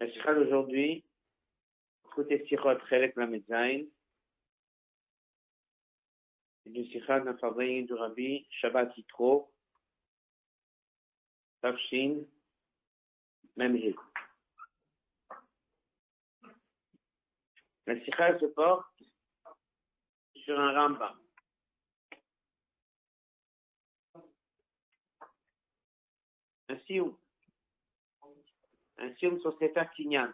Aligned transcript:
La 0.00 0.10
sikha 0.12 0.34
d'aujourd'hui, 0.34 1.04
côté 2.14 2.46
sikhot 2.46 2.78
chelek 2.88 3.16
la 3.16 3.26
medzain, 3.26 3.82
du 6.66 6.84
sikha 6.86 7.20
d'un 7.20 7.36
fabrique 7.38 7.86
du 7.86 7.94
rabbi 7.94 8.46
Shabbat 8.60 8.96
Yitro, 8.96 9.52
Tafshin. 11.62 12.24
La 13.56 13.68
sikha 18.04 18.38
se 18.38 18.46
porte 18.46 18.86
sur 20.44 20.60
un 20.60 20.72
Rambam. 20.72 21.18
Sioum. 26.86 27.18
Un 28.98 29.14
sioum 29.14 29.40
sur 29.40 29.56
Sefer 29.58 29.84
Kinyan. 29.94 30.32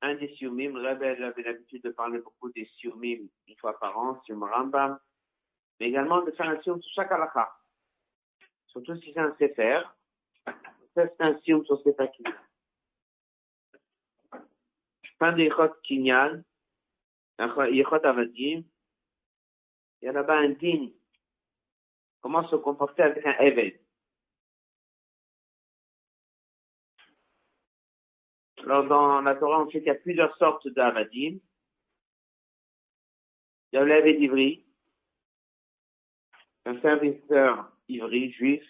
Un 0.00 0.14
des 0.14 0.28
sioumim, 0.36 0.76
Rebel 0.76 1.24
avait 1.24 1.42
l'habitude 1.42 1.82
de 1.82 1.90
parler 1.90 2.18
beaucoup 2.18 2.50
des 2.50 2.66
sioumim 2.76 3.28
une 3.46 3.56
fois 3.56 3.78
par 3.78 3.98
an, 3.98 4.20
sioum 4.24 4.44
Rambam, 4.44 4.98
mais 5.80 5.88
également 5.88 6.22
de 6.22 6.30
faire 6.32 6.48
un 6.48 6.60
sioum 6.62 6.80
sur 6.82 6.92
chaque 6.94 7.10
halakha. 7.10 7.52
Surtout 8.66 8.96
si 8.96 9.12
c'est 9.12 9.20
un 9.20 9.34
Sefer. 9.38 9.82
C'est 10.94 11.20
un 11.20 11.38
sioum 11.40 11.64
sur 11.64 11.80
Sefer 11.82 12.08
Kinyan. 12.14 12.36
Fin 15.18 15.32
des 15.32 15.44
Yichot 15.44 15.74
Kinyan, 15.82 16.44
Yichot 17.38 18.04
Avadim, 18.04 18.62
il 20.00 20.04
y 20.04 20.08
a 20.08 20.12
là-bas 20.12 20.38
un 20.38 20.50
digne. 20.50 20.92
Comment 22.20 22.46
se 22.48 22.56
comporter 22.56 23.02
avec 23.02 23.26
un 23.26 23.36
Eved? 23.38 23.80
Alors, 28.64 28.84
dans 28.84 29.20
la 29.20 29.34
Torah, 29.36 29.62
on 29.62 29.70
sait 29.70 29.78
qu'il 29.78 29.88
y 29.88 29.90
a 29.90 29.94
plusieurs 29.94 30.36
sortes 30.36 30.68
d'avadim. 30.68 31.38
Il 33.72 33.76
y 33.76 33.76
a 33.76 33.84
l'Aved 33.84 34.20
Ivri, 34.20 34.64
un 36.64 36.80
serviteur 36.80 37.70
ivri, 37.88 38.32
juif, 38.32 38.64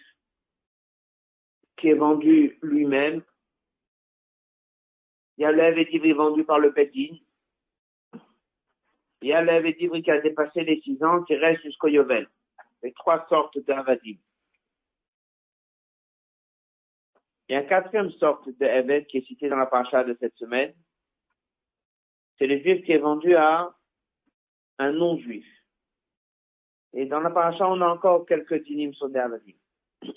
qui 1.77 1.89
est 1.89 1.95
vendu 1.95 2.57
lui-même. 2.61 3.23
Il 5.37 5.43
y 5.43 5.45
a 5.45 5.51
l'Aved 5.51 5.87
Ivri 5.91 6.11
vendu 6.11 6.43
par 6.43 6.59
le 6.59 6.71
Bedin. 6.71 7.17
Il 9.21 9.29
y 9.29 9.33
a 9.33 9.41
l'Aved 9.41 9.75
Ivri 9.79 10.03
qui 10.03 10.11
a 10.11 10.19
dépassé 10.19 10.63
les 10.63 10.81
six 10.81 11.01
ans, 11.03 11.23
qui 11.23 11.35
reste 11.35 11.63
jusqu'au 11.63 11.87
Yovel. 11.87 12.29
C'est 12.81 12.93
trois 12.95 13.25
sortes 13.27 13.57
d'avadim. 13.59 14.17
Il 17.49 17.53
y 17.53 17.55
a 17.55 17.61
une 17.61 17.67
quatrième 17.67 18.11
sorte 18.11 18.47
d'Eved 18.47 19.07
qui 19.07 19.17
est 19.17 19.25
citée 19.25 19.49
dans 19.49 19.57
la 19.57 19.65
paracha 19.65 20.03
de 20.03 20.15
cette 20.19 20.35
semaine. 20.35 20.71
C'est 22.37 22.45
le 22.45 22.59
juif 22.59 22.85
qui 22.85 22.91
est 22.91 22.99
vendu 22.99 23.35
à 23.35 23.75
un 24.77 24.91
non-juif. 24.91 25.47
Et 26.93 27.07
dans 27.07 27.19
la 27.19 27.31
paracha, 27.31 27.67
on 27.67 27.81
a 27.81 27.87
encore 27.87 28.27
quelques 28.27 28.63
dynimes 28.63 28.93
sur 28.93 29.09
des 29.09 29.17
avadim. 29.17 29.57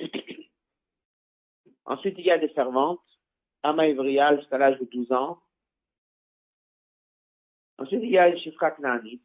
Ensuite, 1.87 2.19
il 2.19 2.27
y 2.27 2.31
a 2.31 2.39
des 2.39 2.53
servantes, 2.53 3.01
Ama 3.63 3.89
jusqu'à 4.37 4.59
l'âge 4.59 4.79
de 4.79 4.85
12 4.85 5.13
ans. 5.13 5.43
Ensuite, 7.79 8.03
il 8.03 8.11
y 8.11 8.19
a 8.19 8.29
les 8.29 8.39
Shifra 8.41 8.73
Knanit, 8.73 9.23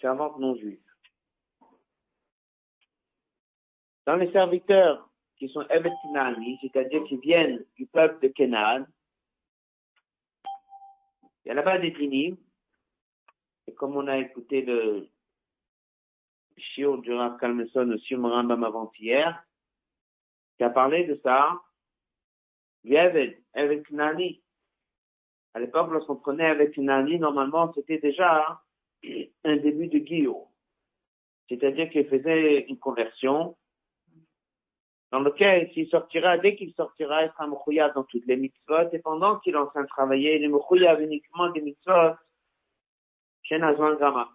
servante 0.00 0.38
non-juive. 0.38 0.82
Dans 4.06 4.16
les 4.16 4.32
serviteurs 4.32 5.09
qui 5.40 5.48
sont 5.48 5.64
Evet 5.70 5.92
Knani, 6.04 6.58
c'est-à-dire 6.60 7.02
qui 7.04 7.16
viennent 7.16 7.64
du 7.76 7.86
peuple 7.86 8.28
de 8.28 8.32
Kenan. 8.32 8.84
Il 11.44 11.48
y 11.48 11.50
a 11.50 11.54
là-bas 11.54 11.78
des 11.78 11.90
dinim. 11.90 12.36
Et 13.66 13.74
comme 13.74 13.96
on 13.96 14.06
a 14.06 14.18
écouté 14.18 14.60
le 14.62 15.08
Shiur 16.58 16.98
du 16.98 17.12
Rav 17.14 17.38
Kalmeson 17.38 17.90
au 17.90 17.98
Sium 17.98 18.26
Rambam 18.26 18.62
avant-hier, 18.64 19.42
qui 20.58 20.64
a 20.64 20.70
parlé 20.70 21.04
de 21.04 21.18
ça, 21.24 21.58
Evet, 22.84 23.42
Evet 23.54 23.82
Knani. 23.88 24.42
À 25.54 25.60
l'époque, 25.60 25.90
lorsqu'on 25.90 26.16
prenait 26.16 26.50
Evet 26.50 26.72
Knani, 26.74 27.18
normalement, 27.18 27.72
c'était 27.72 27.98
déjà 27.98 28.60
un 29.44 29.56
début 29.56 29.88
de 29.88 29.98
guillot. 29.98 30.48
C'est-à-dire 31.48 31.88
qu'il 31.88 32.06
faisait 32.06 32.66
une 32.68 32.78
conversion, 32.78 33.56
dans 35.10 35.20
lequel, 35.20 35.70
s'il 35.72 35.88
sortira, 35.88 36.38
dès 36.38 36.54
qu'il 36.56 36.72
sortira, 36.74 37.24
il 37.24 37.30
sera 37.30 37.46
mouchouya 37.46 37.90
dans 37.90 38.04
toutes 38.04 38.26
les 38.26 38.36
mitzvot, 38.36 38.92
et 38.92 38.98
pendant 39.00 39.38
qu'il 39.40 39.54
est 39.54 39.58
en 39.58 39.66
train 39.66 39.82
de 39.82 39.88
travailler, 39.88 40.36
il 40.36 40.44
est 40.44 41.00
uniquement 41.00 41.50
des 41.50 41.60
mitzvot 41.60 42.14
chez 43.42 43.58
Gama. 43.58 44.30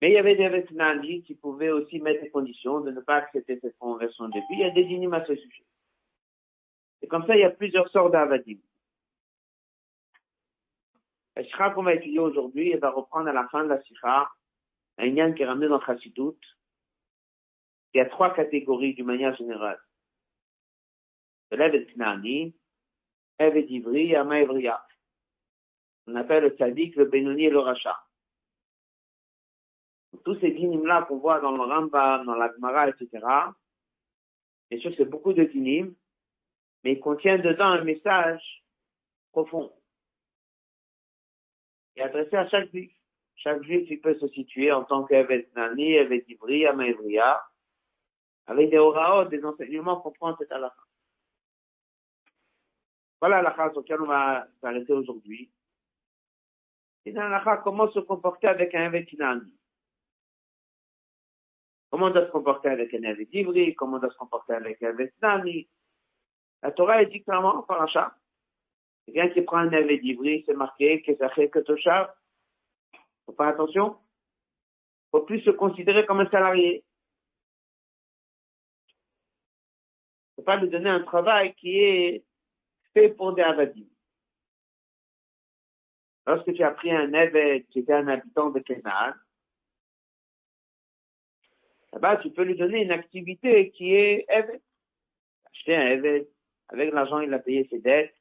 Mais 0.00 0.10
il 0.10 0.14
y 0.14 0.18
avait 0.18 0.34
des 0.34 0.48
Vetnali 0.48 1.22
qui 1.22 1.34
pouvaient 1.34 1.70
aussi 1.70 2.00
mettre 2.00 2.22
des 2.22 2.30
conditions 2.30 2.80
de 2.80 2.90
ne 2.90 3.00
pas 3.00 3.16
accepter 3.16 3.60
cette 3.60 3.78
conversion 3.78 4.28
de 4.28 4.34
vie. 4.34 4.46
Il 4.50 4.58
y 4.58 4.64
a 4.64 4.70
des 4.70 4.84
dynimes 4.84 5.14
à 5.14 5.24
ce 5.24 5.36
sujet. 5.36 5.64
Et 7.02 7.06
comme 7.06 7.24
ça, 7.26 7.36
il 7.36 7.40
y 7.40 7.44
a 7.44 7.50
plusieurs 7.50 7.88
sortes 7.90 8.12
d'avadim. 8.12 8.58
La 11.36 11.70
qu'on 11.70 11.82
va 11.82 11.94
étudier 11.94 12.18
aujourd'hui, 12.18 12.72
elle 12.72 12.80
va 12.80 12.90
reprendre 12.90 13.28
à 13.28 13.32
la 13.32 13.46
fin 13.48 13.64
de 13.64 13.68
la 13.68 13.80
sikha 13.82 14.30
un 14.98 15.32
qui 15.32 15.42
est 15.42 15.46
ramené 15.46 15.68
dans 15.68 15.80
Chassidut, 15.80 16.38
il 17.94 17.98
y 17.98 18.00
a 18.00 18.06
trois 18.06 18.32
catégories 18.34 18.94
d'une 18.94 19.06
manière 19.06 19.36
générale. 19.36 19.78
L'Eved 21.50 21.94
Knani, 21.94 22.54
Eved 23.38 23.70
Ivri 23.70 24.12
et 24.12 24.16
Ama 24.16 24.40
Ivriya. 24.40 24.84
On 26.06 26.14
appelle 26.16 26.44
le 26.44 26.50
Tzadik, 26.56 26.96
le 26.96 27.04
Benoni 27.04 27.44
et 27.44 27.50
le 27.50 27.58
Racha. 27.58 28.02
Tous 30.24 30.38
ces 30.40 30.50
dynimes-là 30.50 31.02
qu'on 31.02 31.18
voit 31.18 31.40
dans 31.40 31.52
le 31.52 31.62
Rambam, 31.62 32.24
dans 32.24 32.34
la 32.34 32.52
Gemara, 32.52 32.88
etc., 32.88 33.08
bien 34.70 34.80
sûr, 34.80 34.92
c'est 34.96 35.04
beaucoup 35.04 35.32
de 35.32 35.44
dynimes, 35.44 35.94
mais 36.82 36.92
ils 36.94 37.00
contiennent 37.00 37.42
dedans 37.42 37.66
un 37.66 37.84
message 37.84 38.64
profond. 39.32 39.72
Et 41.96 42.02
adressé 42.02 42.36
à 42.36 42.48
chaque 42.48 42.70
juif. 42.70 42.92
Chaque 43.36 43.62
juif, 43.62 43.88
il 43.90 44.00
peut 44.00 44.18
se 44.18 44.28
situer 44.28 44.72
en 44.72 44.84
tant 44.84 45.04
qu'Eved 45.04 45.50
Knani, 45.52 45.94
Eved 45.94 46.24
Ivri, 46.28 46.66
Ama 46.66 46.86
Ivriya, 46.86 47.42
avec 48.46 48.70
des 48.70 48.78
oraot, 48.78 49.26
des 49.26 49.44
enseignements 49.44 50.00
qu'on 50.00 50.12
prend 50.12 50.36
cette 50.36 50.52
halakha. 50.52 50.82
Voilà 53.20 53.42
l'halakha 53.42 53.70
sur 53.70 53.80
laquelle 53.80 54.02
on 54.02 54.06
va 54.06 54.46
s'arrêter 54.60 54.92
aujourd'hui. 54.92 55.50
C'est 57.04 57.12
dans 57.12 57.62
comment 57.62 57.90
se 57.90 58.00
comporter 58.00 58.48
avec 58.48 58.74
un 58.74 58.88
Vetinani. 58.90 59.52
Comment 61.90 62.06
on 62.06 62.10
doit 62.10 62.26
se 62.26 62.30
comporter 62.30 62.68
avec 62.68 62.94
un 62.94 63.12
Vetivri, 63.12 63.74
comment 63.74 63.96
on 63.96 64.00
doit 64.00 64.10
se 64.10 64.16
comporter 64.16 64.54
avec 64.54 64.82
un 64.82 64.92
Vetinani. 64.92 65.68
La 66.62 66.72
Torah 66.72 67.02
est 67.02 67.06
dit 67.06 67.22
clairement 67.22 67.62
par 67.62 67.80
l'achat. 67.80 68.16
Quelqu'un 69.06 69.28
qui 69.28 69.42
prend 69.42 69.58
un 69.58 69.68
Vetivri, 69.68 70.44
c'est 70.46 70.54
marqué 70.54 71.02
que 71.02 71.14
ça 71.16 71.28
fait 71.30 71.50
que. 71.50 71.60
Faut 71.64 73.34
faire 73.36 73.46
attention. 73.46 73.98
Faut 75.10 75.22
plus 75.22 75.40
se 75.42 75.50
considérer 75.50 76.06
comme 76.06 76.20
un 76.20 76.30
salarié. 76.30 76.84
Pas 80.42 80.56
lui 80.56 80.68
donner 80.68 80.90
un 80.90 81.02
travail 81.02 81.54
qui 81.54 81.78
est 81.78 82.24
fait 82.94 83.10
pour 83.10 83.34
des 83.34 83.42
avadim. 83.42 83.86
Lorsque 86.26 86.52
tu 86.52 86.62
as 86.62 86.70
pris 86.70 86.92
un 86.92 87.12
évêque 87.12 87.68
qui 87.68 87.80
était 87.80 87.94
un 87.94 88.06
habitant 88.08 88.50
de 88.50 88.60
Kenan, 88.60 89.12
là-bas, 91.92 92.18
tu 92.18 92.30
peux 92.30 92.44
lui 92.44 92.56
donner 92.56 92.82
une 92.82 92.92
activité 92.92 93.70
qui 93.70 93.94
est 93.94 94.24
évêque. 94.28 94.62
Acheter 95.50 95.76
un 95.76 95.86
évêque, 95.88 96.28
avec 96.68 96.92
l'argent, 96.92 97.20
il 97.20 97.34
a 97.34 97.38
payé 97.38 97.66
ses 97.70 97.80
dettes, 97.80 98.14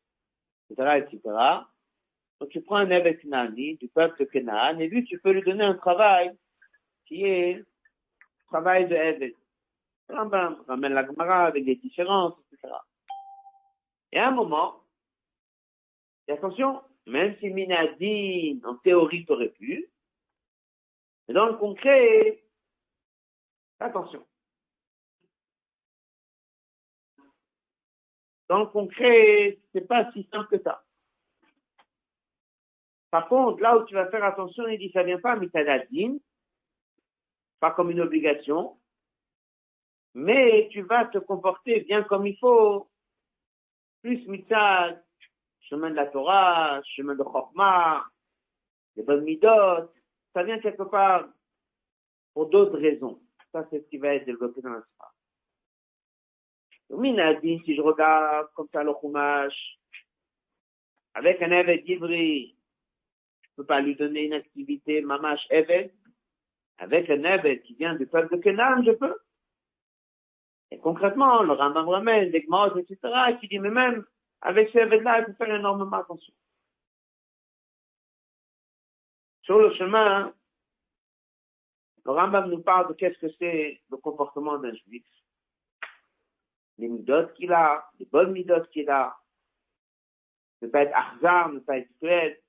etc., 0.70 1.06
etc. 1.06 1.22
Donc, 2.40 2.50
tu 2.50 2.62
prends 2.62 2.78
un 2.78 2.90
évêque 2.90 3.24
Nani, 3.24 3.78
du 3.78 3.88
peuple 3.88 4.20
de 4.20 4.30
Kenan, 4.30 4.80
et 4.80 4.88
lui, 4.88 5.06
tu 5.06 5.20
peux 5.20 5.32
lui 5.32 5.44
donner 5.44 5.64
un 5.64 5.76
travail 5.76 6.36
qui 7.06 7.24
est 7.24 7.64
travail 8.48 8.88
de 8.88 8.96
évêque. 8.96 9.38
Ramène 10.14 10.94
la 10.94 11.06
Gemara 11.06 11.46
avec 11.46 11.66
des 11.66 11.76
différences, 11.76 12.36
etc. 12.52 12.74
Et 14.12 14.20
à 14.20 14.28
un 14.28 14.32
moment, 14.32 14.84
et 16.28 16.34
attention, 16.34 16.82
même 17.08 17.36
si 17.40 17.50
Minadin, 17.50 18.60
en 18.64 18.76
théorie, 18.76 19.26
t'aurais 19.26 19.50
pu, 19.50 19.90
mais 21.28 21.34
dans 21.34 21.46
le 21.46 21.54
concret, 21.54 22.44
attention. 23.80 24.26
Dans 28.50 28.60
le 28.60 28.66
concret, 28.66 29.60
c'est 29.72 29.88
pas 29.88 30.12
si 30.12 30.28
simple 30.32 30.58
que 30.58 30.62
ça. 30.62 30.84
Par 33.12 33.28
contre, 33.28 33.62
là 33.62 33.78
où 33.78 33.86
tu 33.86 33.94
vas 33.94 34.10
faire 34.10 34.24
attention, 34.24 34.68
il 34.68 34.78
dit, 34.78 34.92
ça 34.92 35.04
vient 35.04 35.20
pas 35.20 35.36
Mitadadin, 35.36 36.18
pas 37.60 37.72
comme 37.72 37.92
une 37.92 38.02
obligation, 38.02 38.78
mais 40.14 40.68
tu 40.72 40.82
vas 40.82 41.06
te 41.06 41.18
comporter 41.20 41.82
bien 41.82 42.04
comme 42.04 42.28
il 42.28 42.38
faut, 42.38 42.90
plus 44.02 44.26
mitzad, 44.28 45.04
chemin 45.62 45.92
de 45.92 45.96
la 45.96 46.08
Torah, 46.08 46.82
chemin 46.84 47.16
de 47.16 47.24
Chokmah, 47.24 48.06
les 48.96 49.04
bonnes 49.04 49.24
midot, 49.24 49.90
ça 50.34 50.44
vient 50.44 50.60
quelque 50.60 50.84
part 50.84 51.28
pour 52.34 52.50
d'autres 52.50 52.78
raisons. 52.78 53.22
Ça, 53.52 53.68
c'est 53.70 53.80
ce 53.80 53.90
qui 53.90 53.98
va 53.98 54.16
être 54.16 54.26
développé 54.26 54.62
dans 54.62 54.70
la 54.70 54.82
Torah. 54.82 55.12
Si 57.66 57.76
je 57.76 57.82
regarde 57.82 58.48
comme 58.54 58.68
ça 58.74 58.84
le 58.84 58.94
Chumash, 59.00 59.80
avec 61.14 61.42
un 61.42 61.52
évêque 61.52 61.86
d'Ivry, 61.86 62.56
je 63.44 63.56
peux 63.58 63.66
pas 63.66 63.82
lui 63.82 63.96
donner 63.96 64.26
une 64.26 64.34
activité 64.34 65.02
mamash 65.02 65.46
évêque. 65.50 65.94
Avec 66.78 67.10
un 67.10 67.24
évêque 67.24 67.64
qui 67.64 67.76
vient 67.76 67.96
du 67.96 68.08
peuple 68.08 68.36
de 68.36 68.42
Kenan, 68.42 68.84
je 68.84 68.92
peux. 68.92 69.16
Et 70.72 70.80
concrètement, 70.80 71.44
le 71.44 71.52
Rambam 71.52 71.88
ramène 71.88 72.32
des 72.32 72.42
gmos, 72.42 72.78
etc., 72.78 72.98
qui 73.40 73.48
dit, 73.50 73.60
mais 73.60 73.70
même 73.70 74.06
avec 74.40 74.72
ces 74.72 74.80
évêques-là, 74.80 75.20
il 75.20 75.26
faut 75.26 75.34
faire 75.34 75.54
énormément 75.54 75.98
attention. 75.98 76.34
Sur 79.44 79.60
le 79.60 79.74
chemin, 79.76 80.34
le 82.06 82.12
Rambam 82.12 82.50
nous 82.50 82.64
parle 82.64 82.88
de 82.88 82.94
qu'est-ce 82.94 83.20
que 83.20 83.32
c'est 83.38 83.82
le 83.90 83.98
comportement 83.98 84.58
d'un 84.58 84.74
juif. 84.74 85.06
Les 86.78 86.88
midotes 86.88 87.34
qu'il 87.34 87.52
a, 87.52 87.92
les 88.00 88.06
bonnes 88.06 88.32
midotes 88.32 88.70
qu'il 88.72 88.90
a, 88.90 89.16
ne 90.62 90.68
pas 90.68 90.84
être 90.84 90.96
arzar, 90.96 91.50
ne 91.50 91.60
pas 91.60 91.78
être 91.78 91.92
cruel, 91.98 92.40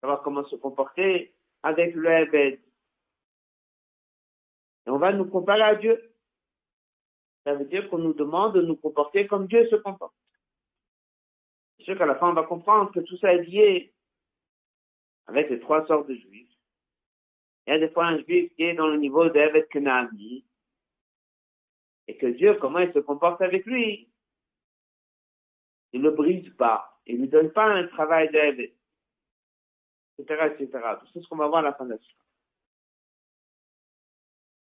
savoir 0.00 0.22
comment 0.22 0.44
se 0.44 0.56
comporter 0.56 1.34
avec 1.62 1.94
le 1.94 2.10
Ebed. 2.10 2.60
Et 4.86 4.90
on 4.90 4.98
va 4.98 5.12
nous 5.12 5.24
comparer 5.24 5.62
à 5.62 5.74
Dieu. 5.76 6.13
Ça 7.44 7.54
veut 7.54 7.66
dire 7.66 7.88
qu'on 7.90 7.98
nous 7.98 8.14
demande 8.14 8.54
de 8.54 8.62
nous 8.62 8.76
comporter 8.76 9.26
comme 9.26 9.46
Dieu 9.46 9.68
se 9.68 9.76
comporte. 9.76 10.14
C'est 11.76 11.84
sûr 11.84 11.98
qu'à 11.98 12.06
la 12.06 12.16
fin, 12.16 12.30
on 12.30 12.34
va 12.34 12.44
comprendre 12.44 12.90
que 12.92 13.00
tout 13.00 13.16
ça 13.18 13.34
est 13.34 13.42
lié 13.42 13.92
avec 15.26 15.50
les 15.50 15.60
trois 15.60 15.86
sortes 15.86 16.08
de 16.08 16.14
juifs. 16.14 16.50
Il 17.66 17.70
y 17.70 17.76
a 17.76 17.78
des 17.78 17.88
fois 17.88 18.06
un 18.06 18.18
juif 18.22 18.54
qui 18.54 18.62
est 18.62 18.74
dans 18.74 18.88
le 18.88 18.96
niveau 18.96 19.28
d'Evet 19.28 19.66
Kenani, 19.70 20.44
et 22.06 22.16
que 22.16 22.26
Dieu, 22.26 22.54
comment 22.60 22.80
il 22.80 22.92
se 22.92 22.98
comporte 22.98 23.40
avec 23.40 23.64
lui? 23.64 24.10
Il 25.92 26.00
ne 26.00 26.10
le 26.10 26.14
brise 26.14 26.50
pas, 26.56 27.00
il 27.06 27.16
ne 27.16 27.20
lui 27.22 27.28
donne 27.28 27.50
pas 27.50 27.66
un 27.66 27.86
travail 27.86 28.30
d'aide, 28.30 28.72
etc., 30.18 30.52
etc. 30.52 30.70
Tout 31.00 31.06
ça, 31.06 31.20
ce 31.20 31.28
qu'on 31.28 31.36
va 31.36 31.48
voir 31.48 31.60
à 31.60 31.62
la 31.62 31.74
fin 31.74 31.84
de 31.84 31.90
la 31.90 31.98
suite. 31.98 32.23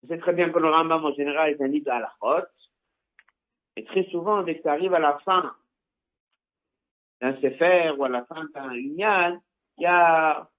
Savez 0.08 0.22
très 0.22 0.34
bien 0.34 0.50
que 0.52 0.60
le 0.60 0.70
Rambam, 0.70 1.04
en 1.04 1.14
général, 1.14 1.52
est 1.52 1.62
un 1.62 1.68
livre 1.68 1.92
à 1.92 2.00
la 2.00 2.16
rote. 2.22 2.50
Et 3.76 3.84
très 3.84 4.06
souvent, 4.06 4.42
dès 4.44 4.58
que 4.58 4.62
tu 4.62 4.70
arrives 4.70 4.94
à 4.94 5.00
la 5.00 5.20
fin 5.20 5.56
d'un 7.20 7.36
Sefer 7.42 7.94
ou 7.98 8.06
à 8.06 8.10
la 8.10 8.26
fin 8.26 8.46
d'un 8.54 8.74
Inyan, 8.74 9.42
il 9.78 9.84
y 9.84 9.86
a 9.86 10.50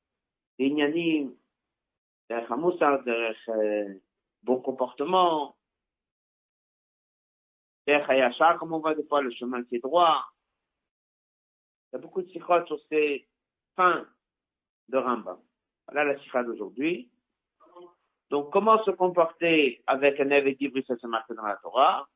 des 0.58 0.66
Inyanim, 0.66 1.34
des 2.28 2.44
Hamoussar, 2.50 3.02
des 3.04 4.00
bon 4.42 4.60
comportement, 4.60 5.56
des 7.86 7.94
Hayashar, 7.94 8.58
comme 8.58 8.74
on 8.74 8.80
voit 8.80 8.94
des 8.94 9.04
fois, 9.04 9.22
le 9.22 9.30
chemin 9.30 9.64
qui 9.64 9.76
est 9.76 9.82
droit. 9.82 10.24
Il 11.90 11.96
y 11.96 11.98
a 11.98 12.02
beaucoup 12.02 12.20
de 12.20 12.28
sikhot 12.28 12.66
sur 12.66 12.78
ces 12.90 13.26
fins 13.74 14.06
de 14.88 14.98
Rambam. 14.98 15.40
Voilà 15.86 16.12
la 16.12 16.20
sikha 16.20 16.44
d'aujourd'hui. 16.44 17.10
Donc, 18.30 18.52
comment 18.52 18.82
se 18.84 18.90
comporter 18.90 19.82
avec 19.86 20.20
un 20.20 20.30
évêque 20.30 20.58
d'Ivry, 20.58 20.84
ça 20.86 20.96
se 20.96 21.06
marque 21.06 21.32
dans 21.32 21.46
la 21.46 21.56
Torah. 21.56 22.06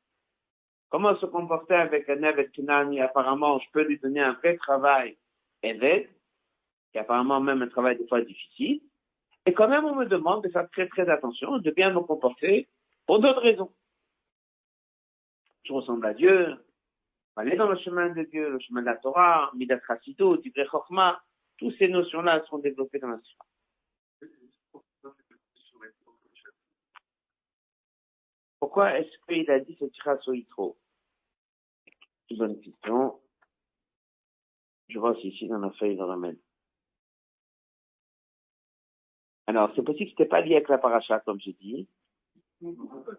Comment 0.89 1.15
se 1.15 1.25
comporter 1.25 1.73
avec 1.73 2.07
un 2.09 2.21
évêque 2.21 2.51
Kinani, 2.51 3.01
apparemment, 3.01 3.59
je 3.59 3.65
peux 3.71 3.83
lui 3.83 3.97
donner 3.97 4.21
un 4.21 4.33
vrai 4.33 4.55
travail 4.57 5.17
évêque, 5.63 6.09
qui 6.91 6.99
apparemment 6.99 7.41
même 7.41 7.63
un 7.63 7.67
travail 7.67 7.97
des 7.97 8.07
fois 8.07 8.21
difficile. 8.21 8.81
Et 9.45 9.53
quand 9.53 9.67
même, 9.67 9.85
on 9.85 9.95
me 9.95 10.05
demande 10.05 10.43
de 10.43 10.49
faire 10.49 10.69
très 10.69 10.87
très 10.87 11.09
attention, 11.09 11.57
de 11.57 11.71
bien 11.71 11.91
me 11.91 12.01
comporter 12.01 12.69
pour 13.07 13.19
d'autres 13.19 13.41
raisons. 13.41 13.73
Je 15.63 15.73
ressemble 15.73 16.05
à 16.05 16.13
Dieu, 16.13 16.55
aller 17.35 17.55
dans 17.55 17.69
le 17.69 17.77
chemin 17.77 18.09
de 18.09 18.23
Dieu, 18.23 18.51
le 18.51 18.59
chemin 18.59 18.81
de 18.81 18.85
la 18.85 18.97
Torah, 18.97 19.51
Midat 19.55 19.79
Chassido, 19.87 20.37
du 20.37 20.53
Chokma, 20.69 21.21
toutes 21.57 21.75
ces 21.77 21.87
notions-là 21.87 22.43
sont 22.45 22.59
développées 22.59 22.99
dans 22.99 23.07
la 23.07 23.17
Torah. 23.17 23.45
Pourquoi 28.63 28.97
est-ce 28.97 29.11
qu'il 29.27 29.51
a 29.51 29.59
dit 29.59 29.75
ce 29.77 29.83
tira 29.83 30.17
sur 30.19 30.33
Yitro 30.33 30.77
C'est 31.85 32.35
une 32.35 32.37
bonne 32.37 32.61
question. 32.61 33.19
Je 34.87 34.97
vois 34.97 35.19
ici 35.19 35.49
dans 35.49 35.59
la 35.59 35.69
feuille 35.71 35.97
de 35.97 36.01
ramène. 36.01 36.37
Alors, 39.47 39.69
c'est 39.75 39.83
possible 39.83 40.05
que 40.05 40.11
c'était 40.11 40.29
pas 40.29 40.39
lié 40.39 40.55
avec 40.55 40.69
la 40.69 40.77
paracha, 40.77 41.19
comme 41.19 41.41
j'ai 41.41 41.51
dit. 41.51 41.89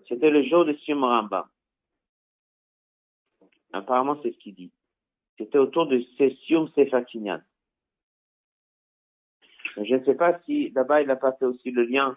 C'était 0.09 0.31
le 0.31 0.45
jour 0.45 0.65
de 0.65 0.73
Simramba. 0.79 1.51
Apparemment, 3.75 4.19
c'est 4.23 4.33
ce 4.33 4.39
qu'il 4.39 4.55
dit. 4.55 4.73
C'était 5.37 5.59
autour 5.59 5.89
de 5.89 6.01
Sessium 6.17 6.69
Sefatinian. 6.69 7.43
Je 9.77 9.95
ne 9.95 10.05
sais 10.07 10.15
pas 10.15 10.41
si 10.47 10.71
là-bas 10.71 11.03
il 11.03 11.11
a 11.11 11.17
pas 11.17 11.33
fait 11.33 11.45
aussi 11.45 11.71
le 11.71 11.85
lien 11.85 12.17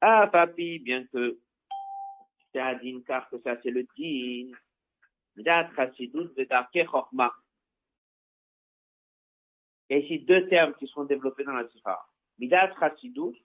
ah, 0.00 0.28
papi, 0.28 0.78
bien 0.78 1.06
que 1.06 1.38
c'est 2.52 2.60
un 2.60 2.74
din, 2.74 3.00
car 3.06 3.28
que 3.28 3.38
ça 3.40 3.56
c'est 3.62 3.70
le 3.70 3.84
din. 3.96 4.52
Il 5.36 5.44
y 5.44 5.48
a 9.94 9.96
ici 9.98 10.18
deux 10.20 10.48
termes 10.48 10.74
qui 10.74 10.86
seront 10.86 11.04
développés 11.04 11.44
dans 11.44 11.52
la 11.52 11.68
Sikha. 11.68 11.98
Midat 12.38 12.74
Chassidut, 12.78 13.36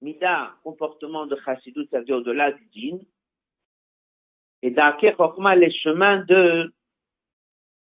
Mida, 0.00 0.56
comportement 0.62 1.26
de 1.26 1.36
Chassidut, 1.44 1.86
ça 1.90 1.98
veut 1.98 2.04
dire 2.04 2.16
au-delà 2.16 2.52
du 2.52 2.66
din, 2.66 2.98
et 4.62 4.70
Darke 4.70 5.14
Chokma, 5.16 5.54
les 5.54 5.70
chemins 5.70 6.24
de 6.24 6.74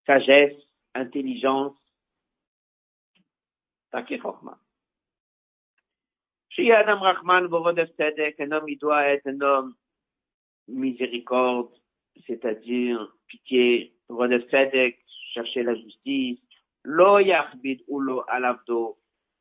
sagesse, 0.06 0.56
intelligence, 0.94 1.76
Darke 3.92 4.20
Chokma. 4.20 4.58
Chez 6.56 6.72
Adam 6.72 7.00
Rahman, 7.00 7.48
un 7.52 8.52
homme, 8.52 8.68
il 8.68 8.78
doit 8.78 9.04
être 9.08 9.26
un 9.26 9.40
homme 9.42 9.74
miséricorde, 10.68 11.68
c'est-à-dire 12.26 13.12
pitié, 13.26 13.94
chercher 15.34 15.62
la 15.62 15.74
justice, 15.74 16.40
Lo 16.82 17.18
Yachbid 17.18 17.82
ou 17.88 18.00
Lo 18.00 18.24
Alavdo, 18.26 18.96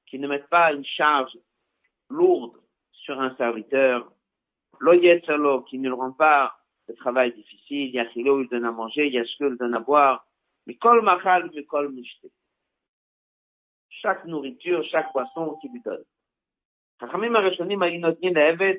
qui 0.06 0.20
ne 0.20 0.28
mette 0.28 0.50
pas 0.50 0.74
une 0.74 0.84
charge 0.84 1.38
lourde 2.10 2.60
sur 2.92 3.18
un 3.22 3.34
serviteur, 3.38 4.12
Lo 4.82 4.92
Yetzalo, 4.92 5.62
qui 5.62 5.80
ne 5.80 5.88
le 5.88 5.96
rend 5.96 6.12
pas 6.12 6.54
le 6.90 6.96
travail 6.96 7.34
difficile, 7.34 7.92
Yachilo, 7.92 8.42
il 8.42 8.50
donne 8.50 8.66
à 8.66 8.72
manger, 8.72 9.08
Yashko, 9.08 9.48
il 9.48 9.56
donne 9.56 9.76
à 9.76 9.80
boire, 9.80 10.28
Mikol 10.68 11.02
Machal, 11.02 11.50
Mikol 11.52 11.94
Mishte. 11.94 12.28
Chaque 13.88 14.26
nourriture, 14.26 14.84
chaque 14.92 15.14
boisson 15.14 15.56
qu'il 15.62 15.72
lui 15.72 15.80
donne. 15.80 16.04
חכמים 17.03 17.37
הראשונים 17.37 17.83
היו 17.83 18.01
נותנים 18.01 18.35
לעבד 18.35 18.75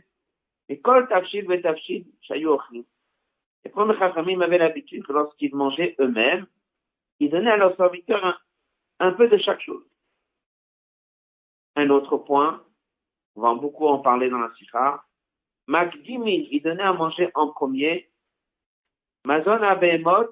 מכל 0.70 1.04
תבשיל 1.10 1.52
ותבשיל 1.52 2.04
שהיו 2.22 2.52
אוכלים. 2.52 2.84
Les 3.64 3.70
premiers 3.70 3.98
chachamim 4.00 4.42
avaient 4.42 4.58
l'habitude 4.58 5.04
que 5.06 5.14
lorsqu'ils 5.14 5.56
mangeaient 5.56 5.96
eux-mêmes, 6.00 6.48
ils 7.20 7.30
donnaient 7.30 7.52
à 7.52 7.58
leurs 7.58 7.78
serviteurs 7.78 8.26
un, 8.26 8.38
un, 9.00 9.12
peu 9.12 9.28
de 9.28 9.38
chaque 9.38 9.62
chose. 9.62 9.86
Un 11.76 11.90
autre 11.92 12.18
point, 12.18 12.64
on 13.36 13.42
va 13.42 13.54
beaucoup 13.54 13.88
en 13.88 14.00
parler 14.00 14.30
dans 14.30 14.40
la 14.40 14.52
sikha, 14.56 15.04
Makdimi, 15.68 16.50
ils 16.52 16.62
donnaient 16.62 16.82
à 16.84 16.94
manger 16.94 17.30
en 17.36 17.50
premier, 17.50 18.10
Mazon 19.26 19.62
Abehemot, 19.62 20.30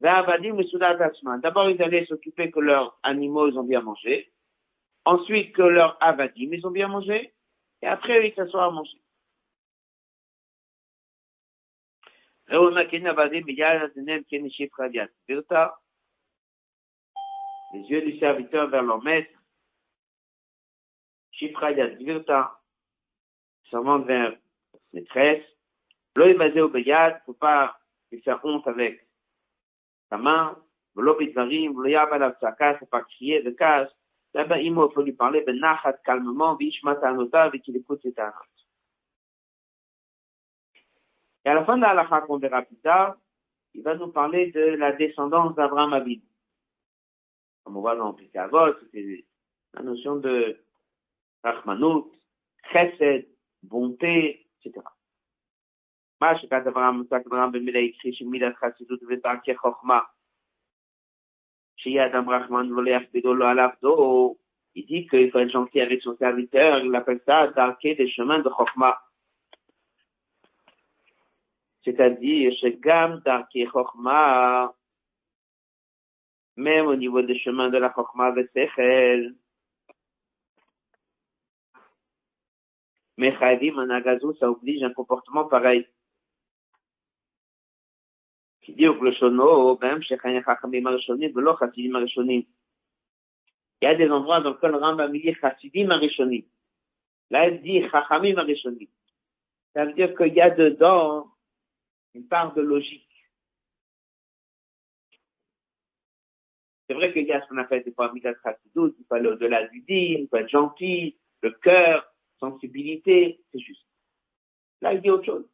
Ve'avadim 0.00 0.56
D'abord, 1.40 1.70
ils 1.70 1.82
allaient 1.82 2.06
s'occuper 2.06 2.50
que 2.50 2.60
leurs 2.60 2.98
animaux, 3.02 3.48
ils 3.48 3.58
ont 3.58 3.64
bien 3.64 3.80
mangé 3.80 4.32
ensuite 5.07 5.55
que 5.55 5.61
leur 5.61 5.97
avadim, 6.03 6.49
ils 6.51 6.67
ont 6.67 6.71
bien 6.71 6.89
mangé, 6.89 7.33
et 7.81 7.87
après 7.87 8.27
ils 8.27 8.35
s'assoient 8.35 8.65
à 8.65 8.69
manger. 8.69 9.01
Les 17.73 17.81
yeux 17.89 18.01
du 18.01 18.19
serviteur 18.19 18.67
vers 18.69 18.83
leur 18.83 19.01
maître. 19.01 19.31
Shifrayat 21.31 21.87
Virta. 21.99 22.59
Servant 23.69 23.99
vers 23.99 24.33
maîtresse. 24.93 25.43
L'œil 26.15 26.35
basé 26.35 26.61
au 26.61 26.69
Bayad, 26.69 27.21
faut 27.25 27.33
pas 27.33 27.77
lui 28.11 28.21
faire 28.21 28.39
honte 28.43 28.65
avec 28.67 29.05
sa 30.09 30.17
main. 30.17 30.57
L'obit 30.95 31.31
varim, 31.33 31.73
faut 32.79 32.85
pas 32.85 33.03
crier 33.03 33.43
de 33.43 33.51
casse. 33.51 33.91
Là-bas, 34.34 34.58
il 34.60 34.74
faut 34.74 35.02
lui 35.02 35.12
parler, 35.12 35.42
ben 35.42 35.58
nachat, 35.58 35.98
calmement, 36.04 36.56
vishmat 36.56 36.98
anota, 37.02 37.50
et 37.52 37.60
qu'il 37.60 37.76
écoute 37.76 38.00
ses 38.02 38.14
tarot. 38.14 38.44
Et 41.44 41.48
à 41.48 41.54
la 41.54 41.64
fin 41.64 41.76
de 41.76 41.82
la 41.82 42.20
qu'on 42.22 42.38
verra 42.38 42.62
plus 42.62 42.76
tard, 42.76 43.16
il 43.74 43.82
va 43.82 43.94
nous 43.94 44.08
parler 44.08 44.50
de 44.52 44.60
la 44.60 44.92
descendance 44.92 45.54
d'Abraham 45.54 45.92
Abid. 45.92 46.22
Comme 47.64 47.76
on 47.76 47.80
voit 47.80 47.96
dans 47.96 48.14
Pitagos, 48.14 48.74
c'est 48.92 49.24
la 49.74 49.82
notion 49.82 50.16
de 50.16 50.58
Rachmanout, 51.42 52.12
Chesed, 52.72 53.26
bonté, 53.62 54.46
etc. 54.64 54.82
מה 56.20 56.38
שכתב 56.38 56.68
אברהם 56.68 56.94
מוצג 56.94 57.20
אברהם 57.26 57.52
במילה 57.52 57.80
הכחיש 57.80 58.18
שמידת 58.18 58.56
חסידות 58.56 59.00
ודרכי 59.08 59.56
חוכמה, 59.56 60.00
il 64.75 64.85
dit 64.85 65.07
qu'il 65.07 65.31
faut 65.31 65.39
être 65.39 65.49
gentil 65.49 65.81
avec 65.81 66.01
son 66.01 66.15
serviteur, 66.17 66.79
il 66.79 66.93
appelle 66.95 67.21
ça 67.25 67.47
d'arquer 67.47 67.95
des 67.95 68.09
chemins 68.09 68.39
de 68.39 68.49
Chokhmah. 68.49 68.99
C'est-à-dire, 71.83 72.53
même 76.57 76.87
au 76.87 76.95
niveau 76.95 77.21
des 77.21 77.39
chemins 77.39 77.69
de 77.69 77.77
la 77.77 77.93
Chokhmah 77.93 78.31
Vesechel. 78.31 79.35
Mais 83.17 83.35
Khadim 83.35 83.77
en 83.77 83.89
Agazou, 83.89 84.35
ça 84.35 84.49
oblige 84.49 84.83
un 84.83 84.93
comportement 84.93 85.45
pareil. 85.45 85.87
Arishonim, 90.85 91.31
Velo 91.33 91.57
Chassidim 91.57 91.95
Arishonim. 91.95 92.43
Il 93.81 93.85
y 93.85 93.87
a 93.87 93.95
des 93.95 94.09
endroits 94.09 94.41
dans 94.41 94.51
lesquels 94.51 94.71
le 94.71 94.77
Rambam 94.77 95.11
dit 97.59 97.83
Chachamim 97.89 98.37
Arishonim. 98.37 98.87
Ça 99.73 99.85
veut 99.85 99.93
dire 99.93 100.15
qu'il 100.15 100.33
y 100.33 100.41
a 100.41 100.49
dedans 100.49 101.29
une 102.13 102.27
part 102.27 102.53
de 102.53 102.61
logique. 102.61 103.03
C'est 106.87 106.93
vrai 106.93 107.11
qu'il 107.11 107.25
y 107.25 107.31
a 107.31 107.41
ce 107.41 107.49
qu'on 107.49 107.57
appelle 107.57 107.83
des 107.83 107.91
il 107.91 109.27
au-delà 109.27 109.67
du 109.67 109.83
il 109.87 110.47
gentil, 110.47 111.17
le 111.41 111.51
cœur, 111.51 112.11
sensibilité, 112.39 113.41
c'est 113.51 113.59
juste. 113.59 113.85
Là, 114.81 114.93
il 114.93 115.01
dit 115.01 115.09
autre 115.09 115.25
chose. 115.25 115.45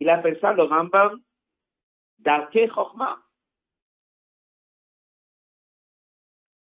Il 0.00 0.08
appelle 0.08 0.38
ça 0.40 0.52
le 0.52 0.62
Rambam 0.62 1.18
d'Arke 2.18 2.68
Chochma. 2.74 3.20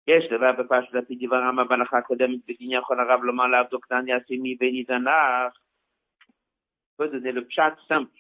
יש 0.08 0.26
דבר 0.30 0.52
בפרשת 0.52 0.94
לפי 0.94 1.16
דבר 1.16 1.38
רמב"ם 1.38 1.68
בהלכה 1.68 1.98
הקודמת 1.98 2.40
בדין 2.48 2.72
יכול 2.72 3.00
הרב 3.00 3.24
לומר 3.24 3.48
לעבדו 3.48 3.80
קטן 3.80 4.08
יעשי 4.08 4.38
מבני 4.44 4.84
זנח 4.88 5.62
peut 7.02 7.10
donner 7.10 7.32
le 7.32 7.48
chat 7.50 7.76
simple. 7.88 8.12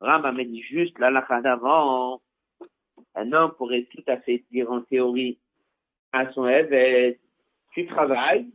Rambam 0.00 0.36
dit 0.42 0.62
juste 0.62 0.98
l'alakha 0.98 1.40
d'avant. 1.40 2.20
Un 3.14 3.32
homme 3.32 3.52
pourrait 3.52 3.86
tout 3.92 4.02
à 4.08 4.16
fait 4.18 4.44
dire 4.50 4.70
en 4.70 4.80
théorie 4.80 5.38
à 6.12 6.32
son 6.32 6.48
évêque, 6.48 7.20
tu 7.72 7.86
travailles, 7.86 8.50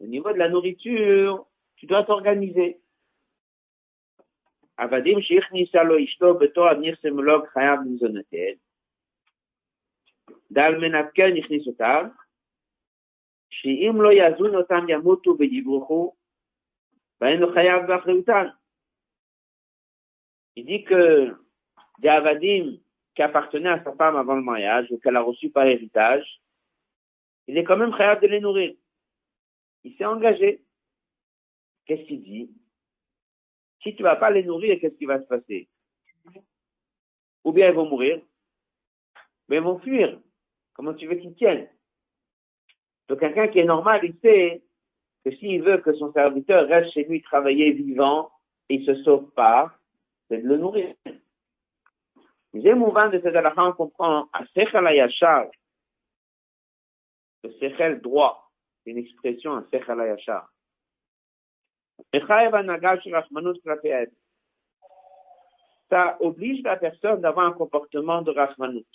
au 0.00 0.06
niveau 0.06 0.32
de 0.32 0.38
la 0.38 0.48
nourriture, 0.48 1.46
tu 1.76 1.86
dois 1.86 2.04
t'organiser. 2.04 2.79
עבדים 4.80 5.18
שהכניסה 5.20 5.82
לו 5.82 6.04
אשתו 6.04 6.38
בתור 6.38 6.72
נרסמולוג 6.72 7.46
חייב 7.46 7.80
מזונתן. 7.80 8.56
דל 10.50 10.74
מנתקן 10.80 11.36
הכניס 11.36 11.66
אותם, 11.66 12.08
שאם 13.50 14.02
לא 14.02 14.10
יזון 14.12 14.54
אותם 14.54 14.88
ימותו 14.88 15.36
ויברחו, 15.38 16.14
והיינו 17.20 17.52
חייב 17.52 17.86
באחריותן. 17.86 18.46
Il 20.58 20.64
dit 20.64 20.84
que 20.84 21.36
des 21.98 22.08
Avadim 22.08 22.78
qui 23.14 23.22
appartenaient 23.22 23.68
à 23.68 23.84
sa 23.84 23.92
femme 23.94 24.16
avant 24.16 24.34
le 24.34 24.42
mariage 24.42 24.90
ou 24.90 24.98
qu'elle 24.98 25.16
a 25.16 25.20
reçu 25.20 25.50
par 25.50 25.66
héritage, 25.66 26.40
il 27.46 27.58
est 27.58 27.64
quand 27.64 27.76
même 27.76 27.90
capable 27.90 28.22
de 28.22 28.28
les 28.28 28.40
nourrir. 28.40 28.74
Il 29.84 29.94
s'est 29.96 30.04
engagé. 30.04 30.62
Qu'est-ce 31.84 32.02
qu'il 32.08 32.22
dit 32.22 32.50
si 33.83 33.95
tu 33.95 34.03
vas 34.03 34.15
pas 34.15 34.29
les 34.29 34.43
nourrir, 34.43 34.79
qu'est-ce 34.79 34.95
qui 34.95 35.05
va 35.05 35.19
se 35.19 35.27
passer? 35.27 35.67
Ou 37.43 37.51
bien 37.51 37.69
ils 37.69 37.75
vont 37.75 37.89
mourir, 37.89 38.21
mais 39.47 39.57
ils 39.57 39.63
vont 39.63 39.79
fuir. 39.79 40.19
Comment 40.73 40.93
tu 40.93 41.07
veux 41.07 41.15
qu'ils 41.15 41.35
tiennent? 41.35 41.67
Donc 43.07 43.19
quelqu'un 43.19 43.47
qui 43.47 43.59
est 43.59 43.65
normal, 43.65 44.01
il 44.03 44.15
sait 44.21 44.63
que 45.25 45.31
s'il 45.35 45.63
veut 45.63 45.79
que 45.79 45.93
son 45.93 46.13
serviteur 46.13 46.67
reste 46.67 46.93
chez 46.93 47.03
lui 47.03 47.21
travailler 47.21 47.71
vivant, 47.71 48.31
il 48.69 48.85
se 48.85 48.95
sauve 49.03 49.31
pas, 49.31 49.73
c'est 50.29 50.37
de 50.37 50.47
le 50.47 50.57
nourrir. 50.57 50.95
Deuxième 52.53 52.79
mouvement 52.79 53.09
de 53.09 53.19
cette 53.19 53.35
halakha, 53.35 53.65
on 53.65 53.73
comprend 53.73 54.29
à 54.33 54.45
Sechel 54.53 55.51
le 57.43 57.51
Sechel 57.53 58.01
droit, 58.01 58.51
c'est 58.83 58.91
une 58.91 58.97
expression 58.99 59.55
à 59.55 59.63
Sechel. 59.71 60.41
Ça 65.89 66.17
oblige 66.21 66.63
la 66.63 66.77
personne 66.77 67.21
d'avoir 67.21 67.47
un 67.47 67.53
comportement 67.53 68.21
de 68.21 68.31
Rachmanut. 68.31 68.87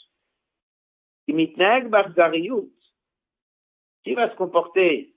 S'il 1.28 1.36
va 4.14 4.30
se 4.30 4.36
comporter 4.36 5.14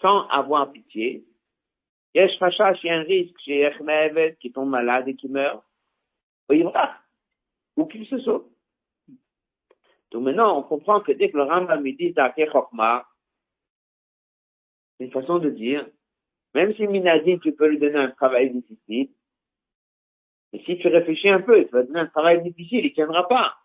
sans 0.00 0.26
avoir 0.28 0.72
pitié, 0.72 1.24
il 2.14 2.20
y 2.20 2.88
a 2.90 2.94
un 2.94 3.02
risque 3.02 3.38
chez 3.40 3.60
Echmevet 3.62 4.36
qui 4.40 4.52
tombe 4.52 4.70
malade 4.70 5.08
et 5.08 5.16
qui 5.16 5.28
meurt. 5.28 5.64
Ou 7.76 7.86
qu'il 7.86 8.06
se 8.06 8.18
sauve. 8.20 8.48
Donc 10.12 10.22
maintenant, 10.22 10.58
on 10.58 10.62
comprend 10.62 11.00
que 11.00 11.10
dès 11.10 11.30
que 11.30 11.36
le 11.36 11.42
Rambam 11.42 11.82
dit 11.82 12.12
Dake 12.12 12.48
Chokma, 12.52 13.04
c'est 14.96 15.06
une 15.06 15.10
façon 15.10 15.40
de 15.40 15.50
dire, 15.50 15.84
même 16.54 16.74
si 16.74 16.86
Minadi, 16.86 17.38
tu 17.40 17.52
peux 17.52 17.66
lui 17.66 17.78
donner 17.78 17.98
un 17.98 18.10
travail 18.10 18.50
difficile, 18.50 19.08
et 20.52 20.62
si 20.64 20.78
tu 20.78 20.86
réfléchis 20.86 21.28
un 21.28 21.40
peu, 21.40 21.64
tu 21.64 21.72
vas 21.72 21.82
donner 21.82 22.00
un 22.00 22.06
travail 22.06 22.42
difficile, 22.42 22.84
il 22.86 22.92
tiendra 22.92 23.26
pas. 23.26 23.56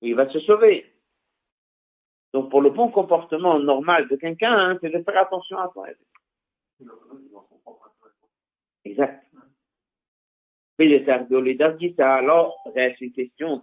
Il 0.00 0.14
va 0.14 0.28
se 0.28 0.38
sauver. 0.40 0.86
Donc 2.32 2.50
pour 2.50 2.62
le 2.62 2.70
bon 2.70 2.88
comportement 2.88 3.58
normal 3.58 4.06
de 4.08 4.16
quelqu'un, 4.16 4.52
hein, 4.52 4.78
c'est 4.80 4.90
de 4.90 5.02
faire 5.02 5.18
attention 5.18 5.58
à 5.58 5.68
toi. 5.68 5.88
Exact. 8.84 9.24
Alors, 11.98 12.56
reste 12.74 13.00
une 13.00 13.12
question. 13.12 13.62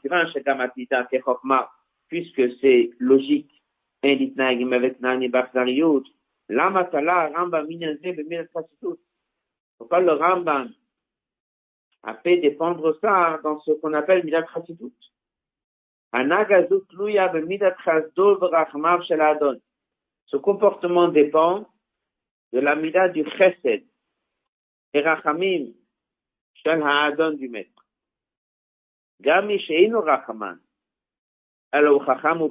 Puisque 2.07 2.59
c'est 2.59 2.89
logique, 2.99 3.63
Lama 6.51 6.83
tala 6.83 7.29
Rambam 7.29 7.65
b'minas 7.65 8.45
Pourquoi 9.77 10.01
le 10.01 10.11
Rambam 10.11 10.73
a 12.03 12.15
fait 12.15 12.37
dépendre 12.37 12.97
ça 12.99 13.39
dans 13.41 13.61
ce 13.61 13.71
qu'on 13.71 13.93
appelle 13.93 14.25
midat 14.25 14.45
chassidut? 14.53 14.91
Ce 20.25 20.37
comportement 20.37 21.07
dépend 21.07 21.69
de 22.51 22.59
la 22.59 22.75
mida 22.75 23.07
du 23.07 23.23
chesed 23.37 23.85
et 24.93 25.01
rachamim 25.01 25.71
shel 26.55 26.83
ha'adon 26.83 27.31
du 27.31 27.47
maître. 27.47 27.85
Gami 29.21 29.57
sheinu 29.57 29.95
rachaman, 29.95 30.59
alors 31.71 32.05
chacham 32.05 32.41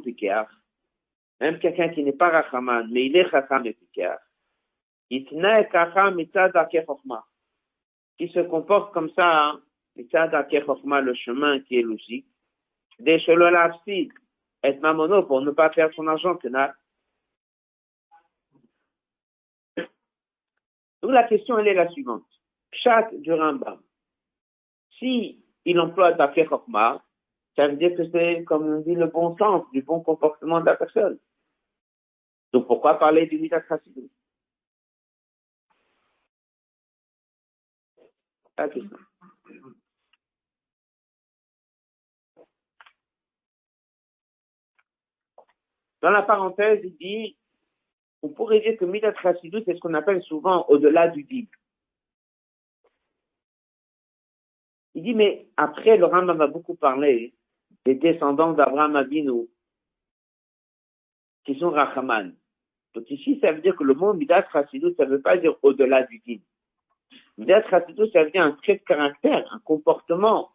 même 1.40 1.59
quelqu'un 1.59 1.88
qui 1.88 2.02
n'est 2.04 2.12
pas 2.12 2.28
rachaman, 2.28 2.88
mais 2.90 3.06
il 3.06 3.16
est 3.16 3.30
chacham 3.30 3.66
et 3.66 3.73
pikeach, 3.73 4.20
itna 5.11 5.64
kacham 5.64 6.14
mitzad 6.14 6.52
qui 8.18 8.28
se 8.28 8.40
comporte 8.40 8.92
comme 8.92 9.11
ça, 9.11 9.59
chokma, 9.97 11.00
le 11.00 11.14
chemin 11.14 11.61
qui 11.61 11.78
est 11.78 11.82
logique, 11.82 12.26
des 12.99 13.18
mamono 14.80 15.23
pour 15.23 15.40
ne 15.40 15.50
pas 15.50 15.70
faire 15.70 15.90
son 15.94 16.06
argent, 16.06 16.38
Donc 21.02 21.12
la 21.12 21.25
question, 21.25 21.59
elle 21.59 21.68
est 21.68 21.75
la 21.75 21.88
suivante. 21.88 22.26
Chat 22.73 23.09
du 23.14 23.32
Rambam. 23.32 23.80
si 24.99 25.42
il 25.64 25.80
emploie 25.80 26.12
Dafir 26.12 26.47
Chokma, 26.49 27.02
ça 27.56 27.68
veut 27.68 27.76
dire 27.76 27.97
que 27.97 28.09
c'est, 28.11 28.44
comme 28.44 28.66
on 28.66 28.80
dit, 28.80 28.94
le 28.94 29.06
bon 29.06 29.37
sens, 29.38 29.64
du 29.73 29.82
bon 29.82 30.00
comportement 30.00 30.61
de 30.61 30.66
la 30.66 30.76
personne. 30.76 31.18
Donc 32.52 32.66
pourquoi 32.66 32.99
parler 32.99 33.26
du 33.26 33.49
La 38.59 38.69
question. 38.69 38.97
Dans 46.02 46.11
la 46.11 46.23
parenthèse, 46.23 46.80
il 46.83 46.97
dit, 46.97 47.37
on 48.23 48.30
pourrait 48.30 48.61
dire 48.61 48.76
que 48.78 48.85
Midat 48.85 49.14
Chassidut, 49.23 49.62
c'est 49.64 49.75
ce 49.75 49.80
qu'on 49.80 49.95
appelle 49.95 50.23
souvent 50.23 50.66
au-delà 50.69 51.09
du 51.09 51.25
dib. 51.25 51.49
Il 54.95 55.02
dit, 55.02 55.14
mais 55.14 55.47
après, 55.57 55.97
le 55.97 56.07
Rambam 56.07 56.38
va 56.38 56.47
beaucoup 56.47 56.75
parler 56.75 57.35
des 57.85 57.95
descendants 57.95 58.52
d'Abraham 58.52 58.97
Avinu, 58.97 59.49
qui 61.44 61.59
sont 61.59 61.70
Rachaman. 61.70 62.35
Donc 62.94 63.11
ici, 63.11 63.38
ça 63.40 63.52
veut 63.52 63.61
dire 63.61 63.76
que 63.76 63.85
le 63.85 63.94
mot 63.94 64.12
Midat 64.12 64.47
Chassidut, 64.52 64.94
ça 64.97 65.04
ne 65.04 65.11
veut 65.11 65.23
pas 65.23 65.37
dire 65.37 65.54
au-delà 65.62 66.02
du 66.04 66.18
dib. 66.20 66.42
Midat 67.38 67.68
Chassidut, 67.68 68.11
ça 68.12 68.25
veut 68.25 68.30
dire 68.30 68.42
un 68.42 68.52
trait 68.52 68.76
de 68.76 68.82
caractère, 68.82 69.47
un 69.52 69.61
comportement 69.61 70.50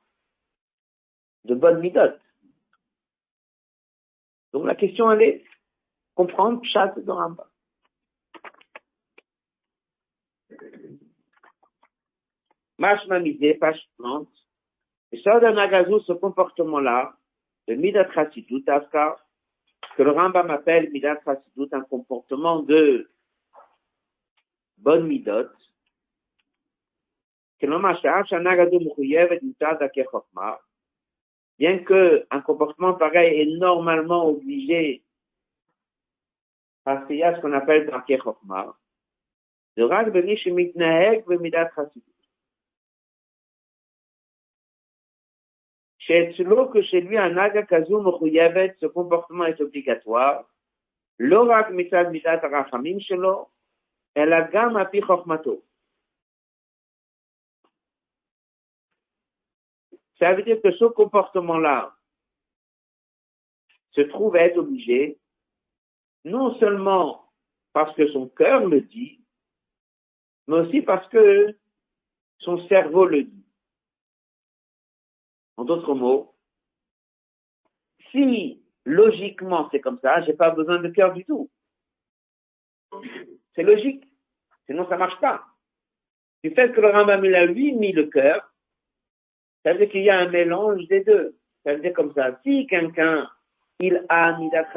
de 1.45 1.55
bonne 1.55 1.79
Midat. 1.79 2.17
Donc 4.53 4.65
la 4.65 4.75
question, 4.75 5.11
elle 5.11 5.21
est 5.21 5.45
comprendre 6.13 6.61
Pshat 6.61 6.95
de 6.97 7.11
Rambam. 7.11 7.47
Mashma 12.77 13.19
Midé, 13.19 13.53
page 13.53 13.79
30. 13.99 14.27
Et 15.11 15.21
ça, 15.21 15.39
dans 15.39 15.53
Nagazou, 15.53 15.99
ce 16.01 16.13
comportement-là, 16.13 17.15
de 17.67 17.75
Midat 17.75 18.11
Chassidut, 18.11 18.63
Afka, 18.67 19.17
que 19.95 20.03
le 20.03 20.11
Rambam 20.11 20.49
appelle 20.51 20.91
Midat 20.91 21.19
Chassidut, 21.23 21.69
un 21.71 21.81
comportement 21.81 22.59
de 22.59 23.09
bonne 24.77 25.07
Midot, 25.07 25.49
bien 31.57 31.79
que 31.79 32.27
un 32.29 32.41
comportement 32.41 32.93
pareil 32.95 33.41
est 33.41 33.57
normalement 33.57 34.27
obligé 34.27 35.03
parce 36.83 37.07
ce 37.07 37.41
qu'on 37.41 37.53
appelle 37.53 37.87
Darkei 37.87 38.19
Chokma, 38.19 38.75
de 39.75 39.83
Rak 39.83 40.11
Beni 40.11 40.37
Shemitnahek 40.37 41.25
Vemidat 41.27 41.71
Chassidut. 41.75 42.14
Chez 46.05 46.33
Tzlo, 46.33 46.69
que 46.69 46.83
chez 46.83 47.01
lui, 47.01 47.17
un 47.17 47.35
agakazu 47.35 47.95
mechuyavet, 47.95 48.75
ce 48.79 48.85
comportement 48.85 49.45
est 49.45 49.59
obligatoire. 49.59 50.45
L'orak 51.17 51.71
mitad 51.71 52.11
mitad 52.11 52.41
rachamim 52.43 52.99
shelo, 52.99 53.49
el 54.13 54.31
agam 54.31 54.77
api 54.77 55.01
chochmato. 55.01 55.63
Ça 60.19 60.33
veut 60.33 60.43
dire 60.43 60.61
que 60.61 60.71
ce 60.71 60.85
comportement-là 60.85 61.95
se 63.91 64.01
trouve 64.01 64.35
à 64.35 64.43
être 64.43 64.57
obligé, 64.57 65.17
non 66.23 66.53
seulement 66.59 67.31
parce 67.73 67.93
que 67.95 68.07
son 68.11 68.29
cœur 68.29 68.65
le 68.65 68.81
dit, 68.81 69.21
mais 70.47 70.57
aussi 70.57 70.81
parce 70.81 71.07
que 71.09 71.57
son 72.39 72.65
cerveau 72.67 73.05
le 73.05 73.23
dit. 73.23 73.44
En 75.57 75.63
d'autres 75.63 75.93
mots, 75.93 76.35
si 78.11 78.61
logiquement 78.85 79.69
c'est 79.71 79.79
comme 79.79 79.99
ça, 79.99 80.21
j'ai 80.23 80.33
pas 80.33 80.51
besoin 80.51 80.79
de 80.79 80.89
cœur 80.89 81.13
du 81.13 81.25
tout. 81.25 81.49
C'est 83.55 83.63
logique. 83.63 84.03
Sinon 84.65 84.87
ça 84.89 84.97
marche 84.97 85.19
pas. 85.19 85.43
Du 86.43 86.51
fait 86.51 86.71
que 86.71 86.81
le 86.81 86.89
Rambam 86.89 87.23
il 87.25 87.35
a 87.35 87.45
lui 87.45 87.73
mis 87.73 87.91
le 87.91 88.05
cœur, 88.05 88.51
ça 89.63 89.73
veut 89.73 89.79
dire 89.79 89.89
qu'il 89.89 90.03
y 90.03 90.09
a 90.09 90.19
un 90.19 90.29
mélange 90.29 90.87
des 90.87 91.03
deux. 91.03 91.37
Ça 91.63 91.73
veut 91.73 91.81
dire 91.81 91.93
comme 91.93 92.13
ça, 92.13 92.39
si 92.43 92.67
quelqu'un, 92.67 93.27
il 93.79 94.05
a 94.09 94.37
Midat 94.37 94.67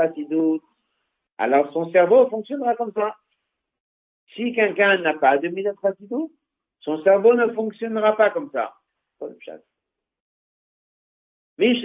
alors 1.38 1.72
son 1.72 1.90
cerveau 1.92 2.28
fonctionnera 2.28 2.74
comme 2.74 2.92
ça. 2.92 3.16
Si 4.34 4.52
quelqu'un 4.52 4.98
n'a 4.98 5.14
pas 5.14 5.38
de 5.38 5.48
Midat 5.48 5.74
son 6.80 7.02
cerveau 7.02 7.34
ne 7.34 7.52
fonctionnera 7.52 8.16
pas 8.16 8.30
comme 8.30 8.50
ça. 8.50 8.74
Si 11.58 11.82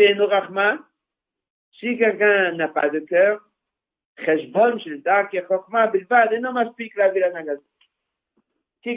quelqu'un 1.98 2.52
n'a 2.54 2.68
pas 2.68 2.90
de 2.90 3.00
cœur, 3.00 3.42
si 4.18 4.52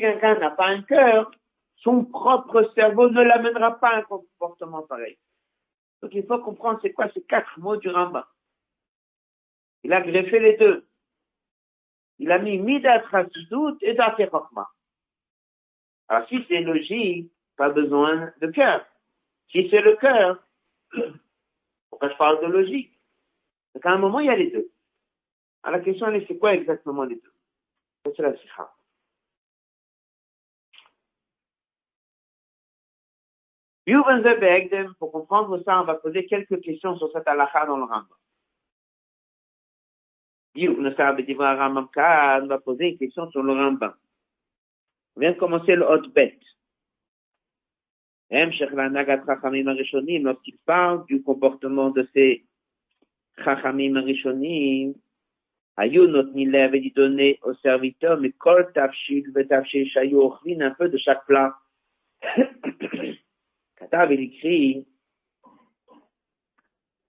quelqu'un 0.00 0.38
n'a 0.38 0.50
pas 0.50 0.66
un 0.66 0.82
cœur, 0.82 1.30
son 1.76 2.04
propre 2.04 2.70
cerveau 2.74 3.08
ne 3.08 3.22
l'amènera 3.22 3.78
pas 3.78 3.90
à 3.90 3.98
un 3.98 4.02
comportement 4.02 4.82
pareil. 4.82 5.16
Donc 6.02 6.12
il 6.14 6.26
faut 6.26 6.40
comprendre 6.40 6.80
c'est 6.82 6.92
quoi 6.92 7.08
ces 7.12 7.22
quatre 7.22 7.56
mots 7.58 7.76
du 7.76 7.88
Rambam. 7.88 8.24
Il 9.82 9.92
a 9.92 10.00
greffé 10.02 10.40
les 10.40 10.56
deux. 10.56 10.86
Il 12.18 12.32
a 12.32 12.38
mis 12.38 12.58
Midat 12.58 13.08
Chassidut 13.10 13.76
et 13.80 13.94
Dafir 13.94 14.30
Alors 16.08 16.28
si 16.28 16.44
c'est 16.48 16.60
logique, 16.60 17.30
pas 17.56 17.70
besoin 17.70 18.32
de 18.40 18.48
cœur. 18.48 18.84
Si 19.50 19.68
c'est 19.70 19.80
le 19.80 19.96
cœur, 19.96 20.45
pourquoi 21.90 22.10
je 22.10 22.16
parle 22.16 22.40
de 22.40 22.52
logique 22.52 22.98
Donc 23.74 23.86
à 23.86 23.92
un 23.92 23.98
moment, 23.98 24.20
il 24.20 24.26
y 24.26 24.30
a 24.30 24.36
les 24.36 24.50
deux. 24.50 24.70
Alors 25.62 25.78
la 25.78 25.84
question 25.84 26.08
est, 26.12 26.26
c'est 26.26 26.38
quoi 26.38 26.54
exactement 26.54 27.04
les 27.04 27.16
deux? 27.16 27.32
C'est 28.14 28.22
la 28.22 28.36
sikha. 28.36 28.72
Pour 34.98 35.12
comprendre 35.12 35.62
ça, 35.64 35.80
on 35.80 35.84
va 35.84 35.94
poser 35.94 36.26
quelques 36.26 36.60
questions 36.60 36.96
sur 36.98 37.10
cette 37.12 37.26
halakha 37.26 37.66
dans 37.66 37.76
le 37.76 37.84
Rambam. 37.84 38.06
On 42.42 42.46
va 42.46 42.58
poser 42.58 42.90
une 42.90 42.98
question 42.98 43.30
sur 43.30 43.42
le 43.42 43.52
Rambam. 43.52 43.94
On 45.16 45.20
vient 45.20 45.32
de 45.32 45.38
commencer 45.38 45.76
le 45.76 45.84
hot 45.84 46.08
bet. 46.08 46.38
Lorsqu'il 48.30 48.66
parle 50.64 51.06
du 51.06 51.22
comportement 51.22 51.90
de 51.90 52.08
ces 52.12 52.44
chachamim 53.44 54.00
rishonim, 54.02 54.94
Ayunot 55.78 56.32
Nile 56.32 56.56
avait 56.56 56.80
dit 56.80 56.90
donner 56.90 57.38
aux 57.42 57.54
serviteurs, 57.54 58.18
mais 58.18 58.32
kol 58.32 58.72
tafshil 58.72 59.30
vetafshil 59.32 59.88
shayu 59.90 60.18
un 60.60 60.70
peu 60.70 60.88
de 60.88 60.96
chaque 60.96 61.26
plat. 61.26 61.54
Katav, 63.76 64.10
il 64.12 64.20
écrit, 64.20 64.86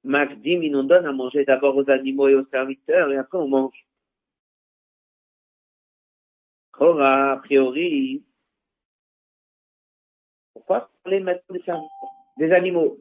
Makdim, 0.04 0.62
il 0.64 0.72
nous 0.72 0.84
donne 0.84 1.06
à 1.06 1.14
manger 1.14 1.46
d'abord 1.46 1.78
aux 1.78 1.90
animaux 1.90 2.28
et 2.28 2.36
aux 2.36 2.46
serviteurs, 2.48 3.12
et 3.12 3.18
après 3.18 3.38
on 3.38 3.48
mange. 3.48 3.88
Kora, 6.72 7.32
a 7.32 7.38
priori, 7.38 8.24
pourquoi 10.68 10.90
parler 11.02 11.22
maintenant 11.22 11.90
des 12.38 12.52
animaux 12.52 12.98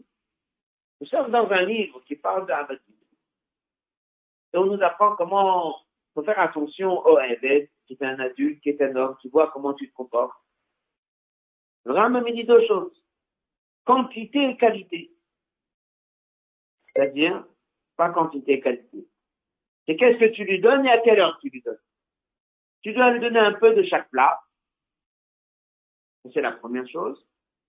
Nous 1.00 1.06
sommes 1.08 1.32
dans 1.32 1.50
un 1.50 1.62
livre 1.62 2.00
qui 2.06 2.14
parle 2.14 2.46
d'Abadim. 2.46 2.80
Et 4.52 4.56
on 4.56 4.66
nous 4.66 4.80
apprend 4.82 5.16
comment 5.16 5.76
faut 6.14 6.22
faire 6.22 6.38
attention 6.38 7.04
au 7.04 7.18
Ebed, 7.18 7.68
qui 7.86 7.94
est 7.94 8.02
un 8.04 8.20
adulte, 8.20 8.62
qui 8.62 8.70
est 8.70 8.80
un 8.80 8.94
homme, 8.94 9.16
qui 9.20 9.28
voit 9.28 9.50
comment 9.50 9.74
tu 9.74 9.90
te 9.90 9.94
comportes. 9.94 10.40
Le 11.84 11.92
Ram 11.92 12.12
me 12.12 12.32
dit 12.32 12.44
deux 12.44 12.64
choses 12.66 13.02
quantité 13.84 14.50
et 14.50 14.56
qualité. 14.56 15.12
C'est-à-dire, 16.86 17.46
pas 17.96 18.10
quantité 18.10 18.54
et 18.54 18.60
qualité. 18.60 19.06
C'est 19.86 19.96
qu'est-ce 19.96 20.18
que 20.18 20.32
tu 20.32 20.44
lui 20.44 20.60
donnes 20.60 20.84
et 20.86 20.90
à 20.90 20.98
quelle 20.98 21.20
heure 21.20 21.38
tu 21.40 21.50
lui 21.50 21.62
donnes? 21.62 21.78
Tu 22.82 22.92
dois 22.92 23.12
lui 23.12 23.20
donner 23.20 23.38
un 23.38 23.52
peu 23.52 23.74
de 23.74 23.82
chaque 23.84 24.10
plat. 24.10 24.40
C'est 26.32 26.40
la 26.40 26.52
première 26.52 26.88
chose. 26.88 27.24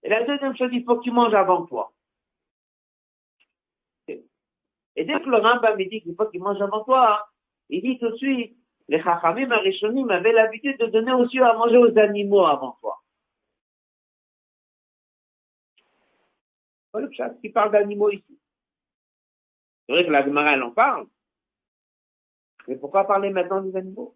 Et 0.08 0.10
la 0.10 0.24
deuxième 0.24 0.56
chose, 0.56 0.70
il 0.72 0.86
faut 0.86 1.00
qu'il 1.00 1.12
mange 1.12 1.34
avant 1.34 1.65
toi. 1.65 1.91
Et 4.08 5.04
dès 5.04 5.20
que 5.20 5.30
le 5.30 5.36
Rambam 5.36 5.78
me 5.78 5.84
dit 5.84 6.02
qu'il 6.02 6.15
faut 6.15 6.28
qu'il 6.28 6.41
mange 6.41 6.62
avant 6.62 6.86
toi, 6.86 7.28
il 7.67 7.82
dit 7.82 8.00
tout 8.00 8.12
de 8.12 8.15
suite, 8.15 8.58
les 8.88 9.04
Chachamim 9.04 9.52
Arishonim 9.52 10.10
avaient 10.10 10.32
l'habitude 10.32 10.80
de 10.80 10.86
donner 10.86 11.12
aussi 11.12 11.39
à 11.39 11.52
manger 11.56 11.76
aux 11.76 11.98
animaux 12.00 12.46
avant 12.46 12.78
toi. 12.80 13.04
le 16.93 17.12
chat 17.12 17.32
qui 17.41 17.50
parle 17.50 17.72
d'animaux 17.72 18.10
ici. 18.10 18.39
C'est 19.86 19.91
vrai 19.91 20.06
que 20.06 20.10
la 20.10 20.24
Gemara, 20.24 20.54
elle 20.54 20.63
en 20.63 20.72
parle. 20.72 21.06
Mais 22.65 22.78
pourquoi 22.78 23.06
parler 23.06 23.30
maintenant 23.30 23.62
des 23.62 23.76
animaux? 23.76 24.15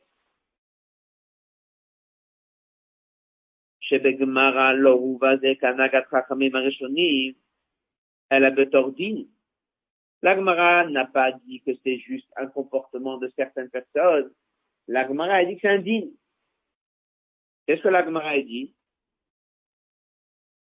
שבגמרא 3.90 4.72
לא 4.72 4.90
הובא 4.90 5.36
זה 5.36 5.48
כהנהגת 5.60 6.06
חכמים 6.06 6.56
הראשונים, 6.56 7.32
אלא 8.32 8.48
בתור 8.50 8.90
דין. 8.90 9.24
La 10.22 10.34
Gemara 10.34 10.84
n'a 10.88 11.04
pas 11.04 11.30
dit 11.32 11.60
que 11.60 11.72
c'est 11.84 11.98
juste 11.98 12.28
un 12.36 12.46
comportement 12.46 13.18
de 13.18 13.30
certaines 13.36 13.70
personnes. 13.70 14.32
La 14.88 15.06
Gemara 15.06 15.34
a 15.34 15.44
dit 15.44 15.54
que 15.54 15.60
c'est 15.60 15.68
un 15.68 15.78
dîne. 15.78 16.10
Qu'est-ce 17.66 17.82
que 17.82 17.88
la 17.88 18.04
Gemara 18.04 18.30
a 18.30 18.40
dit 18.40 18.74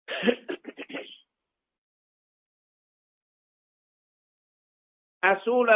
Un 5.22 5.36
homme 5.46 5.66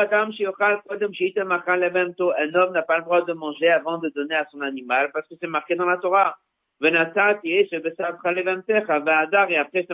n'a 2.73 2.83
pas 2.83 2.99
le 2.99 3.05
droit 3.05 3.23
de 3.23 3.33
manger 3.33 3.69
avant 3.69 3.99
de 3.99 4.09
donner 4.11 4.35
à 4.35 4.47
son 4.51 4.61
animal 4.61 5.11
parce 5.13 5.29
que 5.29 5.35
c'est 5.41 5.47
marqué 5.47 5.75
dans 5.75 5.87
la 5.87 5.99
Torah. 5.99 6.39
Et 6.82 6.96
après 9.58 9.86
c'est 9.88 9.94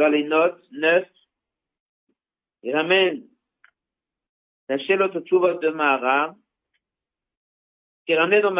dans 0.00 0.08
les 0.08 0.24
notes 0.24 0.62
9, 0.72 1.06
il 2.62 2.74
ramène 2.74 3.26
la 4.68 4.78
de 5.60 5.68
Mahara, 5.70 6.34
qui 8.06 8.14
ramène 8.14 8.42
dans 8.42 8.50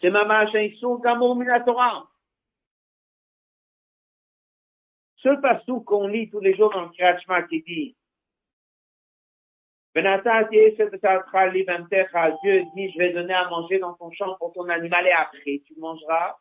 c'est 0.00 0.10
Mamash 0.10 0.54
Issour 0.54 1.00
Gamour 1.00 1.36
Minatora. 1.36 2.08
Ce 5.16 5.28
qu'on 5.84 6.08
lit 6.08 6.30
tous 6.30 6.40
les 6.40 6.56
jours 6.56 6.70
dans 6.72 6.82
le 6.82 6.90
qui 7.48 7.62
dit, 7.62 7.96
Dieu 12.42 12.62
dit, 12.74 12.90
je 12.92 12.98
vais 12.98 13.12
donner 13.12 13.34
à 13.34 13.48
manger 13.48 13.78
dans 13.80 13.94
ton 13.94 14.10
champ 14.12 14.36
pour 14.36 14.52
ton 14.52 14.68
animal 14.68 15.06
et 15.06 15.12
après 15.12 15.62
tu 15.66 15.74
mangeras. 15.78 16.38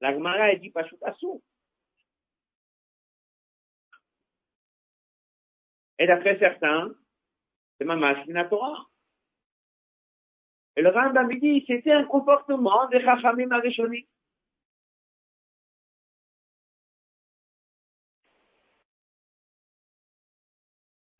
La 0.00 0.12
Gemara, 0.14 0.50
elle 0.50 0.60
dit 0.60 0.70
pas 0.70 0.82
Pashutasu. 0.82 1.26
Et 5.98 6.06
d'après 6.06 6.38
certains, 6.38 6.92
c'est 7.78 7.84
ma 7.84 7.96
machine 7.96 8.46
Torah. 8.48 8.86
Et 10.76 10.82
le 10.82 10.88
Rambam 10.88 11.28
dit, 11.38 11.64
c'était 11.66 11.92
un 11.92 12.04
comportement 12.04 12.88
des 12.88 13.00
Chachamim 13.02 13.50
Arishonim. 13.50 14.04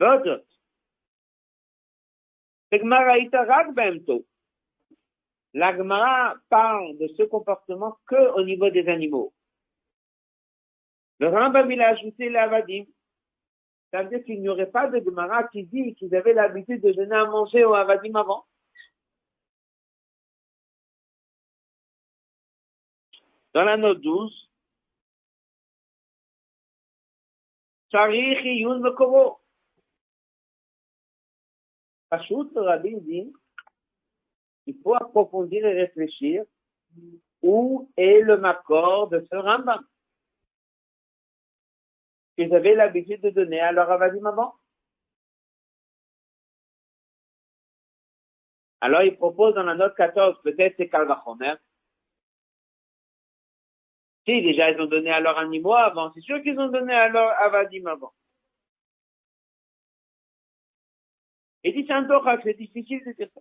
D'autres, 0.00 0.44
la 5.54 5.76
Gemara 5.76 6.36
parle 6.48 6.96
de 6.96 7.08
ce 7.08 7.22
comportement 7.24 7.98
que 8.06 8.32
au 8.34 8.42
niveau 8.42 8.70
des 8.70 8.88
animaux. 8.88 9.34
Le 11.18 11.28
Rambam, 11.28 11.70
il 11.70 11.82
a 11.82 11.88
ajouté 11.88 12.30
l'avadim. 12.30 12.84
Ça 13.90 14.02
veut 14.02 14.08
dire 14.08 14.24
qu'il 14.24 14.40
n'y 14.40 14.48
aurait 14.48 14.70
pas 14.70 14.88
de 14.88 15.04
Gemara 15.04 15.44
qui 15.48 15.64
dit 15.64 15.94
qu'ils 15.94 16.14
avaient 16.16 16.32
l'habitude 16.32 16.82
de 16.82 16.92
donner 16.92 17.14
à 17.14 17.26
manger 17.26 17.64
au 17.64 17.74
avadim 17.74 18.14
avant. 18.14 18.46
Dans 23.52 23.64
la 23.64 23.76
note 23.76 24.00
12, 24.00 24.50
Charich 27.92 28.42
Yun 28.44 28.78
Mekoro. 28.78 29.41
Pachout, 32.12 32.50
le 32.54 32.60
rabbin 32.60 32.98
dit, 32.98 33.32
il 34.66 34.76
faut 34.82 34.94
approfondir 34.94 35.64
et 35.64 35.72
réfléchir 35.72 36.44
où 37.40 37.90
est 37.96 38.20
le 38.20 38.36
maccord 38.36 39.08
de 39.08 39.26
ce 39.30 39.34
Rambam 39.34 39.82
qu'ils 42.36 42.54
avaient 42.54 42.74
l'habitude 42.74 43.22
de 43.22 43.30
donner 43.30 43.60
à 43.60 43.72
leur 43.72 43.90
avadim 43.90 44.26
avant. 44.26 44.54
Alors, 48.82 49.04
il 49.04 49.16
propose 49.16 49.54
dans 49.54 49.62
la 49.62 49.74
note 49.74 49.96
14, 49.96 50.42
peut-être 50.42 50.74
c'est 50.76 50.90
Kalvachomer. 50.90 51.54
Si, 54.26 54.42
déjà, 54.42 54.70
ils 54.70 54.80
ont 54.82 54.86
donné 54.86 55.10
à 55.10 55.20
leurs 55.20 55.38
animaux 55.38 55.72
avant, 55.72 56.12
c'est 56.12 56.20
sûr 56.20 56.42
qu'ils 56.42 56.60
ont 56.60 56.68
donné 56.68 56.92
à 56.92 57.08
leur 57.08 57.30
avadim 57.40 57.86
avant. 57.86 58.12
Et 61.64 61.72
dit, 61.72 61.86
c'est 61.86 62.54
difficile 62.54 63.02
de 63.06 63.12
dire 63.12 63.28
ça. 63.34 63.40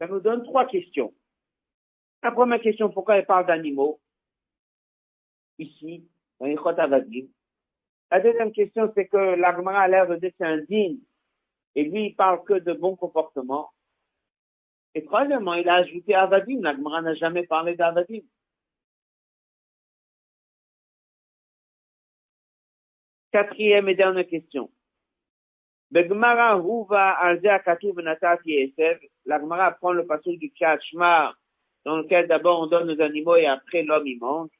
Ça 0.00 0.06
nous 0.06 0.20
donne 0.20 0.44
trois 0.44 0.66
questions. 0.66 1.12
La 2.22 2.30
première 2.32 2.60
question, 2.60 2.88
pourquoi 2.90 3.16
elle 3.16 3.26
parle 3.26 3.46
d'animaux? 3.46 4.00
Ici, 5.58 6.08
dans 6.38 6.46
les 6.46 6.56
Chotavadim 6.56 7.26
La 8.10 8.20
deuxième 8.20 8.52
question, 8.52 8.92
c'est 8.94 9.08
que 9.08 9.16
l'Agmara 9.16 9.80
a 9.82 9.88
l'air 9.88 10.06
de 10.06 10.16
dire 10.16 10.32
c'est 10.38 10.46
un 10.46 10.60
et 11.74 11.84
lui, 11.84 12.06
il 12.06 12.16
parle 12.16 12.42
que 12.44 12.54
de 12.54 12.72
bon 12.72 12.96
comportement. 12.96 13.70
Et 14.94 15.04
troisièmement, 15.04 15.54
il 15.54 15.68
a 15.68 15.76
ajouté 15.76 16.14
Avadim. 16.14 16.60
L'Agmara 16.60 17.02
n'a 17.02 17.14
jamais 17.14 17.46
parlé 17.46 17.76
d'Avadim. 17.76 18.20
Quatrième 23.32 23.88
et 23.88 23.94
dernière 23.94 24.26
question. 24.26 24.70
Begmara 25.90 26.58
Esev. 28.46 29.00
La 29.26 29.38
Gemara 29.40 29.72
prend 29.72 29.92
le 29.92 30.06
passage 30.06 30.38
du 30.38 30.50
Kachma, 30.52 31.34
dans 31.84 31.98
lequel 31.98 32.26
d'abord 32.26 32.60
on 32.60 32.66
donne 32.66 32.90
aux 32.90 33.00
animaux 33.02 33.36
et 33.36 33.46
après 33.46 33.82
l'homme 33.82 34.06
y 34.06 34.16
mange. 34.16 34.50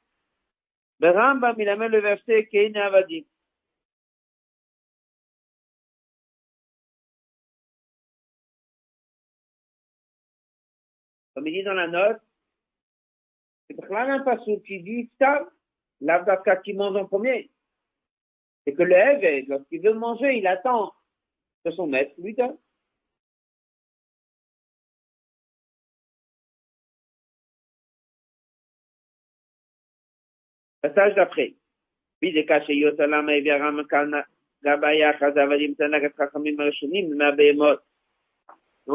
Amène 1.01 1.91
le 1.91 1.99
verset 1.99 2.49
Avadim. 2.75 3.23
Comme 11.33 11.47
il 11.47 11.53
dit 11.53 11.63
dans 11.63 11.73
la 11.73 11.87
note, 11.87 12.21
c'est 13.69 13.81
un 13.91 14.19
passage 14.19 14.61
qui 14.65 14.83
dit 14.83 15.09
ça, 15.19 15.47
l'Avdaka 16.01 16.57
qui 16.57 16.73
mange 16.73 16.97
en 16.97 17.05
premier. 17.05 17.49
C'est 18.69 18.75
que 18.75 18.83
le 18.83 19.49
lorsqu'il 19.49 19.81
veut 19.81 19.95
manger, 19.95 20.37
il 20.37 20.45
attend 20.45 20.93
que 21.65 21.71
son 21.71 21.87
maître 21.87 22.13
lui 22.19 22.35
donne. 22.35 22.55
Passage 30.83 31.15
d'après. 31.15 31.55
Donc 32.21 32.35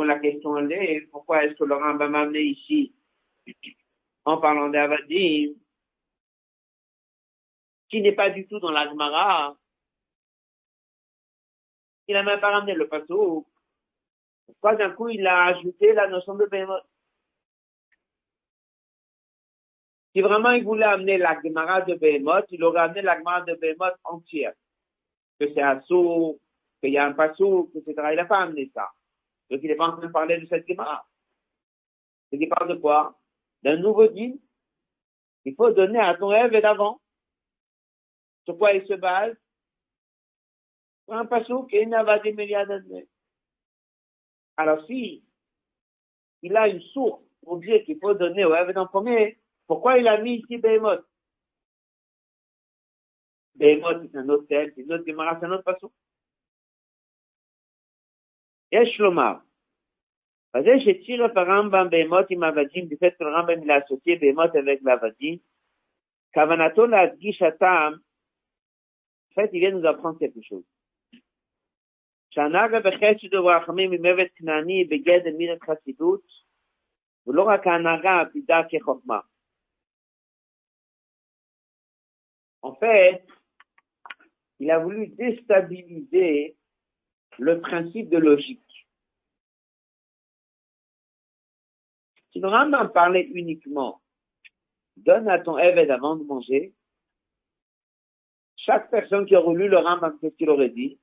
la 0.06 0.18
question 0.20 0.68
est, 0.68 1.00
pourquoi 1.10 1.44
est-ce 1.44 1.54
que 1.54 1.64
le 1.64 1.74
Rambam 1.74 2.12
m'a 2.12 2.20
amené 2.20 2.42
ici? 2.42 2.94
En 4.24 4.38
parlant 4.38 4.68
d'Avadim, 4.68 5.54
qui 7.88 8.02
n'est 8.02 8.12
pas 8.12 8.30
du 8.30 8.46
tout 8.46 8.60
dans 8.60 8.70
l'Agmara, 8.70 9.56
il 12.08 12.14
n'a 12.14 12.22
même 12.22 12.40
pas 12.40 12.50
ramené 12.50 12.74
le 12.74 12.88
passo. 12.88 13.46
Pourquoi 14.46 14.76
d'un 14.76 14.90
coup 14.90 15.08
il 15.08 15.26
a 15.26 15.44
ajouté 15.46 15.92
la 15.92 16.06
notion 16.08 16.34
de 16.34 16.46
Behemoth 16.46 16.84
Si 20.14 20.20
vraiment 20.20 20.50
il 20.50 20.64
voulait 20.64 20.84
amener 20.84 21.18
la 21.18 21.40
Gemara 21.42 21.80
de 21.80 21.94
Behemoth, 21.94 22.46
il 22.50 22.62
aurait 22.62 22.82
amené 22.82 23.02
la 23.02 23.18
Gemara 23.18 23.40
de 23.42 23.54
Behemoth 23.54 23.96
entière. 24.04 24.52
Que 25.40 25.52
c'est 25.52 25.62
un 25.62 25.80
sourd, 25.82 26.38
qu'il 26.80 26.92
y 26.92 26.98
a 26.98 27.06
un 27.06 27.12
passo, 27.12 27.70
etc. 27.74 28.08
Il 28.12 28.16
n'a 28.16 28.24
pas 28.24 28.42
amené 28.42 28.70
ça. 28.74 28.90
Donc 29.50 29.60
il 29.62 29.68
n'est 29.68 29.76
pas 29.76 29.88
en 29.88 29.96
train 29.96 30.06
de 30.06 30.12
parler 30.12 30.38
de 30.38 30.46
cette 30.46 30.68
Gemara. 30.68 31.04
Il 32.30 32.48
parle 32.48 32.68
de 32.68 32.80
quoi? 32.80 33.18
D'un 33.62 33.76
nouveau 33.76 34.06
dîme. 34.08 34.38
Il 35.44 35.54
faut 35.54 35.70
donner 35.70 35.98
à 35.98 36.14
ton 36.14 36.28
rêve 36.28 36.52
d'avant. 36.60 37.00
Sur 38.44 38.58
quoi 38.58 38.72
il 38.72 38.86
se 38.86 38.94
base? 38.94 39.36
Un 41.07 41.25
pasouk, 41.25 41.73
et 41.73 41.85
Navadim 41.85 42.35
Alors 44.57 44.85
si 44.85 45.23
il 46.41 46.55
a 46.55 46.67
une 46.67 46.81
source 46.81 47.23
pour 47.41 47.57
dire 47.57 47.83
qu'il 47.83 47.99
faut 47.99 48.13
donner 48.13 48.45
au 48.45 48.53
Eved 48.53 48.77
en 48.77 48.87
premier, 48.87 49.39
pourquoi 49.67 49.97
il 49.97 50.07
a 50.07 50.21
mis 50.21 50.35
ici 50.35 50.57
Behemoth 50.57 51.05
Behemoth, 53.55 54.09
c'est 54.11 54.17
un 54.17 54.29
autre 54.29 54.47
thème, 54.47 54.71
c'est 54.75 54.81
une 54.81 54.93
autre 54.93 55.03
démarrage, 55.03 55.37
c'est 55.39 55.47
un 55.47 55.51
autre 55.51 55.63
pasouk. 55.63 55.91
יש 58.71 58.99
לומר, 58.99 59.33
בזה 60.53 60.69
שהצהיר 60.79 61.25
את 61.25 61.37
הרמב"ם 61.37 61.89
בהמות 61.89 62.25
עם 62.29 62.43
עבדים, 62.43 62.85
du 62.87 62.97
fait 62.97 63.17
que 63.17 63.23
le 63.23 63.31
Rambam 63.31 63.63
il 63.63 63.71
a 63.71 63.75
associé 63.75 64.15
בהמות 64.15 64.55
avec 64.55 64.81
l'avadim, 64.81 65.37
כוונתו 66.33 66.85
להדגיש 66.85 67.41
הטעם, 67.41 67.93
en 69.31 69.35
fait, 69.35 69.49
il 69.53 69.59
vient 69.59 69.71
nous 69.71 69.85
apprendre 69.85 70.19
quelque 70.19 70.41
chose. 70.41 70.65
שהנהגה 72.33 72.79
בחסד 72.79 73.33
וברחמים 73.33 73.91
עם 73.91 74.05
עבד 74.05 74.29
כנעני 74.35 74.83
בגדר 74.83 75.37
מידת 75.37 75.61
חסידות, 75.63 76.21
ולא 77.27 77.43
רק 77.43 77.67
ההנהגה 77.67 78.21
עתידה 78.21 78.61
כחוכמה. 78.69 79.19
En 82.61 82.75
fait, 82.75 83.25
il 84.59 84.69
a 84.69 84.79
voulu 84.79 85.07
déstabiliser 85.07 86.57
le 87.37 87.61
principe 87.61 88.09
de 88.09 88.17
logique. 88.17 88.87
Si 92.31 92.39
le 92.39 92.47
Rambam 92.47 92.91
parlait 92.91 93.27
uniquement, 93.33 94.01
donne 94.97 95.29
à 95.29 95.39
ton 95.39 95.57
Eved 95.57 95.89
avant 95.89 96.17
de 96.17 96.23
manger, 96.23 96.73
chaque 98.57 98.91
personne 98.91 99.25
qui 99.25 99.35
aurait 99.35 99.55
lu 99.55 99.69
le 99.69 99.77
Rambam, 99.77 100.19
qu'est-ce 100.19 100.35
qu'il 100.35 100.49
aurait 100.49 100.69
dit 100.69 100.99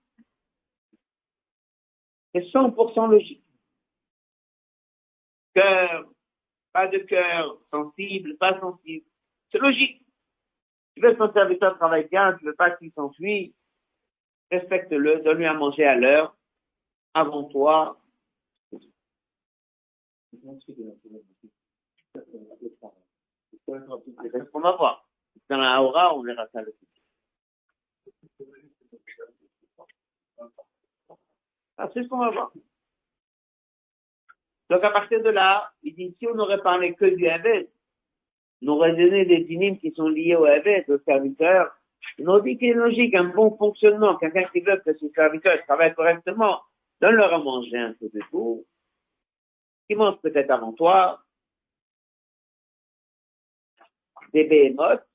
C'est 2.34 2.42
100% 2.42 3.10
logique. 3.10 3.44
Cœur, 5.54 6.10
pas 6.72 6.88
de 6.88 7.00
cœur, 7.00 7.60
sensible, 7.70 8.38
pas 8.38 8.60
sensible. 8.60 9.06
C'est 9.52 9.60
logique. 9.60 10.06
Tu 10.96 11.02
veux 11.02 11.14
que 11.14 11.18
ton 11.18 11.34
serviteur 11.34 11.78
travaille 11.78 12.08
bien, 12.08 12.34
tu 12.38 12.46
veux 12.46 12.56
pas 12.56 12.72
qu'il 12.72 12.92
s'enfuit, 12.94 13.54
respecte-le, 14.50 15.22
donne-lui 15.22 15.46
à 15.46 15.54
manger 15.54 15.86
à 15.86 15.96
l'heure, 15.96 16.36
avant 17.14 17.46
toi. 17.46 17.98
Va 24.54 24.76
voir. 24.78 25.08
Dans 25.50 25.58
la 25.58 25.82
aura, 25.82 26.16
on 26.16 26.24
verra 26.24 26.48
ça 26.50 26.62
le 26.62 26.74
ah, 30.40 30.48
c'est 31.94 32.04
ce 32.04 32.08
qu'on 32.08 32.20
va 32.20 32.30
voir. 32.30 32.52
Donc 34.70 34.84
à 34.84 34.90
partir 34.90 35.22
de 35.22 35.30
là, 35.30 35.72
il 35.84 35.96
dit 35.96 36.16
si 36.18 36.28
on 36.28 36.36
n'aurait 36.36 36.62
parlé 36.62 36.94
que 36.96 37.06
du 37.06 37.28
Haved, 37.28 37.70
on 38.64 38.68
aurait 38.70 38.96
donné 38.96 39.26
des 39.26 39.44
dynimes 39.44 39.78
qui 39.78 39.92
sont 39.92 40.08
liés 40.08 40.36
au 40.36 40.46
Haved, 40.46 40.90
au 40.90 41.00
serviteur, 41.00 41.76
on 42.20 42.40
dit 42.40 42.58
qu'il 42.58 42.70
est 42.70 42.74
logique, 42.74 43.16
un 43.16 43.26
bon 43.26 43.56
fonctionnement, 43.58 44.18
quelqu'un 44.18 44.46
qui 44.46 44.62
veut 44.62 44.78
que 44.78 44.94
ses 44.98 45.10
serviteurs 45.10 45.64
travaillent 45.66 45.94
correctement, 45.94 46.62
donne-leur 47.00 47.34
à 47.34 47.40
manger 47.40 47.78
un 47.78 47.94
peu 47.94 48.10
de 48.14 48.20
tout, 48.30 48.66
qui 49.88 49.96
mange 49.96 50.20
peut-être 50.22 50.52
avant 50.52 50.74
toi, 50.74 51.22
des 54.34 54.46
béhémotes, 54.46 55.06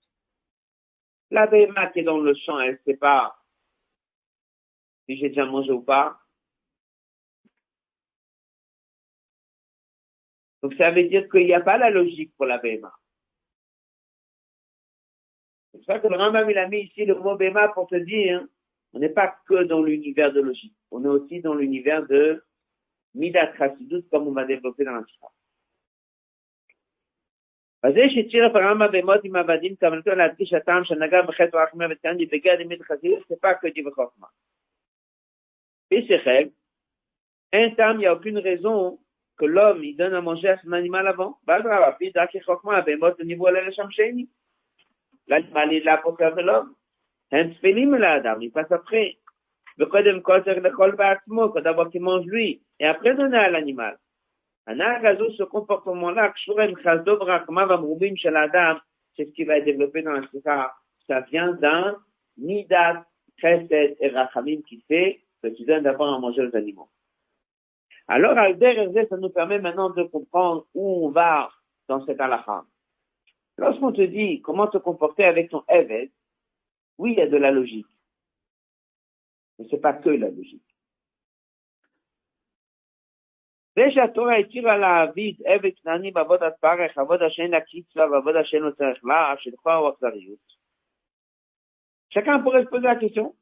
la 1.30 1.46
béhémote 1.46 1.92
qui 1.92 2.00
est 2.00 2.04
dans 2.04 2.18
le 2.18 2.34
champ, 2.34 2.60
elle 2.60 2.72
ne 2.72 2.92
sait 2.92 2.98
pas 2.98 3.36
si 5.06 5.16
j'ai 5.16 5.28
déjà 5.28 5.44
mangé 5.46 5.72
ou 5.72 5.82
pas. 5.82 6.18
Donc 10.65 10.73
ça 10.75 10.91
veut 10.91 11.07
dire 11.07 11.29
qu'il 11.29 11.45
n'y 11.45 11.53
a 11.53 11.61
pas 11.61 11.77
la 11.77 11.89
logique 11.89 12.33
pour 12.35 12.45
la 12.45 12.57
béhémote. 12.57 12.91
C'est 15.71 15.77
pour 15.77 15.85
ça 15.85 15.99
que 15.99 16.07
le 16.07 16.17
Rambam 16.17 16.49
il 16.49 16.57
a 16.57 16.67
mis 16.67 16.81
ici 16.81 17.05
le 17.05 17.15
mot 17.15 17.35
béma 17.35 17.69
pour 17.69 17.87
te 17.87 17.95
dire, 17.95 18.45
on 18.93 18.99
n'est 18.99 19.09
pas 19.09 19.35
que 19.47 19.63
dans 19.63 19.81
l'univers 19.81 20.31
de 20.33 20.41
logique, 20.41 20.75
on 20.91 21.03
est 21.05 21.07
aussi 21.07 21.41
dans 21.41 21.55
l'univers 21.55 22.05
de 22.07 22.43
Midat 23.15 23.55
Chassidut 23.57 24.03
comme 24.09 24.27
on 24.27 24.33
va 24.33 24.45
développer 24.45 24.83
dans 24.83 24.95
la 24.95 25.03
Torah. 25.03 25.33
אז 27.83 27.93
יש 27.97 28.13
את 28.17 28.55
הרמב"ם 28.55 28.91
בהמות 28.91 29.23
עם 29.23 29.35
עבדים, 29.35 29.75
כוונתו 29.75 30.11
להדגיש 30.11 30.53
הטעם 30.53 30.83
שנגע 30.83 31.21
בחטא 31.21 31.55
ורחמי 31.55 31.85
ותקנדי 31.91 32.25
בגד 32.25 32.57
עם 32.59 32.83
חסידות, 32.83 33.27
ספק 33.27 33.57
כדי 33.61 33.87
וחוכמה. 33.87 34.27
בשכל, 35.93 36.43
אין 37.53 37.75
טעם, 37.75 37.95
il 37.95 37.99
n'y 37.99 38.05
a 38.05 38.13
aucune 38.13 38.37
raison 38.37 38.99
que 39.38 39.44
l'homme, 39.44 39.84
il 39.84 39.96
donne 39.96 40.14
à 40.14 40.20
manger 40.20 40.48
à 40.48 40.58
son 40.58 40.72
animal 40.72 41.06
avant. 41.06 41.38
L'animal 45.28 45.72
est 45.72 45.84
là 45.84 45.98
pour 45.98 46.16
servir 46.16 46.44
l'homme. 46.44 46.74
Hein, 47.32 47.50
il 47.60 48.50
passe 48.52 48.72
après. 48.72 49.18
Le 49.78 49.86
codem 49.86 50.22
koser 50.22 50.54
le 50.54 50.70
kol 50.70 50.96
ba'atzmo, 50.96 51.50
que 51.50 51.60
d'abord 51.60 51.90
qu'il 51.90 52.00
mange 52.00 52.24
lui, 52.24 52.62
et 52.80 52.86
après 52.86 53.14
donner 53.14 53.36
à 53.36 53.50
l'animal. 53.50 53.98
Ce 54.66 55.42
comportement-là, 55.42 56.32
c'est 59.16 59.24
ce 59.24 59.32
qui 59.32 59.44
va 59.44 59.58
être 59.58 59.64
développé 59.64 60.02
dans 60.02 60.12
la 60.12 60.26
sikha. 60.28 60.72
Ça 61.06 61.20
vient 61.20 61.52
d'un 61.52 61.98
nidat, 62.38 63.04
chesed 63.38 63.96
et 64.00 64.08
rachamim 64.08 64.62
qui 64.68 64.80
fait 64.88 65.20
que 65.42 65.48
tu 65.48 65.64
donnes 65.64 65.82
d'abord 65.82 66.14
à 66.14 66.18
manger 66.18 66.46
aux 66.46 66.56
animaux. 66.56 66.88
Alors, 68.08 68.38
al 68.38 68.56
ça 69.08 69.16
nous 69.16 69.30
permet 69.30 69.58
maintenant 69.58 69.90
de 69.90 70.04
comprendre 70.04 70.66
où 70.74 71.06
on 71.06 71.10
va 71.10 71.50
dans 71.88 72.04
cet 72.06 72.20
halakha. 72.20 72.64
Lorsqu'on 73.58 73.92
te 73.92 74.02
dit 74.02 74.40
comment 74.42 74.68
te 74.68 74.78
comporter 74.78 75.24
avec 75.24 75.50
ton 75.50 75.64
Eved, 75.68 76.10
oui, 76.98 77.12
il 77.12 77.18
y 77.18 77.22
a 77.22 77.26
de 77.26 77.36
la 77.36 77.50
logique. 77.50 77.86
Mais 79.58 79.66
c'est 79.70 79.80
pas 79.80 79.94
que 79.94 80.10
la 80.10 80.28
logique. 80.28 80.62
Chacun 83.76 84.08
pourrait 92.40 92.64
se 92.64 92.68
poser 92.68 92.84
la 92.84 92.96
question, 92.96 93.34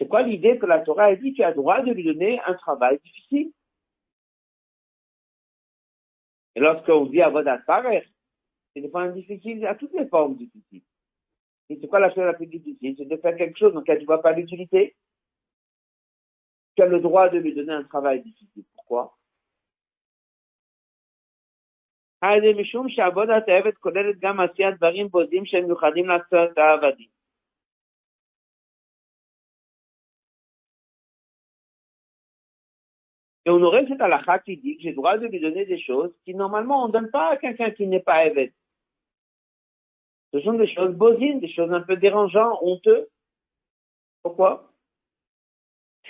c'est 0.00 0.08
quoi 0.08 0.22
l'idée 0.22 0.58
que 0.58 0.64
la 0.64 0.80
Torah 0.80 1.04
a 1.04 1.14
dit? 1.14 1.34
Tu 1.34 1.42
as 1.42 1.50
le 1.50 1.56
droit 1.56 1.82
de 1.82 1.92
lui 1.92 2.02
donner 2.02 2.40
un 2.46 2.54
travail 2.54 2.98
difficile. 3.04 3.52
Et 6.54 6.60
lorsqu'on 6.60 7.04
dit 7.04 7.20
Avodat 7.20 7.58
Parech, 7.58 8.08
c'est 8.72 8.80
des 8.80 8.88
formes 8.88 9.12
difficiles 9.12 9.66
à 9.66 9.74
toutes 9.74 9.92
les 9.92 10.06
formes 10.08 10.36
difficiles. 10.36 10.82
Et 11.68 11.78
c'est 11.78 11.86
quoi 11.86 12.00
la 12.00 12.08
chose 12.08 12.24
la 12.24 12.32
plus 12.32 12.46
difficile? 12.46 12.94
C'est 12.96 13.04
de 13.04 13.16
faire 13.18 13.36
quelque 13.36 13.58
chose 13.58 13.74
dans 13.74 13.80
lequel 13.80 13.98
tu 13.98 14.04
ne 14.04 14.06
vois 14.06 14.22
pas 14.22 14.32
l'utilité. 14.32 14.96
Tu 16.76 16.82
as 16.82 16.86
le 16.86 17.00
droit 17.00 17.28
de 17.28 17.36
lui 17.36 17.54
donner 17.54 17.74
un 17.74 17.84
travail 17.84 18.22
difficile. 18.22 18.64
Pourquoi? 18.74 19.18
Et 33.46 33.50
on 33.50 33.62
aurait 33.62 33.86
cette 33.86 34.00
halakha 34.00 34.38
qui 34.40 34.56
dit 34.58 34.76
que 34.76 34.82
j'ai 34.82 34.90
le 34.90 34.96
droit 34.96 35.16
de 35.16 35.26
lui 35.26 35.40
donner 35.40 35.64
des 35.64 35.80
choses 35.80 36.12
qui 36.24 36.34
normalement 36.34 36.84
on 36.84 36.88
ne 36.88 36.92
donne 36.92 37.10
pas 37.10 37.30
à 37.30 37.36
quelqu'un 37.36 37.70
qui 37.70 37.86
n'est 37.86 38.00
pas 38.00 38.26
évêque. 38.26 38.54
Ce 40.32 40.40
sont 40.40 40.52
des 40.52 40.72
choses 40.72 40.94
bosines, 40.94 41.40
des 41.40 41.52
choses 41.52 41.72
un 41.72 41.80
peu 41.80 41.96
dérangeantes, 41.96 42.58
honteuses. 42.62 43.08
Pourquoi? 44.22 44.72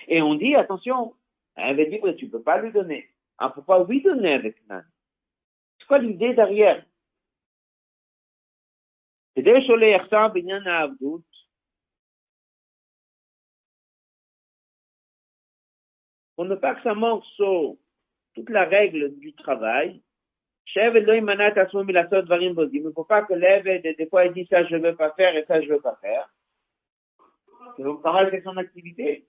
Et 0.09 0.21
on 0.21 0.35
dit, 0.35 0.55
attention, 0.55 1.15
un 1.57 1.73
libre, 1.73 2.11
tu 2.13 2.29
peux 2.29 2.43
pas 2.43 2.61
lui 2.61 2.73
donner. 2.73 3.09
Ah, 3.39 3.51
pourquoi 3.51 3.85
lui 3.85 4.03
donner 4.03 4.35
avec 4.35 4.67
Nan 4.69 4.85
C'est 5.79 5.87
quoi 5.87 5.99
l'idée 5.99 6.35
derrière? 6.35 6.85
pour 16.41 16.49
ne 16.49 16.55
pas 16.55 16.75
que 16.75 16.81
ça 16.81 16.95
manque 16.95 17.23
sur 17.37 17.77
toute 18.33 18.49
la 18.49 18.65
règle 18.65 19.15
du 19.19 19.35
travail. 19.35 20.01
Il 20.75 20.83
ne 20.83 22.91
faut 22.93 23.05
pas 23.05 23.25
que 23.25 23.35
l'Ève, 23.35 23.83
des 23.83 24.07
fois, 24.09 24.25
elle 24.25 24.33
dit 24.33 24.47
ça, 24.47 24.65
je 24.65 24.77
ne 24.77 24.89
veux 24.89 24.97
pas 24.97 25.13
faire 25.13 25.37
et 25.37 25.45
ça, 25.45 25.61
je 25.61 25.69
ne 25.69 25.75
veux 25.75 25.83
pas 25.83 25.99
faire. 26.01 26.33
C'est 27.77 27.83
donc 27.83 28.03
pareil, 28.03 28.29
c'est 28.31 28.41
son 28.41 28.57
activité. 28.57 29.29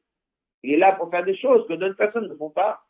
Il 0.63 0.75
est 0.75 0.77
là 0.77 0.93
pour 0.93 1.11
faire 1.11 1.25
des 1.25 1.35
choses 1.35 1.67
que 1.67 1.73
d'autres 1.73 1.97
personnes 1.97 2.29
ne 2.29 2.35
font 2.35 2.49
pas. 2.49 2.81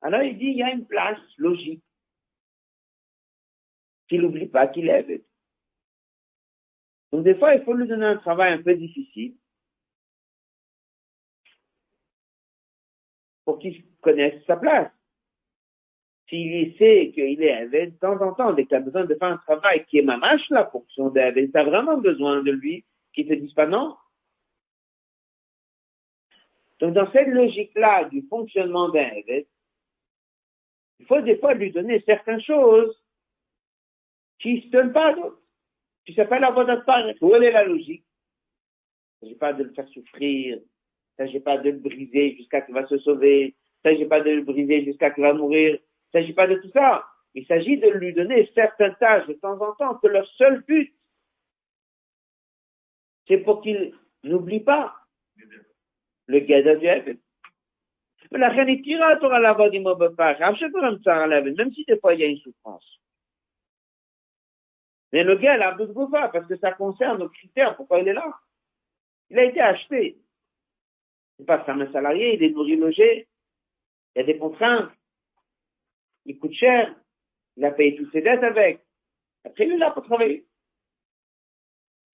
Alors 0.00 0.22
il 0.22 0.38
dit, 0.38 0.44
il 0.44 0.58
y 0.58 0.62
a 0.62 0.70
une 0.70 0.86
place 0.86 1.18
logique 1.38 1.82
qu'il 4.08 4.22
n'oublie 4.22 4.46
pas 4.46 4.66
qu'il 4.66 4.88
est 4.88 5.24
Donc 7.12 7.24
des 7.24 7.34
fois, 7.34 7.54
il 7.54 7.62
faut 7.64 7.74
lui 7.74 7.86
donner 7.86 8.06
un 8.06 8.16
travail 8.16 8.52
un 8.54 8.62
peu 8.62 8.74
difficile 8.74 9.36
pour 13.44 13.58
qu'il 13.58 13.84
connaisse 14.00 14.44
sa 14.46 14.56
place. 14.56 14.90
S'il 16.28 16.76
sait 16.76 17.10
qu'il 17.14 17.42
est 17.42 17.52
avec, 17.52 17.94
de 17.94 17.98
temps 17.98 18.20
en 18.20 18.34
temps, 18.34 18.52
dès 18.52 18.66
qu'il 18.66 18.76
a 18.76 18.80
besoin 18.80 19.04
de 19.06 19.14
faire 19.14 19.28
un 19.28 19.38
travail 19.38 19.86
qui 19.86 19.98
est 19.98 20.02
mamache, 20.02 20.48
la 20.50 20.66
fonction 20.66 21.08
d'Avid, 21.08 21.50
tu 21.50 21.58
as 21.58 21.64
vraiment 21.64 21.96
besoin 21.96 22.42
de 22.42 22.50
lui, 22.50 22.84
qu'il 23.14 23.26
te 23.26 23.32
dise 23.32 23.54
pas 23.54 23.66
non. 23.66 23.96
Donc, 26.80 26.92
dans 26.92 27.10
cette 27.12 27.28
logique-là 27.28 28.04
du 28.10 28.22
fonctionnement 28.28 28.90
d'un 28.90 29.10
il 31.00 31.06
faut 31.06 31.20
des 31.22 31.38
fois 31.38 31.54
lui 31.54 31.72
donner 31.72 32.02
certaines 32.04 32.42
choses 32.42 32.94
qui 34.38 34.62
se 34.62 34.68
donne 34.68 34.92
pas 34.92 35.08
à 35.08 35.14
d'autres, 35.14 35.42
qui 36.06 36.14
s'appelle 36.14 36.44
Avodatpar. 36.44 37.04
Où 37.20 37.34
est 37.34 37.50
la 37.50 37.64
logique 37.64 38.04
Il 39.20 39.28
s'agit 39.28 39.38
pas 39.38 39.52
de 39.52 39.64
le 39.64 39.72
faire 39.72 39.88
souffrir, 39.88 40.58
il 40.58 41.16
s'agit 41.16 41.40
pas 41.40 41.58
de 41.58 41.70
le 41.70 41.78
briser 41.78 42.36
jusqu'à 42.36 42.60
qu'il 42.60 42.74
va 42.74 42.86
se 42.86 42.98
sauver, 42.98 43.56
il 43.84 43.90
s'agit 43.90 44.06
pas 44.06 44.20
de 44.20 44.30
le 44.30 44.42
briser 44.42 44.84
jusqu'à 44.84 45.10
qu'il 45.10 45.22
va 45.22 45.32
mourir, 45.32 45.74
il 45.74 46.12
s'agit 46.12 46.32
pas 46.32 46.46
de 46.46 46.56
tout 46.56 46.70
ça. 46.70 47.04
Il 47.34 47.46
s'agit 47.46 47.76
de 47.76 47.88
lui 47.90 48.14
donner 48.14 48.50
certaines 48.54 48.96
tâches 48.96 49.26
de 49.26 49.34
temps 49.34 49.60
en 49.60 49.74
temps, 49.74 49.96
que 49.96 50.08
leur 50.08 50.26
seul 50.36 50.64
but, 50.64 50.92
c'est 53.26 53.38
pour 53.38 53.60
qu'il 53.60 53.94
n'oublie 54.24 54.60
pas 54.60 54.96
le 56.26 56.40
Gada 56.40 56.76
du 56.76 56.86
Hébel. 56.86 57.18
Mais 58.30 58.38
la 58.38 59.16
Torah 59.16 59.40
même 61.40 61.72
si 61.72 61.84
des 61.84 61.98
fois 61.98 62.14
il 62.14 62.20
y 62.20 62.24
a 62.24 62.26
une 62.26 62.38
souffrance. 62.38 62.98
Mais 65.12 65.24
le 65.24 65.36
gars, 65.36 65.56
il 65.56 65.62
a 65.62 65.72
un 65.72 65.76
peu 65.76 65.86
de 65.86 65.92
parce 65.92 66.46
que 66.46 66.56
ça 66.58 66.72
concerne 66.72 67.18
nos 67.18 67.28
critères, 67.28 67.76
pourquoi 67.76 68.00
il 68.00 68.08
est 68.08 68.14
là? 68.14 68.38
Il 69.30 69.38
a 69.38 69.44
été 69.44 69.60
acheté. 69.60 70.18
C'est 71.38 71.46
pas 71.46 71.64
un 71.66 71.92
salarié, 71.92 72.34
il 72.34 72.42
est 72.42 72.50
nourri, 72.50 72.76
logé. 72.76 73.28
Il 74.14 74.18
y 74.18 74.22
a 74.22 74.24
des 74.24 74.38
contraintes. 74.38 74.90
Il 76.24 76.38
coûte 76.38 76.52
cher. 76.52 76.94
Il 77.56 77.64
a 77.64 77.70
payé 77.70 77.96
toutes 77.96 78.12
ses 78.12 78.22
dettes 78.22 78.42
avec. 78.42 78.80
Après, 79.44 79.66
il 79.66 79.72
est 79.72 79.78
là 79.78 79.90
pour 79.92 80.04
travailler. 80.04 80.46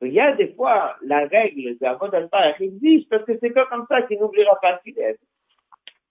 Il 0.02 0.12
y 0.12 0.20
a 0.20 0.35
des 0.37 0.52
fois, 0.54 0.96
la 1.02 1.26
règle 1.26 1.78
de 1.78 1.78
la 1.80 2.61
existe, 2.61 3.09
parce 3.09 3.24
que 3.24 3.38
c'est 3.38 3.50
pas 3.50 3.66
comme 3.66 3.87
ça 3.88 4.02
qu'il 4.02 4.18
n'oubliera 4.18 4.59
pas 4.61 4.78
qu'il 4.78 4.98
est. 4.98 5.18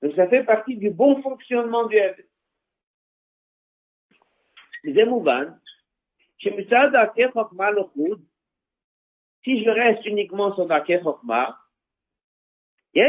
Donc, 0.01 0.15
ça 0.15 0.27
fait 0.27 0.43
partie 0.43 0.75
du 0.75 0.89
bon 0.89 1.21
fonctionnement 1.21 1.85
du 1.85 1.99
Haved. 1.99 2.25
Les 4.83 5.05
Mouvan, 5.05 5.57
si 9.43 9.63
je 9.63 9.69
reste 9.69 10.05
uniquement 10.05 10.53
sur 10.55 10.65
Daker 10.65 11.01
Chokma, 11.03 11.57
Il 12.95 13.01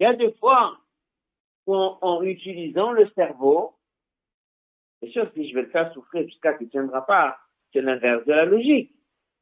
y 0.00 0.04
a 0.04 0.14
des 0.14 0.32
fois 0.32 0.78
en, 1.66 1.98
en 2.00 2.22
utilisant 2.22 2.92
le 2.92 3.08
cerveau, 3.10 3.74
bien 5.00 5.10
sûr, 5.12 5.30
si 5.34 5.48
je 5.48 5.54
vais 5.54 5.62
le 5.62 5.70
faire 5.70 5.92
souffrir 5.92 6.24
jusqu'à 6.24 6.54
qu'il 6.54 6.66
ne 6.66 6.70
tiendra 6.72 7.06
pas, 7.06 7.38
c'est 7.72 7.80
l'inverse 7.80 8.24
de 8.24 8.32
la 8.32 8.44
logique. 8.46 8.90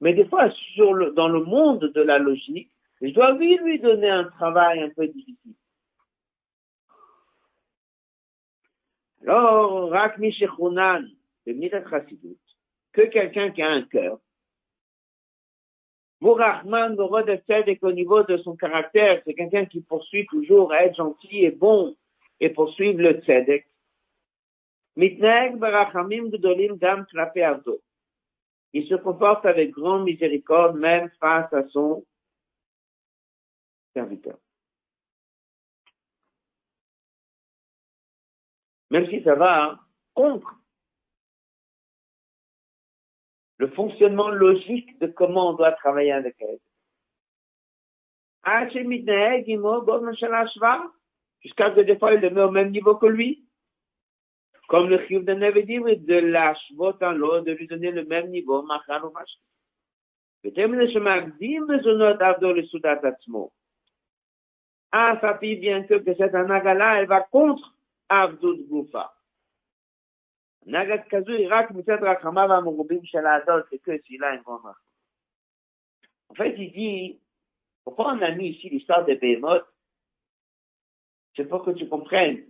Mais 0.00 0.12
des 0.14 0.26
fois, 0.26 0.48
dans 1.14 1.28
le 1.28 1.44
monde 1.44 1.92
de 1.94 2.02
la 2.02 2.18
logique, 2.18 2.70
je 3.00 3.10
dois 3.10 3.32
oui 3.34 3.58
lui 3.62 3.78
donner 3.78 4.10
un 4.10 4.24
travail 4.24 4.82
un 4.82 4.90
peu 4.90 5.06
difficile. 5.06 5.54
Alors, 9.26 9.90
Rak 9.90 10.18
Mishechunan, 10.18 11.06
le 11.46 11.52
Midat 11.54 11.82
que 12.92 13.02
quelqu'un 13.02 13.50
qui 13.50 13.62
a 13.62 13.70
un 13.70 13.82
cœur, 13.82 14.18
Mourachman, 16.20 16.96
et 17.66 17.76
qu'au 17.78 17.92
niveau 17.92 18.22
de 18.22 18.36
son 18.38 18.54
caractère, 18.54 19.20
c'est 19.24 19.34
quelqu'un 19.34 19.64
qui 19.64 19.80
poursuit 19.80 20.26
toujours 20.26 20.72
à 20.72 20.84
être 20.84 20.94
gentil 20.94 21.44
et 21.44 21.50
bon 21.50 21.96
et 22.38 22.50
poursuivre 22.50 23.00
le 23.00 23.20
tzedek. 23.20 23.66
Mitneg 24.96 25.56
barachamim 25.56 26.28
gdolim 26.28 26.76
gam 26.76 27.06
Il 28.72 28.86
se 28.86 28.94
comporte 28.94 29.46
avec 29.46 29.70
grande 29.70 30.04
miséricorde 30.04 30.78
même 30.78 31.10
face 31.18 31.52
à 31.52 31.66
son 31.68 32.04
serviteur. 33.94 34.38
même 38.92 39.08
si 39.08 39.22
ça 39.22 39.34
va 39.34 39.80
contre 40.12 40.54
le 43.56 43.68
fonctionnement 43.68 44.28
logique 44.28 44.98
de 45.00 45.06
comment 45.06 45.48
on 45.50 45.54
doit 45.54 45.72
travailler 45.72 46.12
avec 46.12 46.36
elle. 46.40 46.58
Ah, 48.42 48.68
jusqu'à 48.68 48.90
ce 51.70 51.76
que 51.76 51.80
des 51.80 51.98
fois, 51.98 52.12
il 52.12 52.20
le 52.20 52.30
met 52.30 52.42
au 52.42 52.50
même 52.50 52.70
niveau 52.70 52.96
que 52.96 53.06
lui. 53.06 53.46
Comme 54.68 54.90
le 54.90 55.06
Chiv 55.06 55.24
de 55.24 55.32
Nevedim 55.32 55.86
et 55.86 55.96
de 55.96 56.16
la 56.16 56.54
en 57.00 57.12
l'eau, 57.12 57.40
de 57.40 57.52
lui 57.52 57.66
donner 57.66 57.92
le 57.92 58.04
même 58.04 58.28
niveau, 58.28 58.62
Machar 58.62 59.02
ou 59.06 59.12
Machar. 59.12 59.40
Ah, 64.92 65.18
ça 65.20 65.38
fait 65.38 65.54
bien 65.54 65.84
que, 65.84 65.94
que 65.94 66.14
cette 66.14 66.34
anagala, 66.34 67.00
elle 67.00 67.06
va 67.06 67.22
contre 67.22 67.72
עבדות 68.11 68.67
גופה. 68.67 69.03
נגד 70.65 70.97
כזו 71.09 71.31
היא 71.31 71.47
רק 71.51 71.71
מצד 71.71 71.97
רחמיו 72.01 72.53
המרובים 72.53 73.05
של 73.05 73.25
האדון, 73.25 73.61
c'est 73.69 73.77
que 73.77 73.91
s'il 74.03 74.23
a 74.23 74.33
une 74.33 74.41
grande 74.41 74.63
rachma. 74.63 74.87
En 76.29 76.35
fait, 76.35 76.55
il 76.57 76.71
dit, 76.71 77.19
pourquoi 77.85 78.13
on 78.13 78.21
a 78.21 78.31
mis 78.31 78.49
ici 78.49 78.69
l'histoire 78.69 79.05
des 79.05 79.15
Behemoth 79.15 79.65
C'est 81.35 81.45
pour 81.45 81.63
que 81.63 81.71
tu 81.71 81.87
comprennes. 81.87 82.43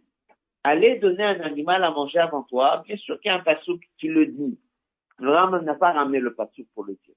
Aller 0.63 0.97
donner 0.97 1.23
un 1.23 1.41
animal 1.41 1.83
à 1.83 1.91
manger 1.91 2.19
avant 2.19 2.43
toi, 2.43 2.81
bien 2.85 2.97
sûr 2.97 3.19
qu'il 3.19 3.29
y 3.29 3.31
a 3.31 3.35
un 3.35 3.43
pasouk 3.43 3.81
qui 3.99 4.07
le 4.07 4.25
dit. 4.25 4.59
Le 5.19 5.29
Ram 5.29 5.63
n'a 5.63 5.75
pas 5.75 5.91
ramené 5.91 6.19
le 6.19 6.33
pasouk 6.33 6.67
pour 6.73 6.85
le 6.85 6.95
dire. 7.05 7.15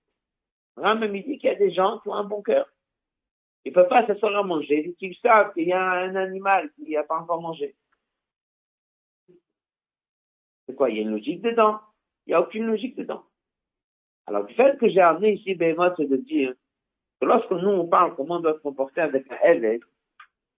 Le 0.77 0.83
Ram 0.83 0.99
me 1.01 1.09
dit 1.09 1.39
qu'il 1.39 1.49
y 1.51 1.53
a 1.53 1.55
des 1.55 1.73
gens 1.73 1.99
qui 2.01 2.09
ont 2.09 2.15
un 2.15 2.25
bon 2.25 2.43
cœur. 2.43 2.67
Ils 3.65 3.71
ne 3.71 3.75
peuvent 3.75 3.89
pas 3.89 4.07
s'asseoir 4.07 4.37
à 4.37 4.43
manger, 4.43 4.95
ils 5.01 5.17
savent 5.17 5.53
qu'il 5.53 5.69
y 5.69 5.73
a 5.73 5.83
un 5.83 6.15
animal 6.15 6.71
qui 6.73 6.93
n'a 6.93 7.05
pas 7.05 7.19
encore 7.19 7.43
mangé. 7.43 7.75
C'est 10.68 10.76
quoi 10.76 10.90
Il 10.90 10.98
y 10.98 11.00
a 11.00 11.04
une 11.04 11.12
logique 11.12 11.42
dedans. 11.42 11.80
Il 12.26 12.32
n'y 12.32 12.34
a 12.36 12.42
aucune 12.42 12.66
logique 12.66 12.96
dedans. 12.98 13.24
Alors, 14.28 14.44
le 14.44 14.54
fait 14.54 14.78
que 14.80 14.90
j'ai 14.90 15.02
amené 15.02 15.34
ici 15.34 15.56
Behemoth, 15.56 15.94
c'est 15.98 16.08
de 16.08 16.18
dire 16.18 16.54
que 17.22 17.26
lorsque 17.26 17.52
nous, 17.52 17.70
on 17.70 17.88
parle 17.88 18.16
comment 18.16 18.38
on 18.38 18.40
doit 18.40 18.56
se 18.56 18.60
comporter 18.60 19.02
avec 19.02 19.32
un 19.32 19.52
élève, 19.52 19.82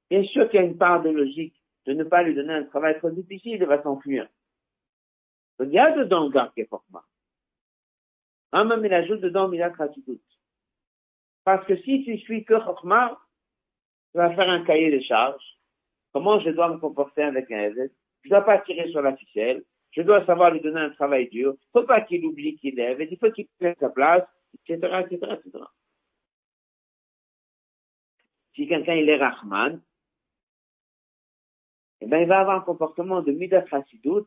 bien 0.09 0.23
sûr 0.23 0.49
qu'il 0.49 0.59
y 0.59 0.63
a 0.63 0.65
une 0.65 0.77
part 0.77 1.01
de 1.01 1.09
logique 1.09 1.55
de 1.85 1.93
ne 1.93 2.03
pas 2.03 2.23
lui 2.23 2.35
donner 2.35 2.53
un 2.53 2.63
travail 2.63 2.97
trop 2.97 3.09
difficile, 3.09 3.59
il 3.61 3.65
va 3.65 3.81
s'enfuir. 3.81 4.27
Donc, 5.59 5.69
il 5.69 5.73
y 5.73 5.79
a 5.79 5.91
dedans 5.91 6.25
le 6.25 6.31
gars 6.31 6.51
qui 6.53 6.61
est 6.61 6.69
fortement. 6.69 7.01
Un 8.51 8.65
même, 8.65 8.85
il 8.85 8.93
ajoute 8.93 9.21
dedans 9.21 9.47
Milat 9.47 9.73
Ratidut. 9.73 10.21
Parce 11.43 11.65
que 11.65 11.77
si 11.77 12.03
tu 12.03 12.17
suis 12.19 12.45
que 12.45 12.59
Chokma, 12.59 13.17
tu 14.11 14.17
vas 14.17 14.33
faire 14.35 14.49
un 14.49 14.63
cahier 14.63 14.91
de 14.91 15.01
charges. 15.03 15.57
Comment 16.13 16.39
je 16.39 16.49
dois 16.49 16.69
me 16.69 16.77
comporter 16.77 17.23
avec 17.23 17.51
un 17.51 17.59
élève 17.59 17.91
Je 18.23 18.29
dois 18.29 18.41
pas 18.41 18.59
tirer 18.59 18.89
sur 18.89 19.01
la 19.01 19.15
ficelle. 19.15 19.63
Je 19.91 20.01
dois 20.01 20.25
savoir 20.25 20.51
lui 20.51 20.61
donner 20.61 20.81
un 20.81 20.89
travail 20.91 21.27
dur. 21.29 21.55
Il 21.59 21.69
faut 21.71 21.85
pas 21.85 22.01
qu'il 22.01 22.25
oublie 22.25 22.55
qu'il 22.57 22.79
est. 22.79 22.97
Il 23.09 23.17
faut 23.17 23.31
qu'il 23.31 23.47
prenne 23.59 23.75
sa 23.79 23.89
place, 23.89 24.23
etc., 24.53 25.03
etc., 25.05 25.33
etc. 25.33 25.63
Si 28.55 28.67
quelqu'un 28.67 28.95
il 28.95 29.09
est 29.09 29.17
Rahman, 29.17 29.81
eh 32.01 32.05
ben, 32.05 32.19
il 32.19 32.27
va 32.27 32.39
avoir 32.39 32.57
un 32.57 32.61
comportement 32.61 33.21
de 33.21 33.31
Midat 33.31 33.65
Hasidut. 33.71 34.25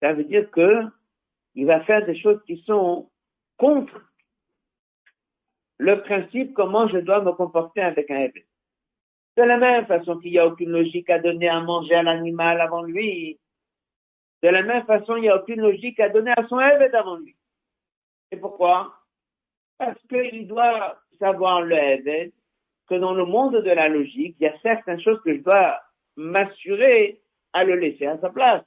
Ça 0.00 0.12
veut 0.12 0.24
dire 0.24 0.50
que 0.50 0.84
il 1.54 1.66
va 1.66 1.80
faire 1.80 2.06
des 2.06 2.18
choses 2.18 2.40
qui 2.46 2.62
sont 2.64 3.10
contre 3.56 4.00
le 5.78 6.02
principe 6.02 6.54
comment 6.54 6.88
je 6.88 6.98
dois 6.98 7.22
me 7.22 7.32
comporter 7.32 7.80
avec 7.80 8.10
un 8.10 8.16
Hebel. 8.16 8.44
De 9.36 9.42
la 9.42 9.56
même 9.56 9.86
façon 9.86 10.18
qu'il 10.18 10.32
n'y 10.32 10.38
a 10.38 10.46
aucune 10.46 10.70
logique 10.70 11.10
à 11.10 11.18
donner 11.18 11.48
à 11.48 11.60
manger 11.60 11.94
à 11.94 12.02
l'animal 12.02 12.60
avant 12.60 12.82
lui, 12.82 13.38
de 14.42 14.48
la 14.48 14.62
même 14.62 14.84
façon, 14.84 15.16
il 15.16 15.22
n'y 15.22 15.28
a 15.28 15.36
aucune 15.36 15.60
logique 15.60 15.98
à 16.00 16.08
donner 16.08 16.32
à 16.36 16.46
son 16.48 16.60
Hebed 16.60 16.94
avant 16.94 17.16
lui. 17.16 17.36
Et 18.30 18.36
pourquoi? 18.36 18.94
Parce 19.78 20.00
qu'il 20.08 20.46
doit 20.46 20.98
savoir 21.18 21.62
le 21.62 21.76
Hebed, 21.76 22.32
que 22.88 22.94
dans 22.94 23.14
le 23.14 23.24
monde 23.24 23.56
de 23.56 23.70
la 23.70 23.88
logique, 23.88 24.36
il 24.40 24.44
y 24.44 24.46
a 24.46 24.58
certaines 24.60 25.00
choses 25.00 25.20
que 25.22 25.34
je 25.34 25.42
dois 25.42 25.78
m'assurer 26.16 27.20
à 27.52 27.64
le 27.64 27.76
laisser 27.76 28.06
à 28.06 28.18
sa 28.18 28.30
place. 28.30 28.64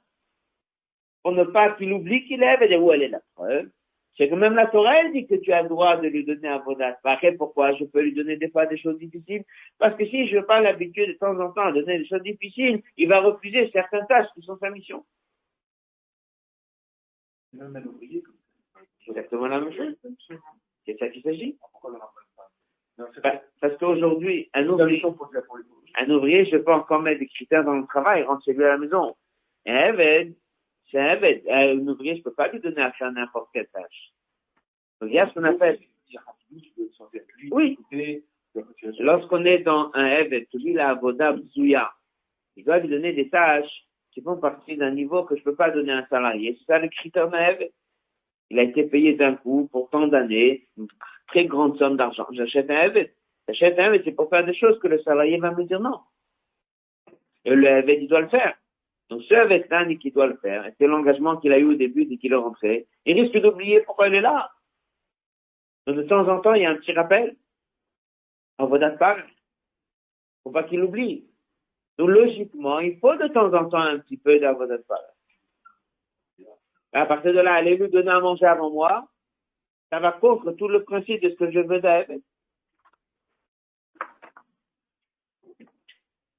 Pour 1.22 1.32
ne 1.32 1.44
pas 1.44 1.70
qu'il 1.72 1.92
oublie 1.92 2.24
qu'il 2.26 2.42
est, 2.42 2.70
et 2.70 2.76
où 2.76 2.92
elle 2.92 3.02
est 3.02 3.08
la 3.08 3.20
preuve. 3.34 3.68
C'est 4.16 4.28
que 4.28 4.34
même 4.34 4.54
la 4.54 4.66
Torah, 4.66 5.00
elle 5.00 5.12
dit 5.12 5.26
que 5.26 5.36
tu 5.36 5.52
as 5.52 5.62
le 5.62 5.68
droit 5.68 5.96
de 5.96 6.06
lui 6.06 6.24
donner 6.24 6.48
un 6.48 6.58
vodat. 6.58 6.98
Après, 7.02 7.32
pourquoi? 7.32 7.72
Je 7.74 7.84
peux 7.84 8.02
lui 8.02 8.12
donner 8.12 8.36
des 8.36 8.50
fois 8.50 8.66
des 8.66 8.76
choses 8.76 8.98
difficiles? 8.98 9.44
Parce 9.78 9.96
que 9.96 10.04
si 10.06 10.28
je 10.28 10.36
veux 10.36 10.44
pas 10.44 10.60
l'habitude 10.60 11.08
de 11.08 11.14
temps 11.14 11.38
en 11.40 11.50
temps 11.52 11.62
à 11.62 11.72
donner 11.72 11.98
des 11.98 12.06
choses 12.06 12.22
difficiles, 12.22 12.82
il 12.98 13.08
va 13.08 13.20
refuser 13.20 13.70
certaines 13.72 14.06
tâches 14.06 14.28
qui 14.34 14.42
sont 14.42 14.58
sa 14.58 14.68
mission. 14.68 15.04
C'est 17.52 19.08
exactement 19.08 19.46
la 19.46 19.60
même 19.60 19.72
chose. 19.72 19.94
C'est 20.86 20.98
ça 20.98 21.08
qu'il 21.08 21.22
s'agit. 21.22 21.56
Parce 23.60 23.76
qu'aujourd'hui, 23.78 24.50
un 24.54 24.68
ouvrier, 24.68 25.02
un 25.96 26.10
ouvrier, 26.10 26.46
je 26.46 26.56
peux 26.56 26.72
encore 26.72 27.02
mettre 27.02 27.20
des 27.20 27.28
critères 27.28 27.64
dans 27.64 27.76
le 27.76 27.86
travail, 27.86 28.22
il 28.22 28.24
rentre 28.24 28.44
chez 28.44 28.52
lui 28.52 28.64
à 28.64 28.68
la 28.68 28.78
maison. 28.78 29.16
Un 29.66 29.88
évêque, 29.88 30.34
c'est 30.90 30.98
un 30.98 31.14
évêque. 31.14 31.44
Un 31.48 31.78
ouvrier, 31.86 32.16
je 32.16 32.22
peux 32.22 32.32
pas 32.32 32.48
lui 32.48 32.60
donner 32.60 32.82
à 32.82 32.92
faire 32.92 33.12
n'importe 33.12 33.50
quelle 33.52 33.68
tâche. 33.68 34.12
A 35.00 35.28
ce 35.28 35.34
qu'on 35.34 35.44
appelle. 35.44 35.80
Oui. 37.50 37.78
Lorsqu'on 39.00 39.44
est 39.44 39.60
dans 39.60 39.90
un 39.94 40.06
évêque, 40.06 40.48
celui 40.52 40.74
là, 40.74 40.94
Voda 40.94 41.36
Zouya, 41.54 41.92
il 42.56 42.64
doit 42.64 42.78
lui 42.78 42.88
donner 42.88 43.12
des 43.12 43.28
tâches 43.28 43.86
qui 44.12 44.20
font 44.22 44.36
partie 44.36 44.76
d'un 44.76 44.90
niveau 44.90 45.24
que 45.24 45.36
je 45.36 45.42
peux 45.42 45.54
pas 45.54 45.70
donner 45.70 45.92
à 45.92 45.98
un 45.98 46.06
salarié. 46.06 46.56
C'est 46.58 46.72
ça 46.72 46.78
le 46.78 46.88
critère 46.88 47.26
évêque. 47.34 47.72
Il 48.50 48.58
a 48.58 48.62
été 48.62 48.84
payé 48.84 49.14
d'un 49.14 49.34
coup 49.34 49.68
pour 49.72 49.88
tant 49.88 50.06
d'années, 50.06 50.68
une 50.76 50.86
très 51.26 51.46
grande 51.46 51.78
somme 51.78 51.96
d'argent. 51.96 52.26
J'achète 52.32 52.70
un 52.70 52.82
évêque. 52.82 53.16
J'achète 53.48 53.78
un 53.78 53.86
évêque, 53.86 54.02
c'est 54.04 54.12
pour 54.12 54.28
faire 54.28 54.44
des 54.44 54.54
choses 54.54 54.78
que 54.78 54.88
le 54.88 55.00
salarié 55.02 55.38
va 55.38 55.52
me 55.52 55.64
dire 55.64 55.80
non. 55.80 56.00
Et 57.44 57.54
le 57.54 57.66
évêque, 57.66 58.00
il 58.02 58.08
doit 58.08 58.20
le 58.20 58.28
faire. 58.28 58.54
Donc 59.08 59.22
ce 59.22 59.34
évêque-là, 59.34 59.86
qui 59.94 60.10
doit 60.10 60.26
le 60.26 60.36
faire, 60.36 60.66
et 60.66 60.74
c'est 60.78 60.86
l'engagement 60.86 61.36
qu'il 61.36 61.52
a 61.52 61.58
eu 61.58 61.64
au 61.64 61.74
début 61.74 62.06
dès 62.06 62.16
qu'il 62.16 62.32
est 62.32 62.36
rentré, 62.36 62.86
il 63.04 63.20
risque 63.20 63.36
d'oublier 63.36 63.80
pourquoi 63.80 64.08
il 64.08 64.14
est 64.14 64.20
là. 64.20 64.50
Donc 65.86 65.96
de 65.96 66.02
temps 66.02 66.28
en 66.28 66.40
temps, 66.40 66.54
il 66.54 66.62
y 66.62 66.66
a 66.66 66.70
un 66.70 66.76
petit 66.76 66.92
rappel. 66.92 67.36
En 68.58 68.66
Vodat 68.66 68.96
Faut 70.44 70.50
pas 70.50 70.62
qu'il 70.64 70.82
oublie. 70.82 71.26
Donc 71.98 72.08
logiquement, 72.08 72.78
il 72.80 72.98
faut 72.98 73.16
de 73.16 73.28
temps 73.28 73.52
en 73.52 73.68
temps 73.68 73.80
un 73.80 73.98
petit 73.98 74.16
peu 74.16 74.38
d'Avodat 74.38 74.78
À 76.92 77.06
partir 77.06 77.32
de 77.32 77.40
là, 77.40 77.54
allez 77.54 77.76
lui 77.76 77.88
donner 77.90 78.10
à 78.10 78.20
manger 78.20 78.46
avant 78.46 78.70
moi, 78.70 79.08
ça 79.90 80.00
va 80.00 80.12
contre 80.12 80.52
tout 80.52 80.68
le 80.68 80.84
principe 80.84 81.22
de 81.22 81.30
ce 81.30 81.34
que 81.34 81.50
je 81.50 81.60
veux 81.60 81.80
d'Aved. 81.80 82.22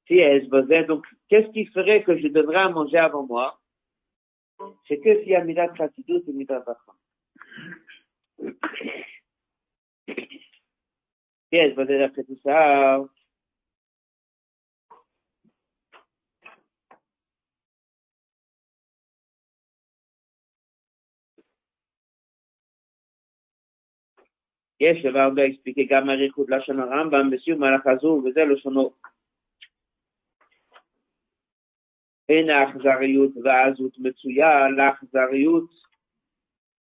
Si 0.07 0.17
elle 0.17 0.43
se 0.43 0.83
donc 0.85 1.05
qu'est-ce 1.29 1.49
qui 1.51 1.65
ferait 1.67 2.03
que 2.03 2.17
je 2.17 2.27
donnerais 2.27 2.57
à 2.57 2.69
manger 2.69 2.97
avant 2.97 3.25
moi? 3.25 3.59
C'est 4.87 4.99
que 4.99 5.19
s'il 5.19 5.29
y 5.29 5.35
a 5.35 5.43
Midat 5.43 5.69
Khatidou, 5.69 6.21
c'est 6.25 6.33
Midat 6.33 6.63
Si 11.49 11.55
elle 11.55 11.75
se 11.75 12.03
après 12.03 12.23
tout 12.23 12.39
ça, 12.43 13.03
יש 24.82 25.04
הרבה 25.04 25.42
expliqué 25.42 25.82
גם 25.90 26.10
אריכות 26.10 26.46
לשון 26.50 26.80
הרמב"ם 26.80 27.30
בסיום 27.30 27.60
מהלך 27.60 27.86
הזו, 27.86 28.22
וזה 28.24 28.40
לשונו. 28.44 28.94
אין 32.28 32.50
האכזריות 32.50 33.32
והעזות 33.44 33.98
מצויה 33.98 34.68
לאכזריות 34.76 35.70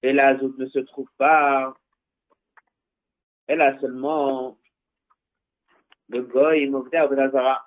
ולעזות 0.04 0.56
ne 0.60 0.66
se 0.66 0.80
trouve 0.86 1.10
pas, 1.18 1.74
אלא 3.50 3.66
seulement 3.82 4.58
le 6.10 6.22
goy 6.34 6.74
עובדי 6.74 6.98
עבודה 6.98 7.28
זרה. 7.32 7.58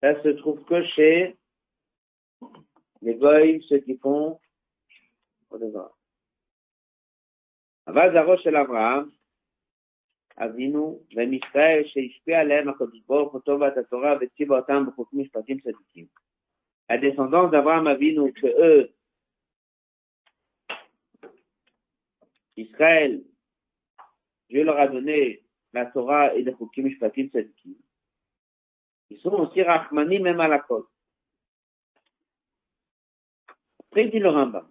Ça 0.00 0.22
se 0.22 0.28
trouve 0.40 0.64
que 0.64 0.82
chez 0.94 1.36
les 3.02 3.14
goy, 3.14 3.60
ceux 3.68 3.80
qui 3.80 3.96
font 3.98 4.38
עבודה 5.46 5.70
זרה. 5.70 5.97
אבל 7.88 8.12
זרעו 8.12 8.38
של 8.38 8.56
אברהם, 8.56 9.04
אבינו, 10.38 11.00
ומישראל 11.16 11.82
שהשפיע 11.86 12.40
עליהם 12.40 12.68
הקדוש 12.68 13.00
ברוך 13.06 13.32
הוא 13.32 13.40
טובת 13.40 13.76
התורה 13.76 14.14
וציווה 14.20 14.58
אותם 14.58 14.84
בחוקים 14.86 15.20
משפטים 15.20 15.58
צדיקים. 15.58 16.06
La 16.90 16.98
descendance 16.98 17.50
d'Abraham 17.50 17.86
Avinu, 17.86 18.30
que 18.34 18.46
eux, 18.46 18.94
Israël, 22.56 23.24
Dieu 24.48 24.64
leur 24.64 24.78
a 24.78 24.88
donné 24.88 25.42
la 25.72 25.86
Torah 25.86 26.34
et 26.34 26.42
les 26.42 26.52
Chukim 26.52 26.84
Mishpatim 26.84 27.28
Tzadikim. 27.28 27.74
Ils 29.10 29.18
sont 29.20 29.32
aussi 29.32 29.62
Rahmani 29.62 30.20
même 30.20 30.40
à 30.40 30.48
la 30.48 30.60
côte. 30.60 30.88
Après, 33.80 34.08
dit 34.08 34.18
le 34.18 34.28
Rambam. 34.28 34.70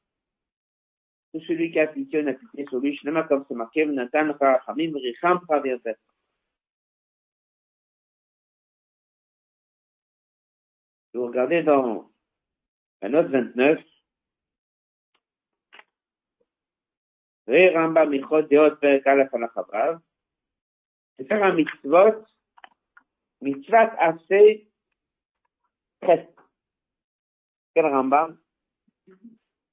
tout 1.31 1.41
celui 1.41 1.71
qui 1.71 1.79
a 1.79 1.83
appliqué, 1.83 2.21
on 2.21 2.27
a 2.27 2.31
appliqué 2.31 2.65
sur 2.65 2.79
lui, 2.79 2.95
Shlema, 2.97 3.23
comme 3.23 3.45
c'est 3.47 3.55
marqué, 3.55 3.85
Nathan, 3.85 4.33
Rachamim, 4.39 4.93
Richam, 4.95 5.39
Pravirtet. 5.41 5.95
Vous 11.13 11.27
regardez 11.27 11.63
dans 11.63 12.09
la 13.01 13.09
note 13.09 13.27
29, 13.27 13.79
Ramba 17.47 18.05
Michot 18.05 18.43
Deot 18.43 18.77
Perek 18.77 19.05
Aleph 19.07 19.33
Alachabrav, 19.33 19.99
c'est 21.17 21.25
faire 21.27 21.43
un 21.43 21.53
mitzvot, 21.53 22.25
mitzvot 23.41 23.91
assez 23.97 24.69
presque. 25.99 26.29
Quel 27.73 27.85
Rambam? 27.85 28.37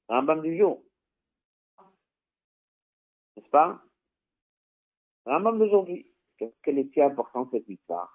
Rambam 0.09 0.43
du 0.43 0.57
jour. 0.57 0.88
N'est-ce 3.39 3.51
pas? 3.51 3.81
Rambam 5.25 5.61
d'aujourd'hui, 5.61 6.13
quelle 6.39 6.79
est 6.81 6.99
importante 6.99 7.51
cette 7.53 7.69
mitzvah? 7.69 8.11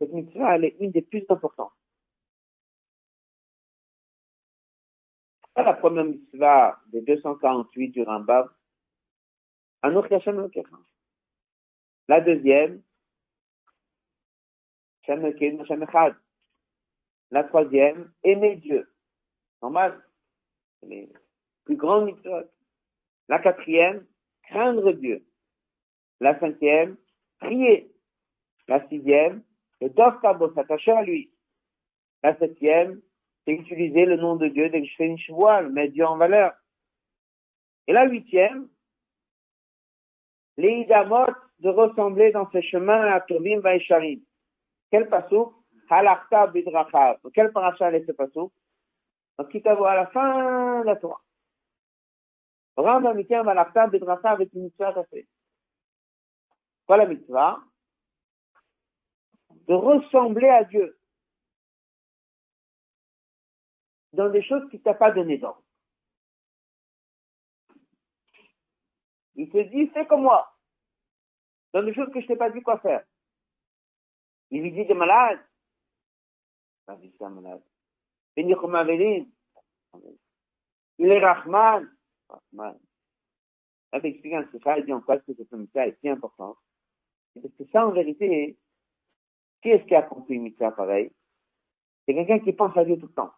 Cette 0.00 0.12
mitzvah, 0.12 0.56
elle 0.56 0.64
est 0.64 0.76
une 0.80 0.90
des 0.90 1.02
plus 1.02 1.24
importantes. 1.28 1.72
Pas 5.54 5.62
la 5.62 5.74
première 5.74 6.04
mitzvah 6.04 6.80
des 6.86 7.02
248 7.02 7.90
du 7.90 8.02
Rambam, 8.02 8.52
Anoch 9.82 10.10
Hashem 10.10 10.50
La 12.08 12.20
deuxième, 12.22 12.82
La 17.30 17.44
troisième, 17.44 18.12
aimer 18.24 18.56
Dieu. 18.56 18.92
Normal 19.62 20.04
plus 21.64 21.76
grande. 21.76 22.16
La 23.28 23.38
quatrième, 23.38 24.06
craindre 24.44 24.92
Dieu. 24.92 25.24
La 26.20 26.38
cinquième, 26.38 26.96
prier. 27.38 27.90
La 28.68 28.86
sixième, 28.88 29.42
le 29.80 29.88
dov 29.90 30.20
s'attacher 30.54 30.92
à 30.92 31.02
lui. 31.02 31.30
La 32.22 32.36
septième, 32.38 33.00
utiliser 33.46 34.04
le 34.04 34.16
nom 34.16 34.36
de 34.36 34.48
Dieu 34.48 34.68
dès 34.68 34.82
que 34.82 34.86
je 34.86 34.96
fais 34.96 35.06
une 35.06 35.18
mettre 35.70 35.92
Dieu 35.92 36.06
en 36.06 36.16
valeur. 36.16 36.52
Et 37.86 37.92
la 37.92 38.06
huitième, 38.06 38.68
les 40.56 40.86
de 41.60 41.68
ressembler 41.68 42.32
dans 42.32 42.50
ces 42.50 42.62
chemins 42.62 43.12
à 43.12 43.20
Tovim 43.20 43.60
Vaisharim. 43.60 44.20
Quel 44.90 45.08
passou? 45.08 45.54
Halakta 45.88 46.46
bidrachav. 46.48 47.18
Quel 47.34 47.52
paracha 47.52 47.90
est 47.92 48.06
ce? 48.06 48.52
Donc, 49.38 49.48
qui 49.48 49.66
à 49.66 49.94
la 49.94 50.06
fin 50.06 50.80
de 50.80 50.86
la 50.86 50.96
Torah. 50.96 51.20
Rambam 52.76 53.16
Mikem 53.16 53.44
Malakta 53.44 53.86
Bedrasa 53.86 54.30
avec 54.30 54.52
une 54.52 54.64
mitzvah 54.64 54.98
à 54.98 55.04
fait. 55.04 55.26
Quoi 56.86 56.96
la 56.96 57.06
mitzvah? 57.06 57.62
De 59.68 59.74
ressembler 59.74 60.48
à 60.48 60.64
Dieu 60.64 60.98
dans 64.12 64.30
des 64.30 64.42
choses 64.42 64.68
qui 64.70 64.80
t'a 64.80 64.94
pas 64.94 65.10
donné 65.12 65.38
d'ordre. 65.38 65.62
Il 69.36 69.48
te 69.50 69.58
dit, 69.58 69.86
fais 69.88 70.06
comme 70.06 70.22
moi. 70.22 70.52
Dans 71.72 71.82
des 71.82 71.94
choses 71.94 72.12
que 72.12 72.20
je 72.20 72.26
t'ai 72.26 72.36
pas 72.36 72.50
dit 72.50 72.62
quoi 72.62 72.78
faire. 72.80 73.04
Il 74.50 74.62
lui 74.62 74.72
dit, 74.72 74.86
t'es 74.86 74.94
malade. 74.94 75.40
Pas 76.86 76.96
malade. 77.28 77.62
Il 78.36 78.50
est 80.98 81.24
Rahman. 81.24 81.96
Là, 83.92 84.00
t'expliques 84.00 84.34
un 84.34 84.46
secret, 84.52 84.80
il 84.80 84.86
dit 84.86 84.92
en 84.92 85.00
quoi 85.00 85.16
est-ce 85.16 85.24
que 85.24 85.34
cette 85.34 85.52
mitzvah 85.52 85.88
est 85.88 85.98
si 86.00 86.08
importante. 86.08 86.56
Parce 87.34 87.54
que 87.54 87.64
ça, 87.72 87.86
en 87.86 87.92
vérité, 87.92 88.58
qui 89.62 89.70
est-ce 89.70 89.84
qui 89.84 89.94
a 89.94 90.02
compris 90.02 90.34
une 90.34 90.42
mitzvah 90.42 90.72
pareil? 90.72 91.10
C'est 92.06 92.14
quelqu'un 92.14 92.38
qui 92.40 92.52
pense 92.52 92.76
à 92.76 92.84
Dieu 92.84 92.98
tout 92.98 93.06
le 93.06 93.12
temps. 93.12 93.32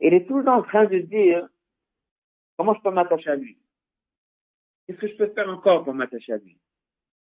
Il 0.00 0.12
est 0.12 0.26
tout 0.26 0.38
le 0.38 0.44
temps 0.44 0.58
en 0.58 0.62
train 0.62 0.86
de 0.86 0.98
dire, 0.98 1.48
comment 2.56 2.74
je 2.74 2.80
peux 2.80 2.90
m'attacher 2.90 3.30
à 3.30 3.36
lui? 3.36 3.58
Qu'est-ce 4.86 4.98
que 4.98 5.08
je 5.08 5.16
peux 5.16 5.28
faire 5.28 5.48
encore 5.48 5.84
pour 5.84 5.94
m'attacher 5.94 6.32
à 6.32 6.38
lui? 6.38 6.58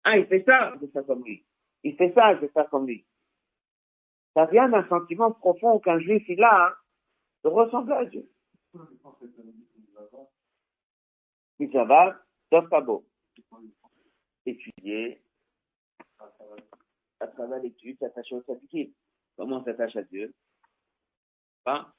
Ah, 0.04 0.18
il 0.18 0.26
fait 0.26 0.44
ça, 0.44 0.74
je 0.74 0.80
vais 0.80 0.92
faire 0.92 1.06
comme 1.06 1.24
lui. 1.24 1.44
Il 1.82 1.96
fait 1.96 2.12
ça, 2.14 2.34
je 2.36 2.40
vais 2.40 2.48
faire 2.48 2.68
comme 2.70 2.86
lui. 2.86 3.06
Ça 4.34 4.46
vient 4.46 4.68
d'un 4.68 4.86
sentiment 4.88 5.30
profond 5.32 5.78
qu'un 5.78 5.98
juif, 5.98 6.24
il 6.28 6.42
a, 6.42 6.74
de 7.44 7.48
ressembler 7.48 7.94
à 7.94 8.04
Dieu. 8.06 8.28
Mitzvah, 11.58 12.20
pas 12.50 12.80
beau. 12.80 13.06
Étudier, 14.46 15.22
à 17.20 17.26
travers 17.28 17.60
l'étude, 17.60 17.98
s'attacher 17.98 18.34
au 18.34 18.42
tzadikim. 18.42 18.92
Comment 19.36 19.56
on 19.58 19.64
s'attache 19.64 19.96
à 19.96 20.02
Dieu? 20.02 20.34
Hein? 21.66 21.92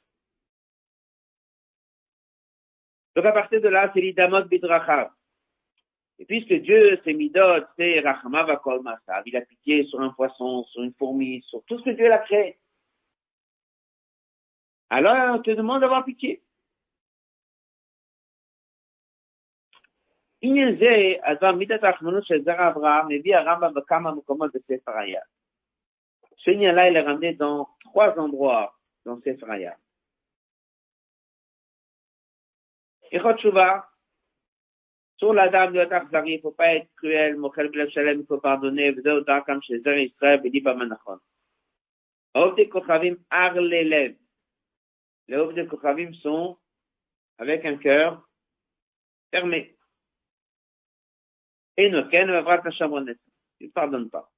Donc 3.16 3.26
à 3.26 3.32
partir 3.32 3.62
de 3.62 3.68
là, 3.68 3.92
c'est 3.94 4.02
l'idamot 4.02 4.44
bidrachav. 4.44 5.12
Et 6.20 6.26
puisque 6.26 6.54
Dieu, 6.54 7.00
c'est 7.04 7.14
midot, 7.14 7.66
c'est 7.78 8.00
rachama 8.00 8.56
kol 8.58 8.82
masav, 8.82 9.24
il 9.26 9.36
a 9.36 9.42
pitié 9.42 9.86
sur 9.86 10.00
un 10.00 10.10
poisson, 10.12 10.64
sur 10.66 10.84
une 10.84 10.94
fourmi, 10.94 11.42
sur 11.44 11.64
tout 11.66 11.80
ce 11.80 11.86
que 11.86 11.90
Dieu 11.90 12.08
l'a 12.08 12.20
créé. 12.20 12.58
Alors, 14.90 15.36
on 15.36 15.42
te 15.42 15.52
demande 15.52 15.82
d'avoir 15.82 16.06
pitié. 16.06 16.45
עניין 20.45 20.77
זה, 20.79 21.13
אז 21.23 21.55
מידת 21.59 21.85
האחמנות 21.85 22.25
של 22.25 22.43
זרע 22.43 22.69
אברהם 22.69 23.07
מביא 23.09 23.37
הרמב"ם 23.37 23.75
בכמה 23.75 24.13
מקומות 24.13 24.51
בספר 24.55 24.99
היד. 24.99 25.21
Ce 26.43 26.51
lien-là, 26.51 26.89
il 26.89 26.97
est 26.97 27.03
ramené 27.03 27.35
dans 27.35 27.69
trois 27.81 28.19
endroits 28.19 28.75
dans 29.05 29.21
Sefer 29.21 29.51
Hayat. 29.51 29.77
Echot 33.13 33.37
Tshuva, 33.37 33.87
sur 35.19 35.35
la 35.35 35.49
dame 35.49 35.75
de 35.75 35.81
l'Akhzari, 35.81 36.33
il 36.33 36.37
ne 36.37 36.41
faut 36.41 36.53
pas 36.53 36.77
être 36.77 36.89
cruel, 36.97 37.37
Mochel 37.37 37.69
Bel 37.69 37.91
Shalem, 37.91 38.21
il 38.21 38.27
faut 38.27 38.39
pardonner, 38.39 38.93
V'zeu 38.93 39.23
Darkam 39.23 39.61
Shezer 39.63 39.99
Israël, 39.99 40.41
B'diba 40.41 40.75
Manachon. 40.75 41.19
Aov 42.33 42.57
de 42.57 42.65
Kochavim 42.65 43.17
Ar 43.29 43.55
l'élève. 43.55 44.17
Les 45.29 45.37
Aov 45.37 45.53
de 45.53 45.65
Kochavim 45.65 46.15
sont 46.15 46.57
avec 47.37 47.67
un 47.67 47.77
cœur 47.77 48.27
fermé. 49.31 49.74
Et 51.78 51.90
Avrat 52.36 52.66
Hashamonet. 52.66 53.18
Il 53.60 53.68
ne 53.68 53.72
pardonne 53.72 54.10
pas. 54.10 54.30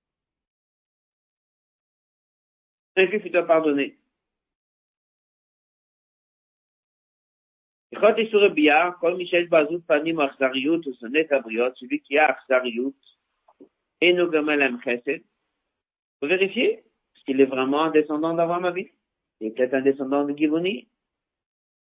Un 2.96 3.08
juif, 3.08 3.22
il 3.26 3.32
doit 3.32 3.46
pardonner. 3.46 3.98
Kol 9.00 9.18
Michel 9.18 9.48
Bazout 9.48 9.84
celui 11.76 12.02
qui 12.02 12.18
a 12.18 12.28
et. 14.02 15.24
Vous 16.22 16.28
vérifiez, 16.28 16.74
est-ce 16.74 17.24
qu'il 17.26 17.42
est 17.42 17.46
vraiment 17.46 17.84
un 17.84 17.92
descendant 17.92 18.34
d'Avram 18.34 18.66
Aviv? 18.66 18.90
Il 19.40 19.48
est 19.48 19.52
peut-être 19.52 19.74
un 19.76 19.82
descendant 19.82 20.26
de 20.26 20.36
Givoni. 20.36 20.88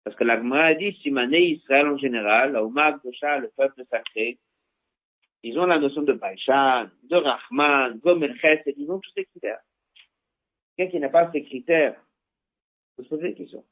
Parce 0.04 0.16
que 0.16 0.24
l'Agma 0.24 0.66
a 0.66 0.74
dit, 0.76 0.94
Simané 1.02 1.42
Israël 1.42 1.88
en 1.88 1.98
général, 1.98 2.52
la 2.54 2.64
Oumag 2.64 3.00
le 3.04 3.50
peuple 3.56 3.84
sacré, 3.90 4.38
ils 5.46 5.60
ont 5.60 5.68
la 5.68 5.78
notion 5.78 6.02
de 6.02 6.14
Baïchan, 6.14 6.88
de 7.04 7.16
Rahman, 7.18 8.00
Gomel 8.00 8.36
Chesed, 8.40 8.74
ils 8.78 8.90
ont 8.90 8.98
tous 9.00 9.12
ces 9.16 9.26
critères. 9.26 9.60
Quelqu'un 10.76 10.92
qui 10.92 11.00
n'a 11.00 11.10
pas 11.10 11.32
ces 11.32 11.44
critères, 11.44 11.96
vous 12.98 13.04
se 13.04 13.10
posez 13.10 13.30
des 13.30 13.36
questions. 13.36 13.64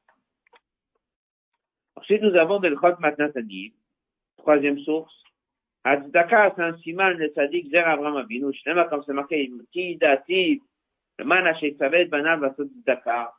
Ensuite, 1.96 2.22
nous 2.22 2.36
avons 2.36 2.60
de 2.60 2.68
l'Chot 2.68 3.00
Matnatanim, 3.00 3.72
troisième 4.38 4.78
source. 4.82 5.12
Hazdaka, 5.84 6.54
c'est 6.56 6.62
un 6.62 6.78
siman 6.78 7.18
de 7.18 7.32
Sadik 7.34 7.72
Zer 7.72 7.88
Abraham 7.88 8.18
Avinu, 8.18 8.54
Shnema, 8.54 8.86
comme 8.86 9.02
c'est 9.08 9.14
marqué, 9.14 9.52
Ki 9.72 9.98
Dati, 9.98 10.62
le 11.18 11.26
man 11.26 11.52
Saved 11.60 12.10
Banav 12.12 12.40
Vasot 12.40 12.70
Zdaka. 12.82 13.34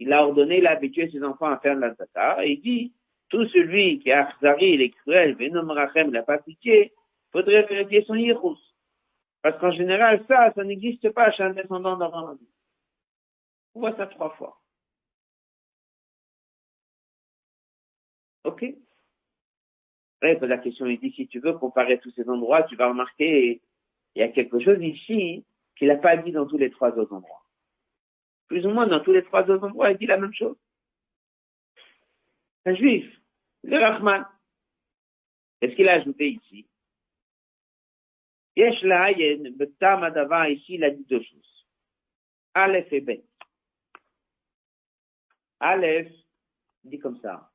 Il 0.00 0.12
a 0.12 0.26
ordonné, 0.26 0.58
il 0.58 0.66
a 0.66 0.72
habitué 0.72 1.08
ses 1.08 1.22
enfants 1.22 1.50
à 1.52 1.58
faire 1.58 1.76
la 1.76 1.94
Zdaka, 1.94 2.44
et 2.44 2.54
il 2.54 2.60
dit, 2.62 2.92
tout 3.28 3.46
celui 3.46 4.00
qui 4.00 4.08
est 4.08 4.14
Achzari, 4.14 4.72
il 4.72 4.82
est 4.82 4.90
cruel, 4.90 5.36
Venom 5.36 5.72
Rachem, 5.72 6.10
il 6.12 6.24
pas 6.26 6.38
pitié, 6.38 6.92
faudrait 7.32 7.62
vérifier 7.66 8.04
son 8.04 8.14
Yirus. 8.14 8.58
Parce 9.42 9.58
qu'en 9.58 9.72
général, 9.72 10.24
ça, 10.28 10.52
ça 10.54 10.64
n'existe 10.64 11.10
pas 11.10 11.30
chez 11.32 11.42
un 11.42 11.50
descendant 11.50 11.96
d'Abraham. 11.96 12.38
On 13.74 13.80
voit 13.80 13.96
ça 13.96 14.06
trois 14.06 14.30
fois. 14.30 14.60
Ok? 18.44 18.64
Après, 20.22 20.46
la 20.46 20.58
question, 20.58 20.86
il 20.86 21.00
dit, 21.00 21.12
si 21.12 21.26
tu 21.28 21.40
veux 21.40 21.54
comparer 21.54 21.98
tous 21.98 22.10
ces 22.10 22.28
endroits, 22.28 22.64
tu 22.64 22.76
vas 22.76 22.88
remarquer, 22.88 23.62
il 24.14 24.20
y 24.20 24.22
a 24.22 24.28
quelque 24.28 24.60
chose 24.60 24.82
ici 24.82 25.44
qu'il 25.76 25.88
n'a 25.88 25.96
pas 25.96 26.16
dit 26.18 26.32
dans 26.32 26.46
tous 26.46 26.58
les 26.58 26.70
trois 26.70 26.90
autres 26.98 27.14
endroits. 27.14 27.46
Plus 28.48 28.66
ou 28.66 28.70
moins 28.70 28.86
dans 28.86 29.00
tous 29.00 29.12
les 29.12 29.24
trois 29.24 29.48
autres 29.48 29.64
endroits, 29.64 29.92
il 29.92 29.98
dit 29.98 30.06
la 30.06 30.18
même 30.18 30.34
chose. 30.34 30.56
Un 32.66 32.74
juif, 32.74 33.06
le 33.62 33.78
Rahman. 33.78 34.26
Qu'est-ce 35.60 35.74
qu'il 35.74 35.88
a 35.88 35.94
ajouté 35.94 36.30
ici? 36.32 36.66
Yesh 38.59 38.81
La'ayen, 38.83 39.51
Betam 39.55 40.03
Adava, 40.03 40.49
ici, 40.49 40.75
il 40.75 40.83
a 40.83 40.89
dit 40.89 41.05
deux 41.05 41.21
choses. 41.21 41.65
Aleph 42.53 42.91
et 42.93 43.01
Bet. 43.01 43.23
Aleph, 45.59 46.11
dit 46.83 46.99
comme 46.99 47.19
ça. 47.19 47.49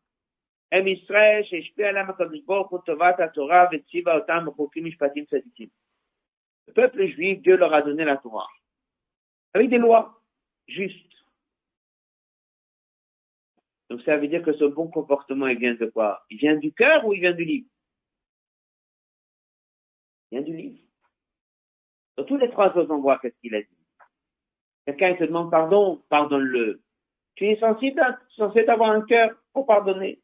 הם 0.73 0.87
ישראל 0.87 1.43
שהשפיע 1.45 1.89
עליהם 1.89 2.11
הקדוש 2.11 2.41
ברוך 2.45 2.71
הוא 2.71 2.81
טובת 2.87 3.21
התורה 3.21 3.65
והציבה 3.73 4.15
אותם 4.15 4.45
בחוקים 4.47 4.85
משפטים 4.85 5.25
צדיקים. 5.25 5.69
Le 6.69 6.73
peuple 6.73 7.07
juif, 7.07 7.43
Dieu 7.43 7.57
leur 7.57 7.75
a 7.75 7.83
donné 7.83 8.05
la 8.05 8.17
Torah. 8.17 8.47
Avec 9.55 9.71
des 9.71 9.79
lois 9.79 10.23
justes. 10.69 11.17
Donc 13.89 14.03
ça 14.03 14.17
veut 14.17 14.29
dire 14.29 14.43
que 14.45 14.53
ce 14.53 14.65
bon 14.65 14.89
comportement, 14.89 15.49
il 15.49 15.59
vient 15.59 15.75
de 15.75 15.87
quoi 15.87 16.25
Il 16.31 16.39
vient 16.39 16.57
du 16.57 16.73
cœur 16.73 17.05
ou 17.05 17.13
il 17.13 17.21
vient 17.21 17.33
du 17.33 17.45
livre 17.45 17.69
Il 20.31 20.39
vient 20.39 20.47
du 20.47 20.57
livre. 20.57 20.79
Dans 22.18 22.24
tous 22.24 22.38
les 22.38 22.50
trois 22.50 22.76
autres 22.78 22.92
endroits, 22.92 23.20
qu'est-ce 23.22 23.38
qu'il 23.42 23.56
a 23.56 23.62
dit? 23.62 23.68
Quelqu'un 24.86 25.16
te 25.16 25.24
demande 25.24 25.52
pardon, 25.52 26.04
pardonne-le. 26.10 26.82
Tu 27.36 27.48
es 27.48 27.60
sensible, 27.60 28.02
censé 28.36 28.66
avoir 28.68 28.92
un 28.92 29.02
cœur 29.02 29.32
pour 29.52 29.66
pardonner. 29.66 30.22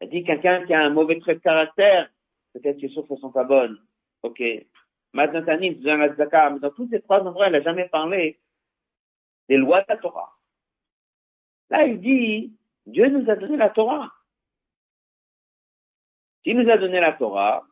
Elle 0.00 0.10
dit 0.10 0.24
quelqu'un 0.24 0.66
qui 0.66 0.74
a 0.74 0.80
un 0.80 0.90
mauvais 0.90 1.18
trait 1.18 1.36
de 1.36 1.40
caractère, 1.40 2.10
peut-être 2.52 2.80
que 2.80 2.88
sources 2.88 3.10
ne 3.10 3.16
sont 3.16 3.32
pas 3.32 3.44
bonnes. 3.44 3.80
Ok. 4.22 4.42
Maintenant, 5.12 5.42
mais 5.58 6.58
dans 6.60 6.70
tous 6.70 6.88
ces 6.90 7.00
trois 7.00 7.20
endroits, 7.20 7.46
elle 7.46 7.52
n'a 7.52 7.62
jamais 7.62 7.88
parlé 7.88 8.38
des 9.48 9.56
lois 9.56 9.80
de 9.80 9.86
la 9.88 9.96
Torah. 9.96 10.36
Là, 11.70 11.84
il 11.86 12.00
dit, 12.00 12.52
Dieu 12.86 13.08
nous 13.08 13.28
a 13.30 13.36
donné 13.36 13.56
la 13.56 13.70
Torah. 13.70 14.12
S'il 16.42 16.58
nous 16.58 16.70
a 16.70 16.76
donné 16.76 17.00
la 17.00 17.12
Torah, 17.12 17.66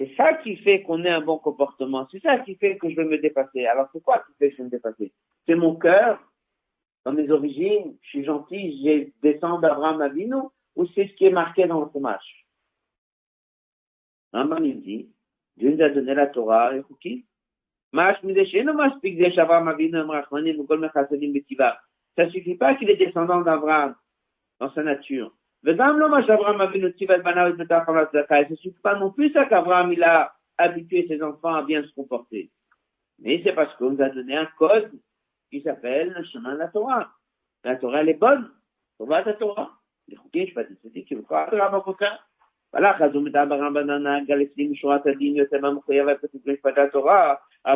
c'est 0.00 0.16
ça 0.16 0.32
qui 0.32 0.56
fait 0.56 0.82
qu'on 0.82 1.04
ait 1.04 1.10
un 1.10 1.20
bon 1.20 1.36
comportement. 1.36 2.08
C'est 2.10 2.22
ça 2.22 2.38
qui 2.38 2.54
fait 2.54 2.78
que 2.78 2.88
je 2.88 2.96
veux 2.96 3.04
me 3.04 3.18
dépasser. 3.18 3.66
Alors, 3.66 3.86
c'est 3.92 4.02
quoi 4.02 4.24
qui 4.26 4.32
fait 4.38 4.48
que 4.48 4.56
je 4.56 4.62
veux 4.62 4.68
me 4.68 4.70
dépasser? 4.70 5.12
C'est 5.46 5.54
mon 5.54 5.76
cœur, 5.76 6.18
dans 7.04 7.12
mes 7.12 7.30
origines, 7.30 7.98
je 8.00 8.08
suis 8.08 8.24
gentil, 8.24 8.80
j'ai 8.82 9.12
descends 9.22 9.58
d'Abraham 9.58 10.00
Avinu, 10.00 10.36
ou 10.74 10.86
c'est 10.94 11.06
ce 11.06 11.12
qui 11.16 11.26
est 11.26 11.30
marqué 11.30 11.66
dans 11.66 11.84
le 11.84 11.90
Chumash? 11.92 12.46
Rambam, 14.32 14.64
il 14.64 14.80
dit, 14.80 15.10
Dieu 15.58 15.74
nous 15.74 15.82
a 15.82 15.90
donné 15.90 16.14
la 16.14 16.28
Torah, 16.28 16.74
et 16.74 16.82
qui? 17.02 17.26
Ça 22.16 22.30
suffit 22.30 22.54
pas 22.54 22.74
qu'il 22.76 22.88
est 22.88 22.96
descendant 22.96 23.42
d'Abraham 23.42 23.94
dans 24.60 24.72
sa 24.72 24.82
nature. 24.82 25.34
Ce 25.62 25.70
n'est 25.70 25.76
pas 28.82 28.98
non 28.98 29.10
plus 29.12 29.32
qu'Abraham 29.32 29.92
il 29.92 30.02
a 30.02 30.32
habitué 30.56 31.06
ses 31.06 31.22
enfants 31.22 31.54
à 31.54 31.62
bien 31.62 31.82
se 31.82 31.92
comporter. 31.94 32.50
Mais 33.18 33.42
c'est 33.44 33.52
parce 33.52 33.74
qu'on 33.76 33.90
nous 33.90 34.02
a 34.02 34.08
donné 34.08 34.36
un 34.36 34.46
code 34.58 34.90
qui 35.50 35.60
s'appelle 35.62 36.14
le 36.16 36.24
chemin 36.24 36.54
de 36.54 36.58
la 36.58 36.68
Torah. 36.68 37.10
La 37.64 37.76
Torah, 37.76 38.02
est 38.02 38.14
bonne. 38.14 38.50
Torah, 38.96 39.22
la 39.22 39.34
Torah. 39.34 39.76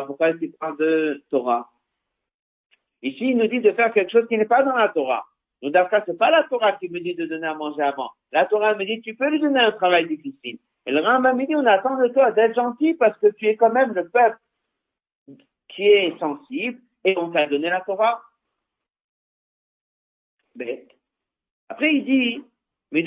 Pourquoi 0.07 0.29
est-ce 0.29 0.39
de 0.77 1.23
Torah 1.29 1.69
Ici, 3.01 3.29
il 3.29 3.37
nous 3.37 3.47
dit 3.47 3.59
de 3.59 3.71
faire 3.71 3.93
quelque 3.93 4.11
chose 4.11 4.27
qui 4.27 4.37
n'est 4.37 4.45
pas 4.45 4.63
dans 4.63 4.75
la 4.75 4.89
Torah. 4.89 5.25
Donc 5.65 5.73
d'après, 5.73 6.03
c'est 6.05 6.15
pas 6.15 6.29
la 6.29 6.43
Torah 6.43 6.73
qui 6.73 6.89
me 6.89 6.99
dit 6.99 7.15
de 7.15 7.25
donner 7.25 7.47
à 7.47 7.55
manger 7.55 7.81
avant. 7.81 8.11
La 8.31 8.45
Torah 8.45 8.75
me 8.75 8.85
dit, 8.85 9.01
tu 9.01 9.15
peux 9.15 9.27
lui 9.31 9.39
donner 9.39 9.61
un 9.61 9.71
travail 9.71 10.05
difficile. 10.07 10.59
Et 10.85 10.91
le 10.91 10.99
Rambam 10.99 11.35
me 11.35 11.47
dit, 11.47 11.55
on 11.55 11.65
attend 11.65 11.97
de 11.97 12.07
toi 12.09 12.29
d'être 12.29 12.53
gentil 12.53 12.93
parce 12.93 13.17
que 13.17 13.31
tu 13.31 13.47
es 13.47 13.55
quand 13.55 13.71
même 13.71 13.91
le 13.93 14.07
peuple 14.07 14.37
qui 15.69 15.87
est 15.87 16.15
sensible 16.19 16.79
et 17.03 17.17
on 17.17 17.31
t'a 17.31 17.47
donné 17.47 17.71
la 17.71 17.81
Torah. 17.81 18.21
Mais, 20.55 20.87
après 21.67 21.95
il 21.95 22.05
dit, 22.05 22.43
il 22.91 23.03